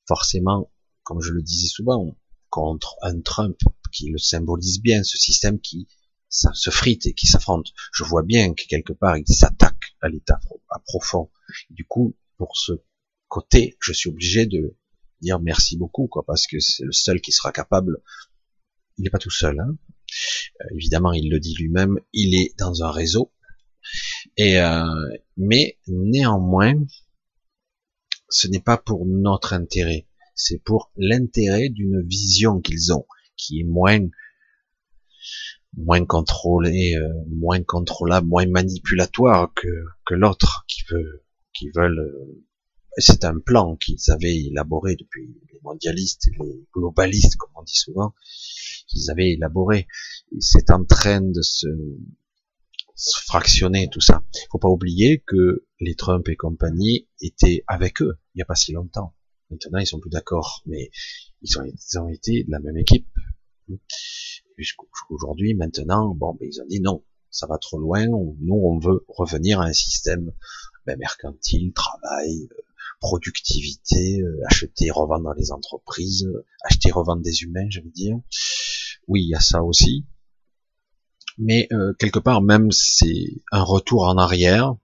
forcément, 0.08 0.70
comme 1.02 1.20
je 1.20 1.32
le 1.32 1.42
disais 1.42 1.68
souvent, 1.68 2.16
contre 2.48 2.96
un 3.02 3.20
Trump 3.20 3.58
qui 3.92 4.08
le 4.08 4.16
symbolise 4.16 4.80
bien, 4.80 5.02
ce 5.02 5.18
système 5.18 5.60
qui 5.60 5.86
ça 6.32 6.50
se 6.54 6.70
frite 6.70 7.06
et 7.06 7.12
qui 7.12 7.26
s'affrontent. 7.26 7.70
Je 7.92 8.02
vois 8.02 8.22
bien 8.22 8.54
que 8.54 8.64
quelque 8.66 8.94
part 8.94 9.18
ils 9.18 9.26
s'attaquent 9.32 9.94
à 10.00 10.08
l'état 10.08 10.40
profond. 10.86 11.30
du 11.70 11.84
coup, 11.84 12.16
pour 12.38 12.56
ce 12.56 12.72
côté, 13.28 13.76
je 13.80 13.92
suis 13.92 14.08
obligé 14.08 14.46
de 14.46 14.76
dire 15.20 15.38
merci 15.38 15.76
beaucoup, 15.76 16.08
quoi, 16.08 16.24
parce 16.26 16.46
que 16.46 16.58
c'est 16.58 16.84
le 16.84 16.92
seul 16.92 17.20
qui 17.20 17.32
sera 17.32 17.52
capable. 17.52 18.02
Il 18.96 19.04
n'est 19.04 19.10
pas 19.10 19.18
tout 19.18 19.30
seul, 19.30 19.60
hein. 19.60 19.76
Euh, 20.60 20.74
évidemment, 20.74 21.12
il 21.12 21.30
le 21.30 21.38
dit 21.38 21.54
lui-même. 21.54 21.98
Il 22.12 22.34
est 22.34 22.58
dans 22.58 22.82
un 22.82 22.90
réseau, 22.90 23.32
et 24.36 24.58
euh, 24.58 24.84
mais 25.36 25.78
néanmoins, 25.86 26.74
ce 28.28 28.48
n'est 28.48 28.60
pas 28.60 28.78
pour 28.78 29.04
notre 29.06 29.52
intérêt, 29.52 30.06
c'est 30.34 30.62
pour 30.62 30.90
l'intérêt 30.96 31.68
d'une 31.68 32.02
vision 32.06 32.60
qu'ils 32.60 32.92
ont, 32.92 33.06
qui 33.36 33.60
est 33.60 33.64
moins 33.64 34.08
moins 35.76 36.04
contrôlé, 36.04 36.96
euh, 36.96 37.08
moins 37.28 37.62
contrôlable, 37.62 38.26
moins 38.26 38.46
manipulatoire 38.46 39.52
que, 39.54 39.68
que 40.04 40.14
l'autre 40.14 40.64
qui 40.68 40.82
veut, 40.90 41.24
qui 41.54 41.70
veulent. 41.70 41.98
Euh, 41.98 42.44
c'est 42.98 43.24
un 43.24 43.38
plan 43.38 43.76
qu'ils 43.76 44.10
avaient 44.10 44.36
élaboré 44.36 44.96
depuis 44.96 45.26
les 45.50 45.58
mondialistes 45.62 46.28
les 46.38 46.66
globalistes, 46.74 47.36
comme 47.36 47.52
on 47.54 47.62
dit 47.62 47.74
souvent, 47.74 48.14
qu'ils 48.86 49.10
avaient 49.10 49.32
élaboré. 49.32 49.86
C'est 50.40 50.70
en 50.70 50.84
train 50.84 51.22
de 51.22 51.40
se, 51.40 51.68
se 52.94 53.18
fractionner 53.24 53.88
tout 53.90 54.02
ça. 54.02 54.22
Il 54.34 54.46
faut 54.50 54.58
pas 54.58 54.68
oublier 54.68 55.24
que 55.26 55.64
les 55.80 55.94
Trump 55.94 56.28
et 56.28 56.36
compagnie 56.36 57.08
étaient 57.22 57.64
avec 57.66 58.02
eux 58.02 58.18
il 58.34 58.38
n'y 58.38 58.42
a 58.42 58.46
pas 58.46 58.54
si 58.54 58.72
longtemps. 58.72 59.14
Maintenant, 59.50 59.78
ils 59.78 59.86
sont 59.86 60.00
plus 60.00 60.10
d'accord, 60.10 60.62
mais 60.66 60.90
ils 61.42 61.58
ont, 61.58 61.64
ils 61.64 61.98
ont 61.98 62.08
été 62.08 62.44
de 62.44 62.50
la 62.50 62.60
même 62.60 62.78
équipe 62.78 63.08
jusqu'aujourd'hui, 64.56 65.54
maintenant, 65.54 66.14
bon, 66.14 66.34
ben, 66.38 66.48
ils 66.50 66.60
ont 66.60 66.66
dit 66.66 66.80
non, 66.80 67.04
ça 67.30 67.46
va 67.46 67.58
trop 67.58 67.78
loin, 67.78 68.06
nous 68.06 68.54
on 68.54 68.78
veut 68.78 69.04
revenir 69.08 69.60
à 69.60 69.64
un 69.64 69.72
système 69.72 70.32
ben, 70.86 70.98
mercantile, 70.98 71.72
travail, 71.72 72.48
euh, 72.52 72.62
productivité, 73.00 74.20
euh, 74.20 74.40
acheter, 74.46 74.90
revendre 74.90 75.24
dans 75.24 75.32
les 75.32 75.52
entreprises, 75.52 76.28
acheter, 76.64 76.90
revendre 76.90 77.22
des 77.22 77.42
humains, 77.42 77.68
je 77.70 77.80
veux 77.80 77.90
dire. 77.90 78.18
Oui, 79.08 79.22
il 79.22 79.28
y 79.28 79.34
a 79.34 79.40
ça 79.40 79.62
aussi. 79.62 80.06
Mais 81.38 81.68
euh, 81.72 81.92
quelque 81.94 82.18
part, 82.18 82.42
même 82.42 82.70
c'est 82.70 83.42
un 83.50 83.62
retour 83.62 84.04
en 84.04 84.18
arrière. 84.18 84.76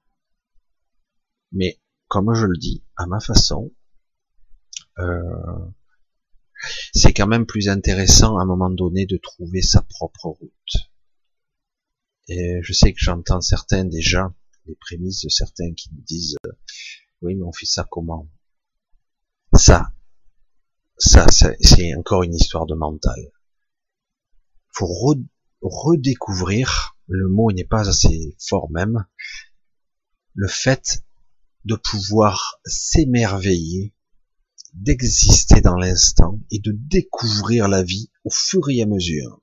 Mais 1.53 1.81
comme 2.09 2.35
je 2.35 2.47
le 2.47 2.57
dis, 2.57 2.85
à 2.97 3.07
ma 3.07 3.21
façon, 3.21 3.73
euh, 4.99 5.67
c'est 6.95 7.13
quand 7.13 7.27
même 7.27 7.47
plus 7.47 7.69
intéressant 7.69 8.39
à 8.39 8.43
un 8.43 8.47
moment 8.47 8.71
donné 8.71 9.07
de 9.07 9.17
trouver 9.17 9.63
sa 9.63 9.83
propre 9.83 10.27
route. 10.27 10.91
Et 12.29 12.61
je 12.63 12.73
sais 12.73 12.93
que 12.93 13.01
j'entends 13.01 13.41
certains 13.41 13.85
déjà, 13.85 14.35
les 14.67 14.75
prémices 14.75 15.23
de 15.23 15.29
certains 15.29 15.73
qui 15.75 15.93
me 15.95 16.01
disent, 16.03 16.37
oui, 17.23 17.35
mais 17.35 17.45
on 17.45 17.53
fait 17.53 17.67
ça 17.67 17.87
comment? 17.91 18.29
Ça, 19.55 19.93
ça, 20.99 21.27
c'est 21.61 21.95
encore 21.95 22.23
une 22.23 22.35
histoire 22.35 22.67
de 22.67 22.75
mental. 22.75 23.33
Faut 24.73 25.17
redécouvrir, 25.63 26.97
le 27.09 27.29
mot 27.29 27.51
n'est 27.51 27.65
pas 27.65 27.89
assez 27.89 28.37
fort 28.39 28.71
même, 28.71 29.07
le 30.35 30.49
fait 30.49 31.03
de 31.65 31.75
pouvoir 31.77 32.61
s'émerveiller 32.65 33.95
d'exister 34.75 35.61
dans 35.61 35.77
l'instant 35.77 36.41
et 36.51 36.59
de 36.59 36.73
découvrir 36.73 37.69
la 37.69 37.83
vie 37.83 38.11
au 38.25 38.31
fur 38.31 38.69
et 38.69 38.83
à 38.83 38.87
mesure, 38.87 39.41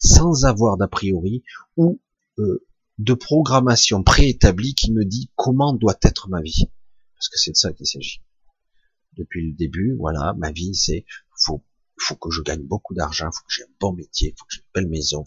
sans 0.00 0.44
avoir 0.44 0.76
d'a 0.76 0.88
priori 0.88 1.42
ou 1.76 2.00
euh, 2.38 2.66
de 2.98 3.14
programmation 3.14 4.02
préétablie 4.02 4.74
qui 4.74 4.92
me 4.92 5.04
dit 5.04 5.30
comment 5.36 5.72
doit 5.72 5.98
être 6.02 6.28
ma 6.28 6.40
vie. 6.40 6.70
Parce 7.14 7.28
que 7.28 7.38
c'est 7.38 7.52
de 7.52 7.56
ça 7.56 7.72
qu'il 7.72 7.86
s'agit. 7.86 8.22
Depuis 9.16 9.48
le 9.48 9.52
début, 9.54 9.94
voilà, 9.98 10.34
ma 10.38 10.52
vie, 10.52 10.74
c'est 10.74 11.04
faut 11.36 11.64
faut 12.00 12.16
que 12.16 12.30
je 12.30 12.42
gagne 12.42 12.62
beaucoup 12.62 12.94
d'argent, 12.94 13.30
faut 13.32 13.42
que 13.42 13.52
j'ai 13.52 13.64
un 13.64 13.74
bon 13.80 13.92
métier, 13.92 14.34
faut 14.38 14.44
que 14.44 14.54
j'ai 14.54 14.60
une 14.60 14.82
belle 14.82 14.88
maison, 14.88 15.24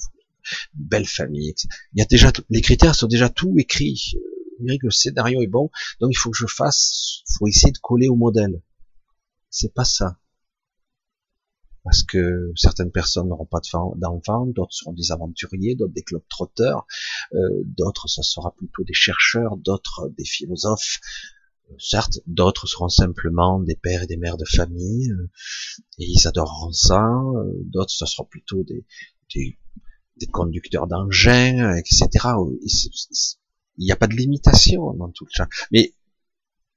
une 0.77 0.85
belle 0.85 1.05
famille. 1.05 1.53
Il 1.93 1.99
y 1.99 2.01
a 2.01 2.05
déjà 2.05 2.31
les 2.49 2.61
critères 2.61 2.95
sont 2.95 3.07
déjà 3.07 3.29
tout 3.29 3.53
écrits. 3.57 4.15
Le 4.63 4.91
scénario 4.91 5.41
est 5.41 5.47
bon, 5.47 5.71
donc 5.99 6.11
il 6.11 6.15
faut 6.15 6.29
que 6.29 6.37
je 6.37 6.45
fasse, 6.45 7.23
faut 7.37 7.47
essayer 7.47 7.71
de 7.71 7.79
coller 7.79 8.09
au 8.09 8.15
modèle. 8.15 8.61
C'est 9.51 9.73
pas 9.73 9.85
ça 9.85 10.17
parce 11.83 12.03
que 12.03 12.51
certaines 12.55 12.91
personnes 12.91 13.29
n'auront 13.29 13.45
pas 13.45 13.59
d'enfants, 13.95 14.45
d'autres 14.45 14.73
seront 14.73 14.93
des 14.93 15.11
aventuriers, 15.11 15.75
d'autres 15.75 15.93
des 15.93 16.03
clubs 16.03 16.21
euh, 17.33 17.37
d'autres 17.65 18.07
ce 18.07 18.21
sera 18.21 18.53
plutôt 18.55 18.83
des 18.83 18.93
chercheurs, 18.93 19.57
d'autres 19.57 20.09
des 20.17 20.25
philosophes, 20.25 20.99
euh, 21.71 21.75
certes, 21.79 22.19
d'autres 22.27 22.67
seront 22.67 22.89
simplement 22.89 23.59
des 23.59 23.75
pères 23.75 24.03
et 24.03 24.07
des 24.07 24.17
mères 24.17 24.37
de 24.37 24.45
famille, 24.45 25.11
euh, 25.11 25.29
et 25.97 26.05
ils 26.05 26.27
adoreront 26.27 26.71
ça, 26.71 27.03
d'autres 27.65 27.91
ce 27.91 28.05
sera 28.05 28.25
plutôt 28.25 28.63
des, 28.63 28.85
des, 29.33 29.57
des 30.17 30.27
conducteurs 30.27 30.87
d'engins, 30.87 31.75
etc. 31.75 32.07
Il 33.77 33.85
n'y 33.85 33.91
a 33.91 33.95
pas 33.95 34.07
de 34.07 34.15
limitation 34.15 34.93
dans 34.93 35.09
tout 35.09 35.27
ça. 35.31 35.47
Mais 35.71 35.95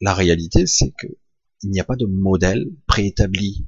la 0.00 0.14
réalité, 0.14 0.66
c'est 0.66 0.92
que 0.96 1.08
il 1.64 1.70
n'y 1.70 1.80
a 1.80 1.84
pas 1.84 1.96
de 1.96 2.06
modèle 2.06 2.66
préétabli, 2.86 3.66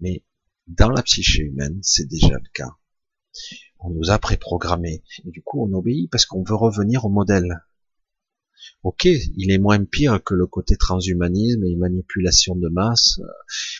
mais 0.00 0.24
dans 0.66 0.90
la 0.90 1.02
psyché 1.02 1.42
humaine, 1.42 1.78
c'est 1.82 2.08
déjà 2.08 2.34
le 2.34 2.50
cas. 2.52 2.76
On 3.78 3.90
nous 3.90 4.10
a 4.10 4.18
préprogrammé. 4.18 5.02
Et 5.24 5.30
du 5.30 5.42
coup, 5.42 5.62
on 5.62 5.72
obéit 5.72 6.10
parce 6.10 6.26
qu'on 6.26 6.42
veut 6.42 6.56
revenir 6.56 7.04
au 7.04 7.08
modèle. 7.08 7.64
Ok, 8.82 9.04
il 9.04 9.50
est 9.50 9.58
moins 9.58 9.84
pire 9.84 10.22
que 10.24 10.34
le 10.34 10.46
côté 10.46 10.76
transhumanisme 10.76 11.64
et 11.64 11.76
manipulation 11.76 12.56
de 12.56 12.68
masse, 12.68 13.20
euh, 13.20 13.26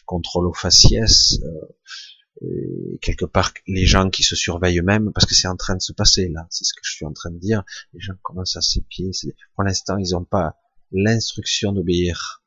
contrôle 0.05 0.47
aux 0.47 0.53
faciès, 0.53 1.41
euh, 1.43 2.43
et 2.43 2.99
quelque 3.01 3.25
part 3.25 3.53
les 3.67 3.87
gens 3.87 4.11
qui 4.11 4.23
se 4.23 4.37
surveillent 4.37 4.79
eux-mêmes, 4.79 5.11
parce 5.13 5.27
que 5.27 5.35
c'est 5.35 5.49
en 5.49 5.57
train 5.57 5.75
de 5.75 5.81
se 5.81 5.93
passer 5.93 6.29
là, 6.29 6.47
c'est 6.51 6.65
ce 6.65 6.75
que 6.75 6.81
je 6.83 6.93
suis 6.93 7.07
en 7.07 7.13
train 7.13 7.31
de 7.31 7.39
dire, 7.39 7.65
les 7.95 8.01
gens 8.01 8.13
commencent 8.23 8.57
à 8.57 8.61
s'épier, 8.61 9.11
pour 9.55 9.65
l'instant 9.65 9.97
ils 9.97 10.13
n'ont 10.13 10.25
pas 10.25 10.57
l'instruction 10.93 11.73
d'obéir, 11.73 12.45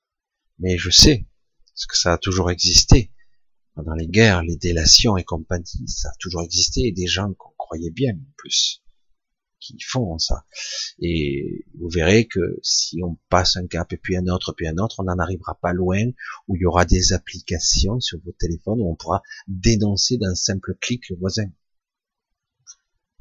mais 0.60 0.78
je 0.78 0.89
sais, 0.89 1.28
parce 1.74 1.86
que 1.86 1.97
ça 1.97 2.14
a 2.14 2.18
toujours 2.18 2.51
existé, 2.51 3.12
dans 3.84 3.93
les 3.93 4.07
guerres, 4.07 4.43
les 4.43 4.57
délations 4.57 5.18
et 5.18 5.24
compagnie, 5.24 5.88
ça 5.88 6.10
a 6.10 6.16
toujours 6.20 6.43
existé, 6.43 6.88
et 6.88 6.91
des 6.91 7.07
gens 7.07 7.34
qu'on 7.34 7.53
croyait 7.57 7.91
bien 7.91 8.14
en 8.14 8.34
plus, 8.38 8.84
qui 9.60 9.78
font 9.82 10.18
ça. 10.18 10.45
Et 10.99 11.66
vous 11.78 11.89
verrez 11.89 12.28
que 12.28 12.60
si 12.64 13.01
on 13.03 13.18
passe 13.30 13.57
un 13.57 13.68
cap 13.68 13.91
et 13.93 13.97
puis 13.97 14.18
un 14.18 14.28
autre, 14.28 14.53
puis 14.53 14.68
un 14.68 14.78
autre, 14.78 14.99
on 14.99 15.03
n'en 15.03 15.20
arrivera 15.20 15.57
pas 15.62 15.74
loin, 15.74 16.03
où 16.47 16.55
il 16.55 16.62
y 16.62 16.66
aura 16.66 16.86
des 16.86 17.14
applications 17.14 17.99
sur 17.99 18.20
vos 18.24 18.34
téléphones 18.34 18.82
où 18.82 18.89
on 18.89 18.95
pourra 18.95 19.22
dénoncer 19.47 20.18
d'un 20.18 20.36
simple 20.36 20.76
clic 20.80 21.10
le 21.10 21.18
voisin. 21.18 21.49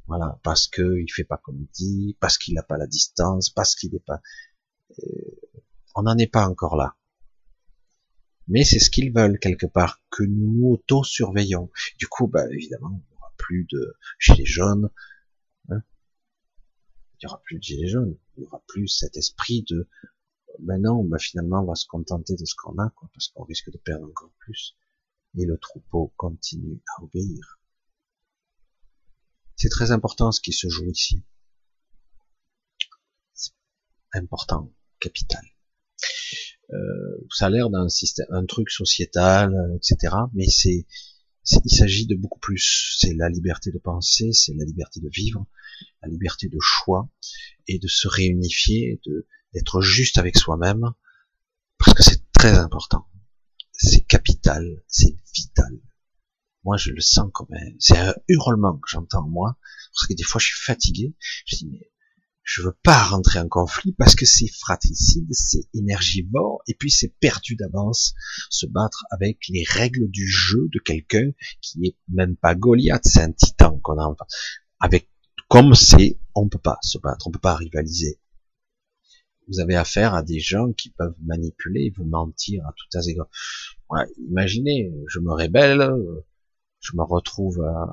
Voilà, 0.06 0.40
parce 0.42 0.66
que 0.68 0.98
il 1.00 1.12
fait 1.12 1.24
pas 1.24 1.36
comme 1.36 1.60
il 1.60 1.68
dit, 1.74 2.16
parce 2.18 2.38
qu'il 2.38 2.54
n'a 2.54 2.62
pas 2.62 2.78
la 2.78 2.86
distance, 2.86 3.50
parce 3.50 3.74
qu'il 3.74 3.92
n'est 3.92 4.00
pas. 4.00 4.20
Euh, 4.98 5.04
on 5.94 6.02
n'en 6.02 6.16
est 6.16 6.32
pas 6.32 6.48
encore 6.48 6.76
là 6.76 6.96
mais 8.48 8.64
c'est 8.64 8.78
ce 8.78 8.90
qu'ils 8.90 9.12
veulent 9.12 9.38
quelque 9.38 9.66
part, 9.66 10.02
que 10.10 10.22
nous 10.22 10.52
nous 10.52 10.68
auto-surveillons. 10.72 11.70
Du 11.98 12.08
coup, 12.08 12.26
bah, 12.26 12.44
évidemment, 12.50 12.90
il 12.90 13.12
n'y 13.12 13.16
aura 13.16 13.32
plus 13.36 13.66
de 13.70 13.94
gilets 14.18 14.44
jaunes, 14.44 14.90
hein 15.68 15.82
il 17.14 17.26
n'y 17.26 17.30
aura 17.30 17.40
plus 17.42 17.58
de 17.58 17.62
gilets 17.62 17.88
jaunes, 17.88 18.16
il 18.36 18.40
n'y 18.40 18.46
aura 18.46 18.62
plus 18.66 18.88
cet 18.88 19.16
esprit 19.16 19.64
de, 19.68 19.88
ben 20.60 20.80
non, 20.80 21.04
bah 21.04 21.18
finalement, 21.18 21.62
on 21.62 21.66
va 21.66 21.74
se 21.74 21.86
contenter 21.86 22.34
de 22.34 22.44
ce 22.44 22.54
qu'on 22.54 22.78
a, 22.78 22.90
quoi, 22.90 23.08
parce 23.12 23.28
qu'on 23.28 23.44
risque 23.44 23.70
de 23.70 23.78
perdre 23.78 24.06
encore 24.06 24.32
plus. 24.38 24.76
Et 25.36 25.44
le 25.44 25.58
troupeau 25.58 26.12
continue 26.16 26.80
à 26.96 27.02
obéir. 27.02 27.60
C'est 29.56 29.68
très 29.68 29.92
important 29.92 30.32
ce 30.32 30.40
qui 30.40 30.52
se 30.52 30.68
joue 30.68 30.88
ici. 30.90 31.22
C'est 33.34 33.52
important, 34.14 34.72
capital. 35.00 35.44
Euh, 36.72 37.26
ça 37.30 37.46
a 37.46 37.50
l'air 37.50 37.70
d'un 37.70 37.88
système, 37.88 38.26
un 38.30 38.44
truc 38.44 38.70
sociétal, 38.70 39.54
euh, 39.54 39.76
etc. 39.76 40.14
Mais 40.34 40.48
c'est, 40.48 40.86
il 41.64 41.76
s'agit 41.76 42.06
de 42.06 42.14
beaucoup 42.14 42.40
plus. 42.40 42.96
C'est 42.98 43.14
la 43.14 43.28
liberté 43.28 43.70
de 43.70 43.78
penser, 43.78 44.32
c'est 44.32 44.54
la 44.54 44.64
liberté 44.64 45.00
de 45.00 45.08
vivre, 45.08 45.46
la 46.02 46.08
liberté 46.08 46.48
de 46.48 46.58
choix 46.60 47.08
et 47.66 47.78
de 47.78 47.88
se 47.88 48.08
réunifier, 48.08 49.00
de 49.06 49.26
d'être 49.54 49.80
juste 49.80 50.18
avec 50.18 50.36
soi-même, 50.36 50.92
parce 51.78 51.94
que 51.94 52.02
c'est 52.02 52.22
très 52.32 52.58
important. 52.58 53.06
C'est 53.72 54.02
capital, 54.02 54.82
c'est 54.88 55.16
vital. 55.34 55.80
Moi, 56.64 56.76
je 56.76 56.90
le 56.90 57.00
sens 57.00 57.30
comme 57.32 57.48
un, 57.54 57.70
c'est 57.78 57.96
un 57.96 58.14
hurlement 58.28 58.76
que 58.76 58.90
j'entends 58.90 59.26
moi, 59.26 59.56
parce 59.94 60.06
que 60.06 60.14
des 60.14 60.22
fois, 60.22 60.38
je 60.38 60.48
suis 60.48 60.62
fatigué. 60.62 61.14
Je 61.46 61.56
dis 61.56 61.66
mais 61.66 61.90
je 62.48 62.62
veux 62.62 62.76
pas 62.82 63.02
rentrer 63.02 63.38
en 63.40 63.46
conflit 63.46 63.92
parce 63.92 64.14
que 64.14 64.24
c'est 64.24 64.48
fratricide, 64.48 65.28
c'est 65.32 65.68
énergivore, 65.74 66.62
et 66.66 66.74
puis 66.74 66.90
c'est 66.90 67.14
perdu 67.20 67.56
d'avance 67.56 68.14
se 68.48 68.64
battre 68.64 69.04
avec 69.10 69.40
les 69.50 69.64
règles 69.68 70.08
du 70.08 70.26
jeu 70.26 70.66
de 70.72 70.78
quelqu'un 70.78 71.30
qui 71.60 71.84
est 71.84 71.96
même 72.08 72.36
pas 72.36 72.54
Goliath, 72.54 73.02
c'est 73.04 73.20
un 73.20 73.32
titan 73.32 73.78
qu'on 73.80 73.98
a 73.98 74.16
avec 74.80 75.10
comme 75.48 75.74
c'est, 75.74 76.18
on 76.34 76.48
peut 76.48 76.58
pas 76.58 76.78
se 76.80 76.96
battre, 76.96 77.26
on 77.26 77.30
peut 77.30 77.38
pas 77.38 77.54
rivaliser. 77.54 78.18
Vous 79.48 79.60
avez 79.60 79.76
affaire 79.76 80.14
à 80.14 80.22
des 80.22 80.40
gens 80.40 80.72
qui 80.72 80.88
peuvent 80.88 81.16
manipuler, 81.22 81.92
vous 81.98 82.06
mentir 82.06 82.66
à 82.66 82.72
tout 82.72 82.98
hasard. 82.98 83.28
Ouais, 83.90 84.06
imaginez, 84.26 84.90
je 85.06 85.20
me 85.20 85.32
rébelle, 85.32 85.86
je 86.80 86.96
me 86.96 87.02
retrouve 87.02 87.60
euh, 87.60 87.86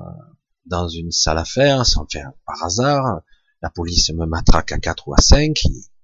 dans 0.64 0.88
une 0.88 1.10
salle 1.10 1.38
à 1.38 1.44
faire, 1.44 1.84
sans 1.84 2.06
faire 2.10 2.32
par 2.46 2.64
hasard, 2.64 3.20
la 3.62 3.70
police 3.70 4.10
me 4.10 4.26
matraque 4.26 4.72
à 4.72 4.78
4 4.78 5.08
ou 5.08 5.14
à 5.14 5.20
5, 5.20 5.60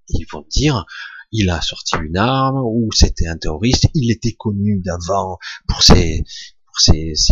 ils 0.08 0.26
vont 0.30 0.44
dire, 0.50 0.84
il 1.32 1.50
a 1.50 1.60
sorti 1.60 1.96
une 2.02 2.16
arme, 2.16 2.58
ou 2.58 2.90
c'était 2.92 3.26
un 3.26 3.36
terroriste, 3.36 3.86
il 3.94 4.10
était 4.10 4.32
connu 4.32 4.80
d'avant 4.80 5.38
pour 5.66 5.82
ses, 5.82 6.24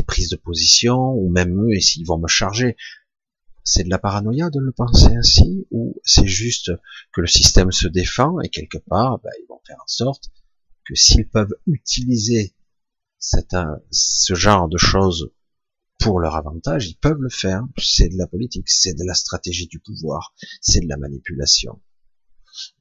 prises 0.06 0.30
de 0.30 0.36
position, 0.36 1.12
ou 1.12 1.30
même 1.30 1.58
eux, 1.62 1.74
et 1.74 1.80
s'ils 1.80 2.06
vont 2.06 2.18
me 2.18 2.28
charger. 2.28 2.76
C'est 3.62 3.84
de 3.84 3.90
la 3.90 3.98
paranoïa 3.98 4.48
de 4.50 4.58
le 4.58 4.72
penser 4.72 5.14
ainsi, 5.14 5.66
ou 5.70 6.00
c'est 6.02 6.26
juste 6.26 6.72
que 7.12 7.20
le 7.20 7.26
système 7.26 7.72
se 7.72 7.88
défend, 7.88 8.40
et 8.40 8.48
quelque 8.48 8.78
part, 8.78 9.20
ben, 9.22 9.30
ils 9.42 9.46
vont 9.48 9.60
faire 9.66 9.76
en 9.82 9.86
sorte 9.86 10.30
que 10.86 10.94
s'ils 10.94 11.28
peuvent 11.28 11.54
utiliser 11.66 12.54
ce 13.18 14.34
genre 14.34 14.68
de 14.68 14.78
choses 14.78 15.30
pour 16.00 16.18
leur 16.18 16.34
avantage, 16.34 16.88
ils 16.88 16.96
peuvent 16.96 17.20
le 17.20 17.28
faire. 17.28 17.62
C'est 17.76 18.08
de 18.08 18.16
la 18.16 18.26
politique, 18.26 18.68
c'est 18.68 18.94
de 18.94 19.04
la 19.04 19.14
stratégie 19.14 19.68
du 19.68 19.78
pouvoir, 19.78 20.34
c'est 20.60 20.80
de 20.80 20.88
la 20.88 20.96
manipulation. 20.96 21.80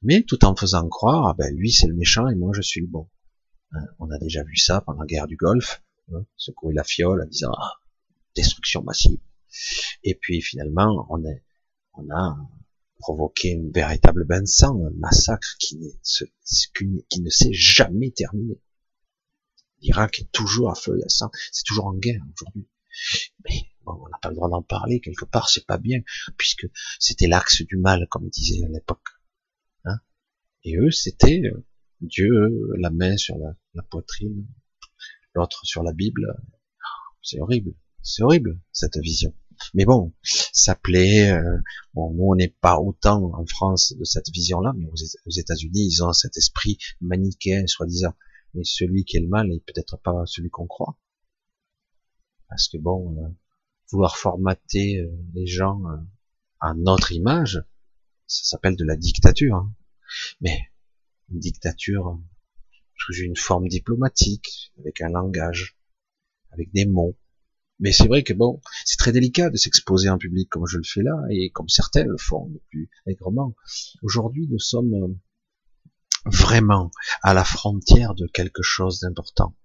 Mais 0.01 0.24
tout 0.24 0.43
en 0.45 0.55
faisant 0.55 0.88
croire, 0.88 1.28
ah 1.28 1.36
ben 1.38 1.53
lui 1.53 1.72
c'est 1.72 1.88
le 1.88 1.93
méchant 1.93 2.28
et 2.28 2.36
moi 2.36 2.51
je 2.55 2.61
suis 2.61 2.82
le 2.82 2.88
bon. 2.88 3.09
Hein, 3.74 3.86
on 3.99 4.09
a 4.09 4.17
déjà 4.17 4.43
vu 4.43 4.55
ça 4.55 4.82
pendant 4.82 5.01
la 5.01 5.05
guerre 5.05 5.28
du 5.28 5.36
Golfe, 5.36 5.84
hein, 6.13 6.26
secouer 6.38 6.74
la 6.74 6.84
fiole 6.84 7.22
en 7.22 7.28
disant 7.28 7.51
ah, 7.55 7.74
destruction 8.36 8.84
massive. 8.84 9.20
Et 10.03 10.15
puis 10.15 10.41
finalement 10.41 11.05
on, 11.09 11.24
est, 11.26 11.43
on 11.93 12.09
a 12.09 12.38
provoqué 12.99 13.49
une 13.49 13.72
véritable 13.72 14.26
bain 14.26 14.41
de 14.41 14.47
sang, 14.47 14.82
un 14.86 14.91
massacre 14.97 15.55
qui, 15.59 15.78
qui 17.09 17.22
ne 17.22 17.30
s'est 17.30 17.53
jamais 17.53 18.11
terminé. 18.11 18.59
L'Irak 19.82 20.20
est 20.20 20.32
toujours 20.32 20.72
à 20.72 20.76
feu 20.76 20.97
et 20.99 21.03
à 21.03 21.09
sang, 21.09 21.30
c'est 21.51 21.63
toujours 21.63 21.88
en 21.88 21.95
guerre 21.95 22.22
aujourd'hui. 22.34 22.67
Mais 23.45 23.70
on 23.86 24.10
n'a 24.10 24.18
pas 24.22 24.30
le 24.30 24.36
droit 24.36 24.50
d'en 24.50 24.62
parler, 24.62 25.00
quelque 25.00 25.26
part, 25.26 25.50
c'est 25.50 25.66
pas 25.66 25.78
bien, 25.78 26.00
puisque 26.38 26.68
c'était 27.00 27.28
l'axe 27.28 27.62
du 27.64 27.78
mal, 27.78 28.08
comme 28.10 28.26
ils 28.26 28.32
disaient 28.32 28.64
à 28.64 28.70
l'époque. 28.70 29.08
Hein 29.86 30.00
Et 30.64 30.78
eux, 30.78 30.91
c'était 30.91 31.41
euh, 31.45 31.66
Dieu, 32.02 32.32
la 32.78 32.89
main 32.89 33.18
sur 33.18 33.38
la, 33.38 33.84
poitrine, 33.84 34.47
l'autre 35.34 35.66
sur 35.66 35.84
la 35.84 35.93
Bible. 35.93 36.28
C'est 37.22 37.39
horrible, 37.39 37.74
c'est 38.02 38.24
horrible, 38.24 38.60
cette 38.72 38.97
vision. 38.97 39.34
Mais 39.74 39.84
bon, 39.86 40.14
ça 40.24 40.76
plaît. 40.76 41.32
Euh, 41.32 41.58
bon, 41.93 42.14
nous, 42.14 42.26
on 42.26 42.36
n'est 42.36 42.56
pas 42.62 42.80
autant 42.80 43.32
en 43.34 43.45
France 43.45 43.93
de 43.97 44.06
cette 44.06 44.30
vision-là, 44.30 44.74
mais 44.78 44.88
aux 44.88 45.32
États-Unis, 45.32 45.86
ils 45.86 46.04
ont 46.04 46.14
cet 46.14 46.38
esprit 46.38 46.78
manichéen, 47.02 47.68
soi-disant. 47.68 48.14
Mais 48.54 48.64
celui 48.64 49.04
qui 49.04 49.18
est 49.18 49.22
le 49.22 49.28
mal 49.28 49.52
est 49.52 49.64
peut-être 49.66 49.97
pas 49.97 50.24
celui 50.26 50.50
qu'on 50.50 50.66
croit. 50.66 50.97
Parce 52.50 52.68
que 52.68 52.78
bon, 52.78 53.16
euh, 53.24 53.30
vouloir 53.91 54.18
formater 54.18 55.00
euh, 55.00 55.10
les 55.34 55.45
gens 55.45 55.82
euh, 55.88 55.97
à 56.60 56.74
notre 56.74 57.12
image, 57.12 57.64
ça 58.28 58.43
s'appelle 58.43 58.76
de 58.76 58.86
la 58.86 58.95
dictature. 58.95 59.56
Hein. 59.56 59.74
Mais 60.41 60.72
une 61.32 61.39
dictature 61.39 62.20
sous 62.97 63.14
une 63.14 63.36
forme 63.36 63.68
diplomatique, 63.68 64.74
avec 64.80 65.02
un 65.02 65.10
langage, 65.10 65.78
avec 66.52 66.72
des 66.74 66.86
mots, 66.86 67.18
Mais 67.80 67.93
c'est 67.93 68.08
vrai 68.08 68.24
que 68.24 68.34
bon, 68.34 68.60
c'est 68.84 68.97
très 68.97 69.12
délicat 69.12 69.50
de 69.50 69.56
s'exposer 69.56 70.10
en 70.10 70.18
public 70.18 70.50
comme 70.50 70.66
je 70.68 70.78
le 70.78 70.84
fais 70.84 71.04
là, 71.04 71.16
et 71.30 71.50
comme 71.52 71.70
certains 71.70 72.04
le 72.04 72.18
font 72.18 72.50
depuis 72.50 72.89
aigrement. 73.06 73.56
Aujourd'hui, 74.02 74.47
nous 74.50 74.60
sommes 74.60 75.18
vraiment 76.26 76.91
à 77.22 77.34
la 77.34 77.45
frontière 77.45 78.16
de 78.16 78.28
quelque 78.28 78.64
chose 78.64 79.00
d'important. 79.00 79.56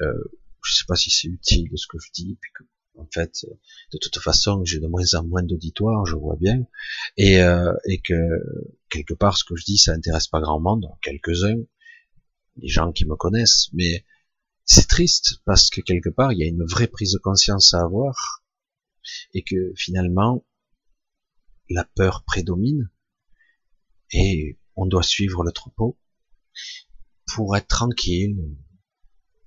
Euh, 0.00 0.24
je 0.66 0.74
sais 0.74 0.84
pas 0.86 0.96
si 0.96 1.10
c'est 1.10 1.28
utile 1.28 1.70
de 1.70 1.76
ce 1.76 1.86
que 1.86 1.98
je 1.98 2.10
dis, 2.12 2.36
puis 2.40 2.50
que, 2.54 2.64
en 2.98 3.06
fait, 3.12 3.46
de 3.92 3.98
toute 3.98 4.18
façon, 4.18 4.64
j'ai 4.64 4.80
de 4.80 4.86
moins 4.86 5.14
en 5.14 5.24
moins 5.24 5.42
d'auditoire, 5.42 6.06
je 6.06 6.16
vois 6.16 6.36
bien, 6.36 6.66
et, 7.16 7.40
euh, 7.42 7.72
et 7.84 8.00
que 8.00 8.14
quelque 8.88 9.14
part, 9.14 9.36
ce 9.36 9.44
que 9.44 9.56
je 9.56 9.64
dis, 9.64 9.78
ça 9.78 9.92
intéresse 9.92 10.28
pas 10.28 10.40
grand 10.40 10.60
monde, 10.60 10.86
quelques-uns, 11.02 11.62
les 12.56 12.68
gens 12.68 12.92
qui 12.92 13.04
me 13.04 13.16
connaissent, 13.16 13.68
mais 13.72 14.04
c'est 14.64 14.88
triste 14.88 15.40
parce 15.44 15.70
que 15.70 15.80
quelque 15.80 16.08
part, 16.08 16.32
il 16.32 16.38
y 16.38 16.42
a 16.42 16.48
une 16.48 16.64
vraie 16.64 16.88
prise 16.88 17.12
de 17.12 17.18
conscience 17.18 17.74
à 17.74 17.82
avoir 17.82 18.42
et 19.32 19.44
que 19.44 19.72
finalement, 19.76 20.44
la 21.70 21.84
peur 21.84 22.24
prédomine 22.24 22.90
et 24.12 24.58
on 24.74 24.86
doit 24.86 25.02
suivre 25.02 25.44
le 25.44 25.52
troupeau 25.52 25.98
pour 27.34 27.56
être 27.56 27.68
tranquille, 27.68 28.36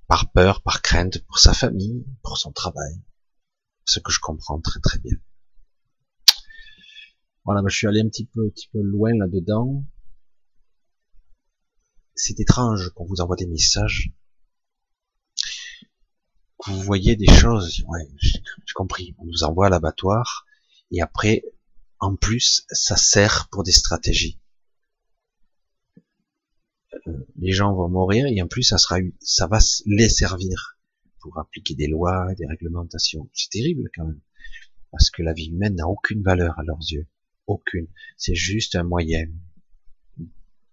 par 0.10 0.32
peur, 0.34 0.62
par 0.62 0.82
crainte 0.82 1.20
pour 1.26 1.40
sa 1.40 1.54
famille, 1.54 2.06
pour 2.22 2.38
son 2.38 2.52
travail. 2.52 3.02
Ce 3.86 4.00
que 4.00 4.12
je 4.12 4.20
comprends 4.20 4.60
très 4.60 4.82
très 4.82 5.00
bien. 5.00 5.16
Voilà, 7.46 7.62
je 7.68 7.76
suis 7.76 7.88
allé 7.88 8.02
un 8.02 8.10
petit 8.10 8.26
peu, 8.26 8.46
un 8.46 8.50
petit 8.50 8.68
peu 8.68 8.82
loin 8.82 9.12
là-dedans. 9.18 9.86
C'est 12.16 12.42
étrange 12.42 12.90
qu'on 12.90 13.06
vous 13.06 13.22
envoie 13.22 13.38
des 13.38 13.48
messages 13.48 14.12
vous 16.68 16.82
voyez 16.82 17.16
des 17.16 17.28
choses, 17.28 17.84
ouais, 17.88 18.08
j'ai 18.18 18.74
compris, 18.76 19.16
on 19.18 19.26
nous 19.26 19.44
envoie 19.44 19.68
à 19.68 19.70
l'abattoir, 19.70 20.46
et 20.92 21.02
après, 21.02 21.44
en 22.00 22.16
plus, 22.16 22.66
ça 22.70 22.98
sert 22.98 23.48
pour 23.50 23.64
des 23.64 23.72
stratégies. 23.72 24.40
Euh, 27.10 27.28
les 27.38 27.52
gens 27.52 27.74
vont 27.74 27.90
mourir, 27.90 28.26
et 28.28 28.42
en 28.42 28.48
plus, 28.48 28.64
ça 28.64 28.78
sera, 28.78 28.98
ça 29.20 29.48
va 29.48 29.60
les 29.86 30.10
servir 30.10 30.78
pour 31.20 31.38
appliquer 31.38 31.76
des 31.76 31.88
lois, 31.88 32.34
des 32.36 32.46
réglementations. 32.46 33.30
C'est 33.34 33.50
terrible 33.50 33.90
quand 33.94 34.06
même, 34.06 34.22
parce 34.92 35.10
que 35.10 35.22
la 35.22 35.34
vie 35.34 35.48
humaine 35.48 35.76
n'a 35.76 35.88
aucune 35.88 36.24
valeur 36.24 36.58
à 36.60 36.64
leurs 36.64 36.82
yeux, 36.90 37.08
aucune. 37.48 37.88
C'est 38.18 38.36
juste 38.36 38.76
un 38.76 38.84
moyen 38.84 39.26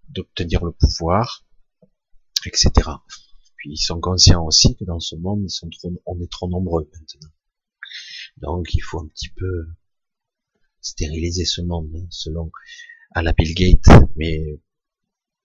d'obtenir 0.08 0.64
le 0.64 0.72
pouvoir, 0.72 1.44
etc 2.44 2.90
ils 3.68 3.78
sont 3.78 4.00
conscients 4.00 4.44
aussi 4.44 4.76
que 4.76 4.84
dans 4.84 5.00
ce 5.00 5.16
monde, 5.16 5.42
ils 5.44 5.50
sont 5.50 5.68
trop, 5.70 5.92
on 6.06 6.20
est 6.20 6.30
trop 6.30 6.48
nombreux 6.48 6.88
maintenant. 6.92 7.30
Donc 8.38 8.74
il 8.74 8.80
faut 8.80 9.00
un 9.00 9.08
petit 9.08 9.30
peu 9.30 9.66
stériliser 10.80 11.44
ce 11.44 11.62
monde, 11.62 11.90
hein, 11.96 12.06
selon 12.10 12.50
à 13.12 13.22
la 13.22 13.32
Bill 13.32 13.54
Gates. 13.54 14.10
Mais 14.16 14.60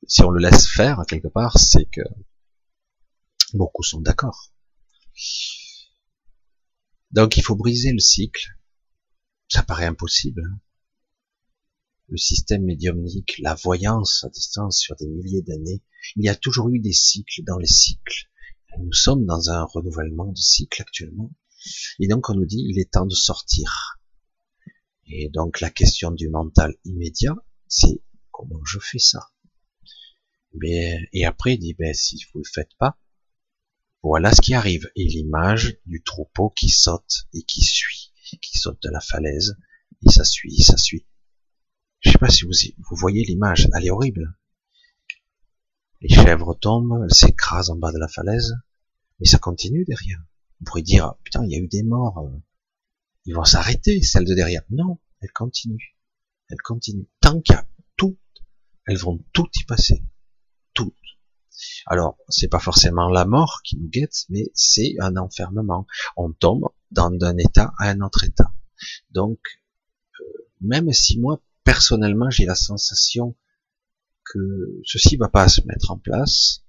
si 0.07 0.23
on 0.23 0.29
le 0.29 0.41
laisse 0.41 0.67
faire 0.67 1.03
quelque 1.07 1.27
part, 1.27 1.57
c'est 1.57 1.85
que 1.85 2.01
beaucoup 3.53 3.83
sont 3.83 4.01
d'accord. 4.01 4.53
Donc 7.11 7.37
il 7.37 7.43
faut 7.43 7.55
briser 7.55 7.91
le 7.91 7.99
cycle. 7.99 8.47
Ça 9.49 9.63
paraît 9.63 9.85
impossible. 9.85 10.43
Hein 10.45 10.59
le 12.11 12.17
système 12.17 12.65
médiumnique, 12.65 13.39
la 13.39 13.55
voyance 13.55 14.25
à 14.25 14.29
distance 14.29 14.77
sur 14.77 14.97
des 14.97 15.07
milliers 15.07 15.41
d'années, 15.43 15.81
il 16.17 16.25
y 16.25 16.29
a 16.29 16.35
toujours 16.35 16.69
eu 16.69 16.79
des 16.79 16.91
cycles 16.91 17.41
dans 17.45 17.57
les 17.57 17.67
cycles. 17.67 18.29
Nous 18.79 18.91
sommes 18.91 19.25
dans 19.25 19.49
un 19.49 19.63
renouvellement 19.63 20.31
de 20.31 20.37
cycle 20.37 20.81
actuellement. 20.81 21.31
Et 21.99 22.07
donc 22.09 22.29
on 22.29 22.33
nous 22.33 22.45
dit, 22.45 22.65
il 22.67 22.79
est 22.79 22.91
temps 22.91 23.05
de 23.05 23.15
sortir. 23.15 23.97
Et 25.07 25.29
donc 25.29 25.61
la 25.61 25.69
question 25.69 26.11
du 26.11 26.27
mental 26.27 26.75
immédiat, 26.83 27.35
c'est 27.69 28.01
comment 28.31 28.63
je 28.65 28.79
fais 28.79 28.99
ça? 28.99 29.29
Mais, 30.53 31.09
Et 31.13 31.25
après 31.25 31.55
il 31.55 31.59
dit, 31.59 31.73
ben, 31.73 31.93
si 31.93 32.23
vous 32.33 32.39
le 32.39 32.49
faites 32.51 32.75
pas, 32.77 32.97
voilà 34.03 34.33
ce 34.33 34.41
qui 34.41 34.53
arrive. 34.53 34.89
Et 34.95 35.05
l'image 35.05 35.77
du 35.85 36.01
troupeau 36.01 36.49
qui 36.49 36.69
saute 36.69 37.27
et 37.33 37.43
qui 37.43 37.61
suit, 37.61 38.13
qui 38.41 38.57
saute 38.57 38.81
de 38.81 38.89
la 38.89 38.99
falaise, 38.99 39.55
et 40.05 40.09
ça 40.09 40.23
suit, 40.23 40.61
ça 40.61 40.77
suit. 40.77 41.05
Je 41.99 42.11
sais 42.11 42.17
pas 42.17 42.29
si 42.29 42.45
vous, 42.45 42.51
vous 42.77 42.95
voyez 42.95 43.23
l'image, 43.23 43.69
elle 43.75 43.85
est 43.85 43.91
horrible. 43.91 44.35
Les 46.01 46.09
chèvres 46.09 46.55
tombent, 46.55 47.03
elles 47.03 47.13
s'écrasent 47.13 47.69
en 47.69 47.75
bas 47.75 47.91
de 47.91 47.99
la 47.99 48.07
falaise, 48.07 48.55
mais 49.19 49.27
ça 49.27 49.37
continue 49.37 49.85
derrière. 49.85 50.19
Vous 50.59 50.65
pourriez 50.65 50.83
dire, 50.83 51.13
putain, 51.23 51.43
il 51.45 51.51
y 51.51 51.55
a 51.55 51.59
eu 51.59 51.67
des 51.67 51.83
morts, 51.83 52.27
ils 53.25 53.35
vont 53.35 53.45
s'arrêter, 53.45 54.01
celles 54.01 54.25
de 54.25 54.33
derrière. 54.33 54.63
Non, 54.71 54.99
elles 55.21 55.31
continuent. 55.31 55.95
Elles 56.49 56.61
continuent. 56.61 57.05
Tant 57.19 57.41
a 57.49 57.65
tout, 57.97 58.17
elles 58.87 58.97
vont 58.97 59.23
tout 59.31 59.47
y 59.55 59.63
passer. 59.65 60.03
Alors, 61.85 62.17
c'est 62.29 62.47
pas 62.47 62.59
forcément 62.59 63.09
la 63.09 63.25
mort 63.25 63.61
qui 63.63 63.77
nous 63.77 63.89
guette, 63.89 64.25
mais 64.29 64.51
c'est 64.53 64.95
un 64.99 65.17
enfermement. 65.17 65.85
On 66.17 66.31
tombe 66.31 66.69
dans 66.91 67.11
d'un 67.11 67.37
état 67.37 67.73
à 67.79 67.89
un 67.89 68.01
autre 68.01 68.23
état. 68.23 68.53
Donc, 69.11 69.39
euh, 70.19 70.23
même 70.61 70.91
si 70.91 71.19
moi, 71.19 71.41
personnellement, 71.63 72.29
j'ai 72.29 72.45
la 72.45 72.55
sensation 72.55 73.35
que 74.23 74.39
ceci 74.85 75.17
va 75.17 75.29
pas 75.29 75.47
se 75.47 75.61
mettre 75.65 75.91
en 75.91 75.97
place. 75.97 76.63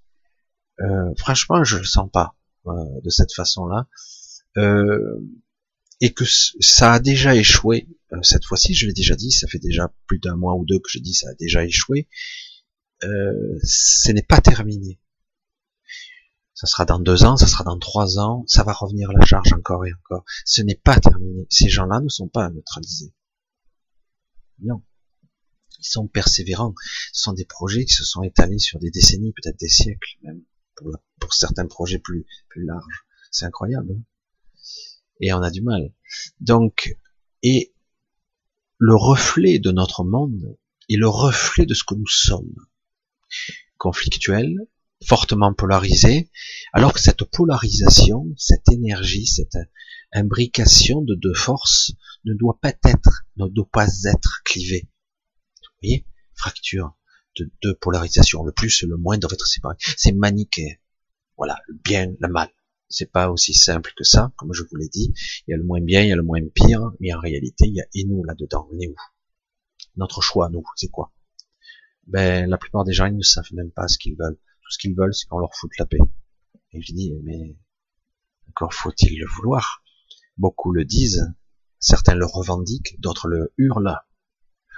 Euh, 0.80 1.14
franchement, 1.16 1.64
je 1.64 1.78
le 1.78 1.84
sens 1.84 2.11
pas 2.11 2.34
euh, 2.66 2.72
de 3.03 3.11
cette 3.11 3.32
façon-là, 3.32 3.86
et 6.01 6.12
que 6.12 6.24
ça 6.26 6.93
a 6.93 7.01
déjà 7.01 7.34
échoué 7.36 7.88
cette 8.22 8.45
fois-ci. 8.45 8.74
Je 8.74 8.86
l'ai 8.86 8.93
déjà 8.93 9.14
dit, 9.14 9.30
ça 9.30 9.47
fait 9.47 9.61
déjà 9.61 9.90
plus 10.07 10.18
d'un 10.18 10.36
mois 10.36 10.57
ou 10.57 10.64
deux 10.66 10.78
que 10.78 10.90
je 10.90 10.99
dis 10.99 11.14
ça 11.14 11.30
a 11.30 11.34
déjà 11.34 11.64
échoué. 11.64 12.09
Ce 13.03 14.12
n'est 14.12 14.22
pas 14.22 14.40
terminé. 14.40 14.98
Ça 16.62 16.68
sera 16.68 16.84
dans 16.84 17.00
deux 17.00 17.24
ans, 17.24 17.36
ça 17.36 17.48
sera 17.48 17.64
dans 17.64 17.78
trois 17.78 18.20
ans, 18.20 18.44
ça 18.46 18.62
va 18.62 18.72
revenir 18.72 19.11
la 19.11 19.24
charge 19.24 19.53
encore 19.53 19.84
et 19.84 19.92
encore. 19.94 20.24
Ce 20.44 20.62
n'est 20.62 20.76
pas 20.76 21.00
terminé. 21.00 21.44
Ces 21.50 21.68
gens-là 21.68 22.00
ne 22.00 22.09
sont 22.09 22.28
pas 22.28 22.50
neutralisés. 22.50 23.12
Non. 24.61 24.80
Ils 25.80 25.88
sont 25.88 26.07
persévérants. 26.07 26.74
Ce 27.12 27.22
sont 27.22 27.32
des 27.32 27.46
projets 27.46 27.84
qui 27.84 27.94
se 27.94 28.05
sont 28.05 28.22
étalés 28.22 28.61
sur 28.61 28.78
des 28.78 28.92
décennies, 28.92 29.32
peut-être 29.32 29.59
des 29.59 29.68
siècles 29.68 30.18
même, 30.22 30.42
pour, 31.18 31.34
certains 31.34 31.66
projets 31.66 31.98
plus, 31.98 32.26
plus 32.48 32.64
larges. 32.64 33.07
C'est 33.32 33.46
incroyable. 33.46 33.96
Hein. 33.98 34.03
et 35.20 35.32
on 35.32 35.42
a 35.42 35.50
du 35.50 35.62
mal. 35.62 35.92
Donc, 36.38 36.96
et 37.42 37.74
le 38.78 38.94
reflet 38.94 39.59
de 39.59 39.72
notre 39.72 40.05
monde 40.05 40.57
est 40.88 40.96
le 40.96 41.09
reflet 41.09 41.66
de 41.66 41.74
ce 41.74 41.82
que 41.82 41.96
nous 41.96 42.07
sommes. 42.07 42.55
Conflictuel, 43.78 44.56
fortement 45.06 45.52
polarisé, 45.52 46.30
alors 46.72 46.92
que 46.92 47.00
cette 47.00 47.24
polarisation, 47.24 48.26
cette 48.36 48.68
énergie, 48.70 49.26
cette 49.26 49.58
imbrication 50.12 51.02
de 51.02 51.14
deux 51.14 51.34
forces 51.34 51.92
ne 52.24 52.34
doit 52.34 52.58
pas 52.60 52.74
être, 52.84 53.24
ne 53.36 53.48
doit 53.48 53.68
pas 53.72 53.88
être 54.04 54.42
clivée. 54.44 54.88
Vous 55.62 55.88
voyez 55.88 56.06
Fracture 56.34 56.96
de 57.38 57.50
deux 57.62 57.74
polarisations. 57.74 58.42
Le 58.42 58.52
plus 58.52 58.82
et 58.82 58.86
le 58.86 58.96
moins 58.96 59.18
doivent 59.18 59.34
être 59.34 59.46
séparés. 59.46 59.76
C'est 59.96 60.12
maniqué. 60.12 60.80
Voilà, 61.36 61.58
le 61.66 61.74
bien, 61.84 62.12
le 62.18 62.28
mal. 62.28 62.50
C'est 62.88 63.10
pas 63.10 63.30
aussi 63.30 63.54
simple 63.54 63.92
que 63.96 64.04
ça, 64.04 64.32
comme 64.36 64.52
je 64.52 64.62
vous 64.62 64.76
l'ai 64.76 64.88
dit. 64.88 65.14
Il 65.46 65.52
y 65.52 65.54
a 65.54 65.56
le 65.56 65.62
moins 65.62 65.80
bien, 65.80 66.02
il 66.02 66.08
y 66.08 66.12
a 66.12 66.16
le 66.16 66.22
moins 66.22 66.40
pire, 66.54 66.92
mais 67.00 67.12
en 67.14 67.20
réalité, 67.20 67.66
il 67.66 67.74
y 67.74 67.80
a 67.80 67.86
et 67.94 68.04
nous 68.04 68.22
là-dedans. 68.22 68.68
On 68.70 68.78
est 68.78 68.88
où? 68.88 68.94
Notre 69.96 70.20
choix, 70.20 70.50
nous, 70.50 70.64
c'est 70.76 70.88
quoi? 70.88 71.12
Ben, 72.07 72.48
la 72.48 72.59
plupart 72.59 72.84
des 72.84 72.92
gens, 72.92 73.07
ils 73.07 73.16
ne 73.16 73.22
savent 73.22 73.53
même 73.53 73.70
pas 73.70 73.88
ce 73.88 73.98
qu'ils 73.98 74.16
veulent. 74.16 74.36
Tout 74.36 74.70
ce 74.70 74.78
qu'ils 74.78 74.94
veulent, 74.94 75.14
c'est 75.14 75.26
qu'on 75.26 75.38
leur 75.38 75.55
foute 75.55 75.78
la 75.78 75.86
paix. 75.86 75.98
Et 76.72 76.82
je 76.82 76.92
dis, 76.92 77.12
mais 77.22 77.57
encore 78.48 78.74
faut-il 78.74 79.18
le 79.18 79.26
vouloir. 79.26 79.82
Beaucoup 80.36 80.72
le 80.72 80.84
disent, 80.84 81.32
certains 81.78 82.14
le 82.14 82.26
revendiquent, 82.26 83.00
d'autres 83.00 83.28
le 83.28 83.53
hurlent. 83.59 83.98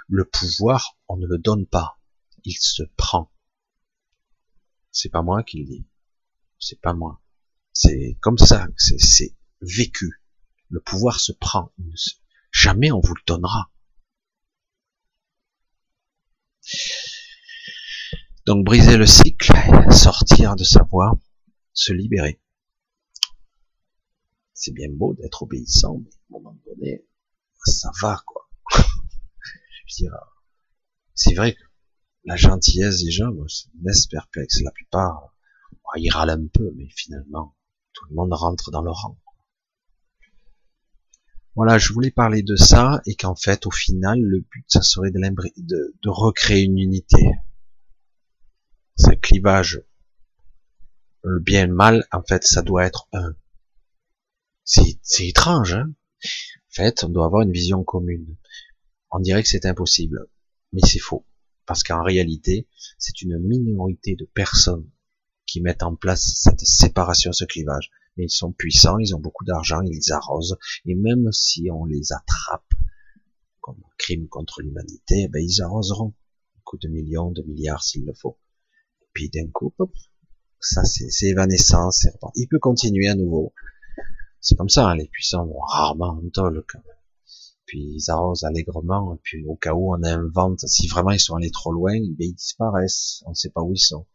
Le 0.07 0.25
pouvoir, 0.25 0.97
on 1.07 1.17
ne 1.17 1.25
le 1.25 1.37
donne 1.37 1.65
pas, 1.65 1.99
il 2.43 2.55
se 2.57 2.83
prend. 2.95 3.31
C'est 4.91 5.09
pas 5.09 5.23
moi 5.23 5.43
qui 5.43 5.59
le 5.59 5.65
dis, 5.65 5.87
c'est 6.59 6.79
pas 6.79 6.93
moi. 6.93 7.21
C'est 7.73 8.17
comme 8.21 8.37
ça, 8.37 8.67
c'est 8.77 9.35
vécu. 9.61 10.21
Le 10.69 10.79
pouvoir 10.79 11.19
se 11.19 11.31
prend. 11.31 11.73
Jamais 12.51 12.91
on 12.91 12.99
vous 12.99 13.13
le 13.13 13.21
donnera. 13.25 13.71
Donc 18.45 18.63
briser 18.63 18.95
le 18.97 19.07
cycle, 19.07 19.51
sortir 19.91 20.55
de 20.55 20.63
sa 20.63 20.83
voie, 20.83 21.19
se 21.73 21.93
libérer. 21.93 22.39
C'est 24.53 24.71
bien 24.71 24.89
beau 24.91 25.15
d'être 25.15 25.41
obéissant, 25.41 25.97
mais 25.97 26.11
à 26.11 26.13
un 26.13 26.39
moment 26.39 26.59
donné, 26.67 27.03
ça 27.65 27.89
va 28.01 28.21
quoi. 28.23 28.47
Je 29.87 30.05
c'est 31.15 31.33
vrai 31.33 31.55
que 31.55 31.61
la 32.25 32.35
gentillesse 32.35 33.03
des 33.03 33.09
gens 33.09 33.31
me 33.31 33.47
laisse 33.81 34.05
perplexe. 34.05 34.61
La 34.61 34.71
plupart, 34.71 35.35
ils 35.97 36.11
râlent 36.11 36.29
un 36.29 36.45
peu, 36.45 36.71
mais 36.75 36.87
finalement, 36.95 37.55
tout 37.93 38.05
le 38.09 38.15
monde 38.15 38.33
rentre 38.33 38.69
dans 38.69 38.83
le 38.83 38.91
rang. 38.91 39.17
Voilà, 41.55 41.79
je 41.79 41.93
voulais 41.93 42.11
parler 42.11 42.43
de 42.43 42.55
ça 42.55 43.01
et 43.07 43.15
qu'en 43.15 43.35
fait, 43.35 43.65
au 43.65 43.71
final, 43.71 44.21
le 44.21 44.41
but, 44.41 44.65
ça 44.67 44.83
serait 44.83 45.09
de 45.09 46.09
recréer 46.09 46.63
une 46.63 46.77
unité. 46.77 47.31
Ce 48.97 49.11
clivage, 49.11 49.83
le 51.23 51.39
bien 51.39 51.63
et 51.63 51.67
le 51.67 51.73
mal, 51.73 52.07
en 52.11 52.23
fait, 52.23 52.45
ça 52.45 52.61
doit 52.61 52.85
être 52.85 53.09
un. 53.11 53.35
C'est 54.63 55.27
étrange, 55.27 55.73
hein 55.73 55.93
En 56.23 56.73
fait, 56.73 57.03
on 57.03 57.09
doit 57.09 57.25
avoir 57.25 57.41
une 57.41 57.51
vision 57.51 57.83
commune. 57.83 58.37
On 59.11 59.19
dirait 59.19 59.43
que 59.43 59.49
c'est 59.49 59.65
impossible, 59.65 60.27
mais 60.71 60.81
c'est 60.81 60.99
faux. 60.99 61.25
Parce 61.65 61.83
qu'en 61.83 62.03
réalité, 62.03 62.67
c'est 62.97 63.21
une 63.21 63.37
minorité 63.39 64.15
de 64.15 64.25
personnes 64.25 64.89
qui 65.45 65.61
mettent 65.61 65.83
en 65.83 65.95
place 65.95 66.33
cette 66.35 66.61
séparation, 66.61 67.31
ce 67.33 67.45
clivage. 67.45 67.91
Mais 68.17 68.25
ils 68.25 68.31
sont 68.31 68.53
puissants, 68.53 68.97
ils 68.97 69.13
ont 69.13 69.19
beaucoup 69.19 69.43
d'argent, 69.43 69.81
ils 69.81 70.11
arrosent, 70.13 70.57
et 70.85 70.95
même 70.95 71.31
si 71.33 71.69
on 71.69 71.85
les 71.85 72.13
attrape 72.13 72.73
comme 73.59 73.81
crime 73.97 74.27
contre 74.29 74.61
l'humanité, 74.61 75.27
ben 75.27 75.43
ils 75.43 75.61
arroseront 75.61 76.13
un 76.55 76.61
coup 76.63 76.77
de 76.77 76.87
millions, 76.87 77.31
de 77.31 77.41
milliards 77.41 77.83
s'il 77.83 78.05
le 78.05 78.13
faut. 78.13 78.37
Et 79.15 79.29
puis 79.29 79.29
d'un 79.29 79.49
coup, 79.51 79.73
ça 80.59 80.83
c'est 80.83 81.27
évanescent, 81.27 81.89
il 82.35 82.47
peut 82.49 82.59
continuer 82.59 83.07
à 83.07 83.15
nouveau. 83.15 83.53
C'est 84.41 84.55
comme 84.55 84.69
ça, 84.69 84.89
hein, 84.89 84.95
les 84.95 85.07
puissants 85.07 85.45
vont 85.45 85.59
rarement 85.59 86.19
en 86.21 86.29
tol 86.33 86.63
quand 86.67 86.79
même. 86.79 86.97
Puis 87.65 87.95
ils 87.95 88.11
arrosent 88.11 88.43
allègrement, 88.43 89.15
et 89.15 89.19
puis 89.23 89.45
au 89.45 89.55
cas 89.55 89.73
où 89.73 89.95
on 89.95 90.03
invente, 90.03 90.59
si 90.67 90.87
vraiment 90.87 91.11
ils 91.11 91.19
sont 91.19 91.35
allés 91.35 91.49
trop 91.49 91.71
loin, 91.71 91.93
ben, 91.93 92.27
ils 92.27 92.35
disparaissent, 92.35 93.23
on 93.25 93.29
ne 93.29 93.35
sait 93.35 93.49
pas 93.49 93.61
où 93.61 93.73
ils 93.73 93.79
sont. 93.79 94.05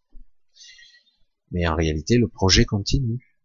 Mais 1.51 1.67
en 1.67 1.75
réalité, 1.75 2.19
le 2.19 2.29
projet 2.29 2.65
continue. 2.65 3.37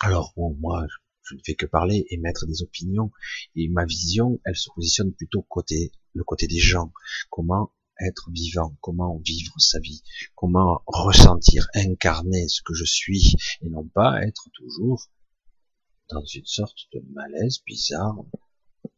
Alors, 0.00 0.32
bon, 0.36 0.54
moi, 0.60 0.86
je 1.22 1.34
ne 1.34 1.40
fais 1.44 1.54
que 1.54 1.66
parler, 1.66 2.06
émettre 2.10 2.46
des 2.46 2.62
opinions, 2.62 3.10
et 3.56 3.68
ma 3.68 3.84
vision, 3.84 4.40
elle 4.44 4.56
se 4.56 4.68
positionne 4.74 5.12
plutôt 5.12 5.42
côté, 5.42 5.90
le 6.12 6.22
côté 6.22 6.46
des 6.46 6.58
gens. 6.58 6.92
Comment 7.30 7.72
être 8.00 8.30
vivant, 8.30 8.76
comment 8.80 9.18
vivre 9.18 9.54
sa 9.58 9.80
vie, 9.80 10.02
comment 10.34 10.82
ressentir, 10.86 11.68
incarner 11.74 12.48
ce 12.48 12.62
que 12.62 12.74
je 12.74 12.84
suis, 12.84 13.34
et 13.62 13.68
non 13.68 13.86
pas 13.88 14.22
être 14.22 14.48
toujours 14.52 15.06
dans 16.08 16.24
une 16.24 16.46
sorte 16.46 16.88
de 16.92 17.02
malaise 17.12 17.62
bizarre. 17.66 18.16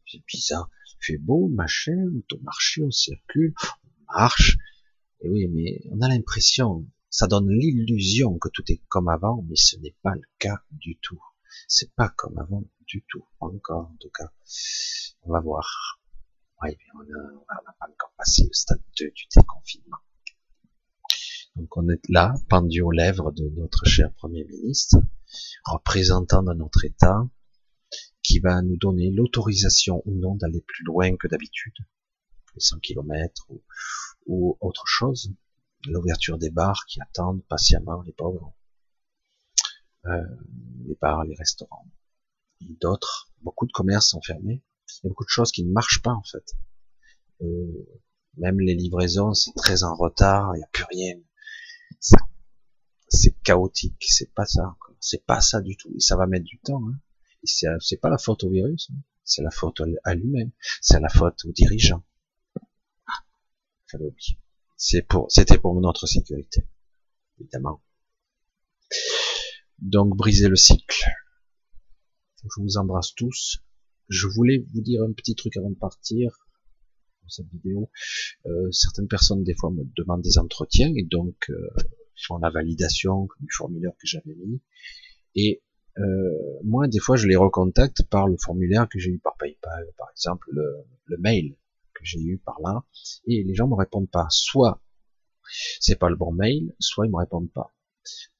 C'est 0.07 0.23
bizarre. 0.25 0.69
Il 1.01 1.05
fait 1.05 1.17
beau, 1.17 1.47
machin, 1.47 2.11
on 2.33 2.43
marché, 2.43 2.83
on 2.83 2.91
circule, 2.91 3.53
on 3.83 4.13
marche. 4.13 4.57
Et 5.21 5.29
oui, 5.29 5.47
mais 5.47 5.81
on 5.91 6.01
a 6.01 6.07
l'impression 6.07 6.85
ça 7.09 7.27
donne 7.27 7.49
l'illusion 7.49 8.37
que 8.37 8.49
tout 8.49 8.63
est 8.71 8.81
comme 8.87 9.09
avant, 9.09 9.43
mais 9.49 9.55
ce 9.55 9.77
n'est 9.77 9.95
pas 10.03 10.13
le 10.13 10.27
cas 10.37 10.63
du 10.71 10.97
tout. 11.01 11.21
C'est 11.67 11.91
pas 11.93 12.09
comme 12.09 12.37
avant 12.37 12.63
du 12.85 13.03
tout, 13.07 13.25
encore 13.39 13.89
en 13.91 13.95
tout 13.99 14.11
cas. 14.11 14.31
On 15.23 15.31
va 15.31 15.39
voir. 15.39 15.98
Oui, 16.61 16.77
on 16.93 17.03
n'a 17.03 17.73
pas 17.79 17.87
encore 17.89 18.13
passé 18.17 18.43
le 18.43 18.53
stade 18.53 18.81
2 18.99 19.11
du 19.11 19.23
déconfinement. 19.33 19.97
Donc 21.55 21.77
on 21.77 21.87
est 21.89 22.01
là, 22.09 22.33
pendu 22.49 22.81
aux 22.81 22.91
lèvres 22.91 23.31
de 23.31 23.47
notre 23.49 23.85
cher 23.85 24.13
Premier 24.13 24.43
ministre, 24.43 24.97
représentant 25.63 26.43
de 26.43 26.53
notre 26.53 26.83
État, 26.83 27.27
qui 28.23 28.39
va 28.39 28.61
nous 28.61 28.77
donner 28.77 29.09
l'autorisation 29.09 30.01
ou 30.05 30.15
non 30.15 30.35
d'aller 30.35 30.61
plus 30.61 30.83
loin 30.83 31.15
que 31.15 31.27
d'habitude, 31.27 31.75
les 32.55 32.61
100 32.61 32.79
km 32.79 33.45
ou, 33.49 33.63
ou 34.25 34.57
autre 34.59 34.83
chose. 34.85 35.33
L'ouverture 35.87 36.37
des 36.37 36.49
bars 36.49 36.83
qui 36.87 36.99
attendent 37.01 37.43
patiemment 37.45 38.01
les 38.01 38.11
pauvres, 38.11 38.53
euh, 40.05 40.23
les 40.85 40.95
bars, 41.01 41.23
les 41.23 41.35
restaurants, 41.35 41.87
d'autres, 42.61 43.31
beaucoup 43.41 43.65
de 43.65 43.71
commerces 43.71 44.09
sont 44.09 44.21
fermés, 44.21 44.61
il 44.91 45.05
y 45.05 45.07
a 45.07 45.09
beaucoup 45.09 45.25
de 45.25 45.29
choses 45.29 45.51
qui 45.51 45.63
ne 45.63 45.71
marchent 45.71 46.01
pas 46.01 46.13
en 46.13 46.23
fait. 46.23 46.55
Euh, 47.41 47.87
même 48.37 48.59
les 48.59 48.75
livraisons, 48.75 49.33
c'est 49.33 49.53
très 49.55 49.83
en 49.83 49.95
retard, 49.95 50.55
il 50.55 50.59
n'y 50.59 50.63
a 50.63 50.69
plus 50.71 50.85
rien. 50.89 51.15
C'est 53.11 53.41
chaotique, 53.41 54.05
c'est 54.07 54.31
pas 54.33 54.45
ça, 54.45 54.75
c'est 54.99 55.25
pas 55.25 55.41
ça 55.41 55.61
du 55.61 55.75
tout. 55.75 55.91
Et 55.95 55.99
ça 55.99 56.15
va 56.15 56.27
mettre 56.27 56.45
du 56.45 56.59
temps. 56.59 56.81
Hein. 56.87 56.99
C'est 57.43 57.97
pas 57.97 58.09
la 58.09 58.17
faute 58.17 58.43
au 58.43 58.49
virus, 58.49 58.89
hein. 58.91 58.97
c'est 59.23 59.41
la 59.41 59.49
faute 59.49 59.81
à 60.03 60.15
lui-même, 60.15 60.51
c'est 60.81 60.99
la 60.99 61.09
faute 61.09 61.43
aux 61.45 61.51
dirigeants. 61.51 62.03
Ah, 63.07 63.23
fallait 63.87 64.05
oublier. 64.05 64.37
C'est 64.75 65.01
pour, 65.01 65.31
c'était 65.31 65.57
pour 65.57 65.79
notre 65.79 66.05
sécurité, 66.05 66.65
évidemment. 67.39 67.81
Donc, 69.79 70.15
briser 70.15 70.49
le 70.49 70.55
cycle. 70.55 71.05
Je 72.43 72.61
vous 72.61 72.77
embrasse 72.77 73.13
tous. 73.15 73.61
Je 74.09 74.27
voulais 74.27 74.65
vous 74.73 74.81
dire 74.81 75.03
un 75.03 75.11
petit 75.11 75.35
truc 75.35 75.55
avant 75.57 75.69
de 75.69 75.77
partir 75.77 76.47
dans 77.21 77.29
cette 77.29 77.49
vidéo. 77.49 77.89
Euh, 78.45 78.71
certaines 78.71 79.07
personnes, 79.07 79.43
des 79.43 79.55
fois, 79.55 79.71
me 79.71 79.83
demandent 79.95 80.21
des 80.21 80.37
entretiens 80.37 80.91
et 80.95 81.03
donc 81.03 81.49
euh, 81.49 81.69
font 82.27 82.37
la 82.37 82.49
validation 82.49 83.27
du 83.39 83.47
formulaire 83.51 83.93
que 83.99 84.07
j'avais 84.07 84.35
mis. 84.35 84.61
Et 85.35 85.61
euh, 85.97 86.59
moi, 86.63 86.87
des 86.87 86.99
fois, 86.99 87.15
je 87.15 87.27
les 87.27 87.35
recontacte 87.35 88.03
par 88.09 88.27
le 88.27 88.37
formulaire 88.37 88.87
que 88.89 88.99
j'ai 88.99 89.11
eu 89.11 89.19
par 89.19 89.37
PayPal, 89.37 89.87
par 89.97 90.09
exemple, 90.11 90.47
le, 90.51 91.17
mail 91.17 91.55
j'ai 92.03 92.21
eu 92.21 92.37
par 92.37 92.59
là, 92.61 92.83
et 93.27 93.43
les 93.43 93.55
gens 93.55 93.67
me 93.67 93.75
répondent 93.75 94.09
pas. 94.09 94.27
Soit 94.29 94.81
c'est 95.79 95.97
pas 95.97 96.09
le 96.09 96.15
bon 96.15 96.31
mail, 96.31 96.73
soit 96.79 97.05
ils 97.05 97.11
me 97.11 97.17
répondent 97.17 97.51
pas. 97.51 97.73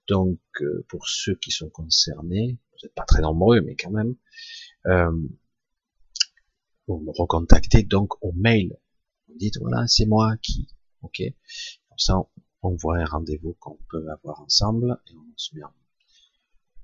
Donc 0.08 0.40
euh, 0.62 0.86
pour 0.88 1.08
ceux 1.08 1.36
qui 1.36 1.52
sont 1.52 1.70
concernés, 1.70 2.58
vous 2.72 2.78
n'êtes 2.84 2.94
pas 2.94 3.06
très 3.06 3.22
nombreux, 3.22 3.62
mais 3.62 3.76
quand 3.76 3.92
même, 3.92 4.16
euh, 4.88 5.12
vous 6.90 7.04
me 7.06 7.12
recontactez 7.12 7.84
donc 7.84 8.14
au 8.24 8.32
mail. 8.34 8.78
Vous 9.28 9.38
dites 9.38 9.60
voilà, 9.60 9.88
c'est 9.88 10.06
moi 10.06 10.36
qui, 10.42 10.68
ok. 11.02 11.22
Comme 11.88 11.98
ça, 11.98 12.16
on 12.62 12.76
voit 12.76 12.98
un 12.98 13.06
rendez-vous 13.06 13.56
qu'on 13.60 13.78
peut 13.90 14.10
avoir 14.10 14.42
ensemble 14.42 15.00
et 15.08 15.16
on 15.16 15.34
se 15.38 15.56
met 15.56 15.62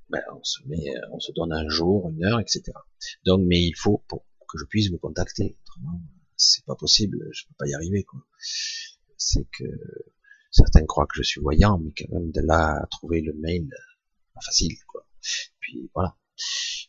ben, 0.10 0.22
on 0.32 0.43
se 0.43 0.60
met, 0.68 0.86
on 1.12 1.20
se 1.20 1.32
donne 1.32 1.51
un 1.51 1.68
jour, 1.68 2.10
une 2.10 2.24
heure, 2.24 2.39
etc. 2.39 2.62
Donc, 3.26 3.41
mais 3.45 3.60
il 3.60 3.74
faut 3.76 4.03
pour 4.08 4.24
que 4.47 4.60
je 4.60 4.66
puisse 4.66 4.91
vous 4.91 4.99
contacter. 4.99 5.58
Autrement, 5.64 5.99
c'est 6.38 6.64
pas 6.66 6.76
possible, 6.76 7.28
je 7.32 7.47
peux 7.47 7.56
pas 7.58 7.68
y 7.68 7.74
arriver, 7.74 8.03
quoi. 8.03 8.20
C'est 9.18 9.47
que 9.51 9.64
certains 10.51 10.86
croient 10.86 11.08
que 11.08 11.16
je 11.16 11.24
suis 11.24 11.41
voyant, 11.41 11.80
mais 11.80 11.91
quand 11.97 12.14
même 12.14 12.32
de 12.32 12.41
là 12.41 12.80
à 12.84 12.88
trouver 12.88 13.22
le 13.22 13.34
mail, 13.34 13.68
pas 14.36 14.41
facile, 14.41 14.78
quoi. 14.88 15.08
Puis 15.60 15.89
voilà. 15.95 16.16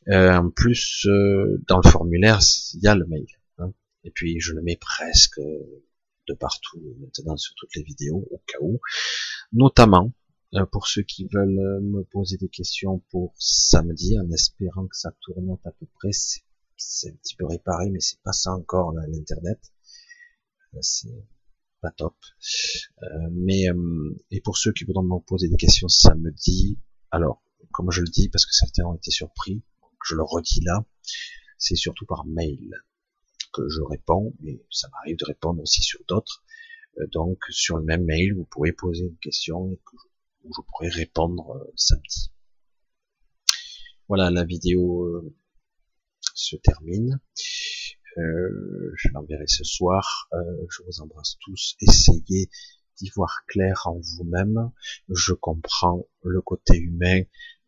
Euh, 0.09 0.36
en 0.36 0.51
plus, 0.51 1.07
euh, 1.07 1.62
dans 1.68 1.80
le 1.82 1.88
formulaire, 1.88 2.40
il 2.74 2.82
y 2.82 2.86
a 2.86 2.94
le 2.94 3.07
mail. 3.07 3.26
Hein. 3.59 3.72
Et 4.05 4.11
puis 4.11 4.38
je 4.40 4.53
le 4.53 4.62
mets 4.62 4.76
presque 4.76 5.40
de 5.40 6.34
partout 6.34 6.80
maintenant 7.01 7.36
sur 7.36 7.55
toutes 7.57 7.74
les 7.74 7.82
vidéos, 7.82 8.26
au 8.30 8.38
cas 8.47 8.59
où. 8.61 8.80
Notamment 9.53 10.12
euh, 10.55 10.64
pour 10.66 10.86
ceux 10.86 11.03
qui 11.03 11.26
veulent 11.32 11.80
me 11.82 12.03
poser 12.05 12.36
des 12.36 12.49
questions 12.49 13.01
pour 13.11 13.34
samedi, 13.38 14.18
en 14.18 14.30
espérant 14.30 14.86
que 14.86 14.97
ça 14.97 15.12
tourne 15.22 15.57
à 15.64 15.70
peu 15.72 15.86
près 15.94 16.11
c'est 16.78 17.09
un 17.09 17.14
petit 17.14 17.36
peu 17.36 17.47
réparé, 17.47 17.88
mais 17.88 18.01
c'est 18.01 18.20
pas 18.20 18.32
ça 18.32 18.53
encore 18.53 18.92
l'internet. 18.92 19.59
C'est 20.82 21.09
pas 21.80 21.90
top. 21.90 22.14
Mais 23.30 23.64
et 24.30 24.42
pour 24.42 24.59
ceux 24.59 24.74
qui 24.74 24.84
voudront 24.84 25.03
me 25.03 25.18
poser 25.20 25.49
des 25.49 25.57
questions 25.57 25.88
samedi, 25.88 26.78
alors 27.11 27.42
comme 27.72 27.90
je 27.90 28.00
le 28.00 28.08
dis 28.08 28.28
parce 28.28 28.46
que 28.46 28.52
certains 28.52 28.84
ont 28.84 28.94
été 28.94 29.10
surpris, 29.10 29.62
je 30.04 30.14
le 30.14 30.22
redis 30.22 30.60
là, 30.62 30.84
c'est 31.58 31.76
surtout 31.76 32.06
par 32.06 32.24
mail 32.26 32.70
que 33.52 33.68
je 33.68 33.80
réponds, 33.80 34.34
mais 34.40 34.62
ça 34.70 34.88
m'arrive 34.90 35.16
de 35.16 35.24
répondre 35.24 35.62
aussi 35.62 35.82
sur 35.82 36.00
d'autres. 36.08 36.44
donc 37.12 37.38
sur 37.50 37.76
le 37.76 37.84
même 37.84 38.04
mail, 38.04 38.34
vous 38.34 38.44
pouvez 38.44 38.72
poser 38.72 39.04
une 39.04 39.18
question 39.18 39.76
que 39.76 39.96
je, 39.96 40.48
je 40.48 40.60
pourrai 40.68 40.88
répondre 40.88 41.66
samedi. 41.76 42.30
Voilà 44.08 44.30
la 44.30 44.44
vidéo 44.44 45.24
se 46.36 46.56
termine. 46.56 47.18
Euh, 48.18 48.92
je 48.96 49.08
l'enverrai 49.12 49.46
ce 49.46 49.64
soir. 49.64 50.28
Euh, 50.32 50.66
je 50.70 50.82
vous 50.84 51.00
embrasse 51.00 51.36
tous. 51.40 51.76
Essayez 51.80 52.48
d'y 52.98 53.10
voir 53.14 53.44
clair 53.46 53.82
en 53.86 53.98
vous-même. 54.00 54.70
Je 55.08 55.32
comprends 55.32 56.06
le 56.22 56.40
côté 56.40 56.78
humain, 56.78 57.22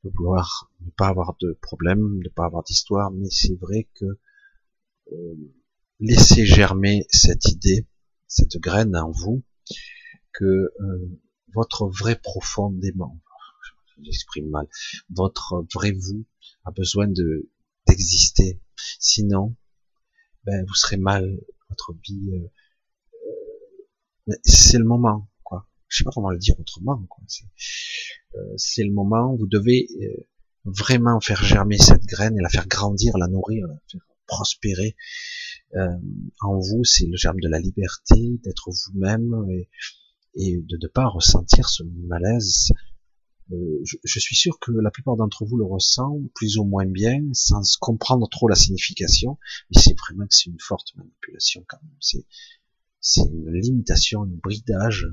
de 0.09 0.17
vouloir 0.17 0.71
ne 0.81 0.91
pas 0.91 1.09
avoir 1.09 1.37
de 1.41 1.59
problème, 1.61 2.21
ne 2.23 2.29
pas 2.29 2.45
avoir 2.45 2.63
d'histoire, 2.65 3.11
mais 3.11 3.29
c'est 3.31 3.59
vrai 3.61 3.89
que 3.95 4.07
euh, 5.13 5.35
laissez 6.01 6.45
germer 6.45 7.07
cette 7.11 7.47
idée, 7.47 7.87
cette 8.27 8.59
graine 8.59 8.97
en 8.97 9.11
vous, 9.11 9.43
que 10.33 10.45
euh, 10.45 11.21
votre 11.55 11.87
vrai 11.89 12.17
profondément, 12.17 13.19
j'exprime 14.03 14.49
mal, 14.49 14.69
votre 15.11 15.67
vrai 15.75 15.93
vous 15.93 16.25
a 16.65 16.71
besoin 16.71 17.09
de 17.09 17.49
d'exister. 17.87 18.61
Sinon, 19.01 19.57
ben, 20.45 20.65
vous 20.67 20.75
serez 20.75 20.99
mal, 20.99 21.41
votre 21.71 21.95
vie. 22.05 22.31
Euh, 22.33 22.49
euh, 24.29 24.35
c'est 24.45 24.79
le 24.79 24.85
moment. 24.85 25.29
Je 25.89 25.99
sais 25.99 26.05
pas 26.05 26.11
comment 26.13 26.31
le 26.31 26.39
dire 26.39 26.59
autrement. 26.59 27.03
C'est 27.27 28.83
euh, 28.83 28.85
le 28.85 28.93
moment. 28.93 29.35
Vous 29.37 29.47
devez 29.47 29.89
vraiment 30.65 31.21
faire 31.21 31.43
germer 31.43 31.79
cette 31.79 32.05
graine 32.05 32.37
et 32.39 32.43
la 32.43 32.49
faire 32.49 32.67
grandir, 32.67 33.17
la 33.17 33.29
nourrir, 33.29 33.67
la 33.67 33.75
faire 33.91 34.01
prospérer 34.27 34.95
euh, 35.75 35.99
en 36.41 36.59
vous, 36.59 36.85
c'est 36.85 37.07
le 37.07 37.17
germe 37.17 37.41
de 37.41 37.49
la 37.49 37.59
liberté, 37.59 38.39
d'être 38.45 38.71
vous-même 38.71 39.35
et, 39.51 39.69
et, 40.35 40.57
de 40.59 40.79
ne 40.81 40.87
pas 40.87 41.07
ressentir 41.07 41.69
ce 41.69 41.83
malaise. 41.83 42.73
Euh, 43.51 43.81
je, 43.85 43.97
je, 44.05 44.19
suis 44.19 44.37
sûr 44.37 44.59
que 44.61 44.73
la 44.73 44.91
plupart 44.91 45.17
d'entre 45.17 45.45
vous 45.45 45.57
le 45.57 45.65
ressent 45.65 46.21
plus 46.35 46.59
ou 46.59 46.65
moins 46.65 46.87
bien, 46.87 47.23
sans 47.33 47.77
comprendre 47.79 48.29
trop 48.29 48.49
la 48.49 48.55
signification, 48.55 49.39
mais 49.71 49.81
c'est 49.81 49.97
vraiment 49.99 50.27
que 50.27 50.35
c'est 50.35 50.51
une 50.51 50.61
forte 50.61 50.95
manipulation 50.97 51.65
quand 51.67 51.79
même. 51.83 52.25
C'est 53.01 53.23
une 53.23 53.51
limitation, 53.51 54.23
un 54.23 54.39
bridage. 54.43 55.07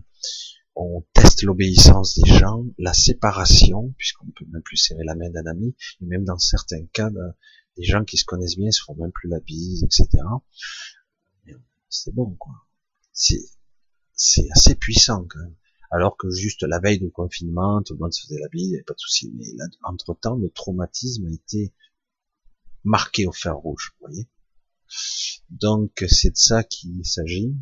On 0.76 1.05
teste 1.13 1.43
l'obéissance 1.43 2.19
des 2.19 2.30
gens, 2.30 2.65
la 2.78 2.93
séparation, 2.93 3.93
puisqu'on 3.97 4.28
ne 4.28 4.32
peut 4.32 4.45
même 4.51 4.61
plus 4.61 4.78
serrer 4.78 5.03
la 5.05 5.15
main 5.15 5.30
d'un 5.30 5.45
ami, 5.45 5.76
et 6.01 6.05
même 6.05 6.26
dans 6.26 6.38
certains 6.38 6.86
cas, 6.88 7.09
ben, 7.09 7.34
des 7.78 7.84
gens 7.84 8.03
qui 8.03 8.17
se 8.17 8.26
connaissent 8.26 8.57
bien 8.57 8.71
se 8.71 8.84
font 8.84 8.95
même 8.95 9.11
plus 9.11 9.30
la 9.30 9.39
bise, 9.39 9.84
etc. 9.84 10.07
C'est 11.89 12.13
bon, 12.13 12.36
quoi. 12.36 12.53
C'est, 13.13 13.39
assez 14.51 14.76
puissant, 14.76 15.26
quand 15.30 15.39
même. 15.39 15.55
Alors 15.91 16.17
que 16.17 16.30
juste 16.30 16.63
la 16.63 16.80
veille 16.80 16.99
du 16.99 17.11
confinement, 17.11 17.82
tout 17.82 17.93
le 17.93 17.99
monde 17.99 18.13
se 18.13 18.23
faisait 18.23 18.39
la 18.39 18.49
bise, 18.49 18.71
il 18.71 18.84
pas 18.84 18.93
de 18.93 18.99
souci. 18.99 19.32
Mais 19.36 19.45
là, 19.55 19.65
entre 19.84 20.13
temps, 20.13 20.36
le 20.36 20.49
traumatisme 20.49 21.28
a 21.28 21.32
été 21.32 21.73
marqué 22.84 23.28
au 23.28 23.32
fer 23.32 23.55
rouge, 23.55 23.93
vous 23.93 24.07
voyez. 24.07 24.28
Donc, 25.49 26.03
c'est 26.09 26.32
de 26.32 26.38
ça 26.38 26.63
qu'il 26.63 27.05
s'agit 27.05 27.55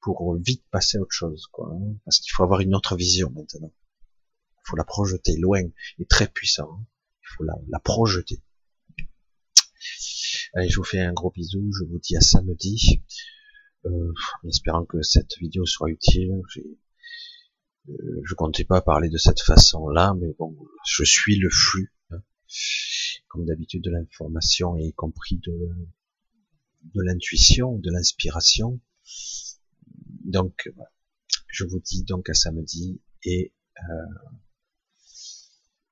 pour 0.00 0.36
vite 0.36 0.64
passer 0.70 0.98
à 0.98 1.00
autre 1.00 1.12
chose, 1.12 1.46
quoi. 1.52 1.70
Hein. 1.72 1.96
Parce 2.04 2.20
qu'il 2.20 2.32
faut 2.32 2.42
avoir 2.42 2.60
une 2.60 2.74
autre 2.74 2.96
vision 2.96 3.30
maintenant. 3.30 3.72
Il 4.52 4.70
faut 4.70 4.76
la 4.76 4.84
projeter 4.84 5.36
loin 5.36 5.62
et 5.98 6.06
très 6.06 6.28
puissant. 6.28 6.86
Il 7.22 7.26
faut 7.36 7.44
la, 7.44 7.54
la 7.68 7.78
projeter. 7.78 8.42
Allez, 10.54 10.68
je 10.68 10.76
vous 10.76 10.84
fais 10.84 11.00
un 11.00 11.12
gros 11.12 11.30
bisou. 11.30 11.70
Je 11.78 11.84
vous 11.84 11.98
dis 11.98 12.16
à 12.16 12.20
samedi. 12.20 13.02
Euh, 13.86 14.12
en 14.42 14.48
espérant 14.48 14.84
que 14.84 15.02
cette 15.02 15.36
vidéo 15.38 15.64
soit 15.64 15.90
utile. 15.90 16.42
Euh, 17.88 18.20
je 18.24 18.34
comptais 18.34 18.64
pas 18.64 18.80
parler 18.80 19.08
de 19.08 19.18
cette 19.18 19.40
façon-là, 19.40 20.14
mais 20.20 20.34
bon, 20.38 20.56
je 20.86 21.04
suis 21.04 21.38
le 21.38 21.48
flux, 21.48 21.94
hein. 22.10 22.22
comme 23.28 23.46
d'habitude, 23.46 23.82
de 23.82 23.90
l'information, 23.90 24.76
y 24.76 24.92
compris 24.92 25.38
de, 25.38 25.52
de 26.94 27.02
l'intuition, 27.02 27.78
de 27.78 27.90
l'inspiration. 27.90 28.80
Donc, 30.28 30.70
je 31.46 31.64
vous 31.64 31.80
dis 31.80 32.04
donc 32.04 32.28
à 32.28 32.34
samedi 32.34 33.00
et 33.24 33.54
euh, 33.78 34.30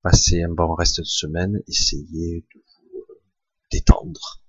passez 0.02 0.42
un 0.42 0.52
bon 0.52 0.74
reste 0.74 1.00
de 1.00 1.06
semaine. 1.06 1.62
Essayez 1.66 2.46
de 2.54 2.60
vous 2.60 2.98
euh, 2.98 3.22
détendre, 3.72 4.44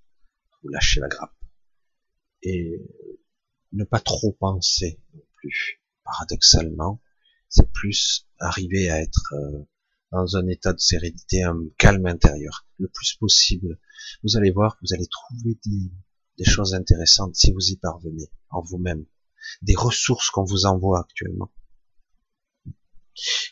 vous 0.61 0.67
lâcher 0.67 0.99
la 0.99 1.07
grappe 1.07 1.37
et 2.43 2.85
ne 3.71 3.85
pas 3.85 4.01
trop 4.01 4.33
penser 4.33 4.99
non 5.13 5.23
plus. 5.35 5.81
Paradoxalement, 6.03 7.01
c'est 7.47 7.71
plus 7.71 8.27
arriver 8.39 8.89
à 8.89 9.01
être 9.01 9.33
euh, 9.35 9.63
dans 10.11 10.35
un 10.35 10.47
état 10.47 10.73
de 10.73 10.79
sérénité, 10.79 11.43
un 11.43 11.61
calme 11.77 12.07
intérieur, 12.07 12.67
le 12.77 12.89
plus 12.89 13.13
possible. 13.13 13.79
Vous 14.21 14.35
allez 14.35 14.51
voir, 14.51 14.77
vous 14.81 14.93
allez 14.93 15.07
trouver 15.07 15.57
des, 15.65 15.91
des 16.39 16.43
choses 16.43 16.73
intéressantes 16.73 17.37
si 17.37 17.53
vous 17.53 17.69
y 17.69 17.77
parvenez 17.77 18.29
en 18.49 18.61
vous-même 18.61 19.05
des 19.61 19.75
ressources 19.75 20.29
qu'on 20.29 20.43
vous 20.43 20.65
envoie 20.65 20.99
actuellement. 20.99 21.51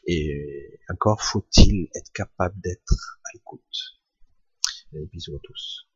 Et 0.06 0.80
encore 0.90 1.22
faut-il 1.22 1.90
être 1.96 2.12
capable 2.14 2.60
d'être 2.62 3.20
à 3.24 3.30
l'écoute. 3.34 4.00
Bisous 5.12 5.36
à 5.36 5.40
tous. 5.44 5.88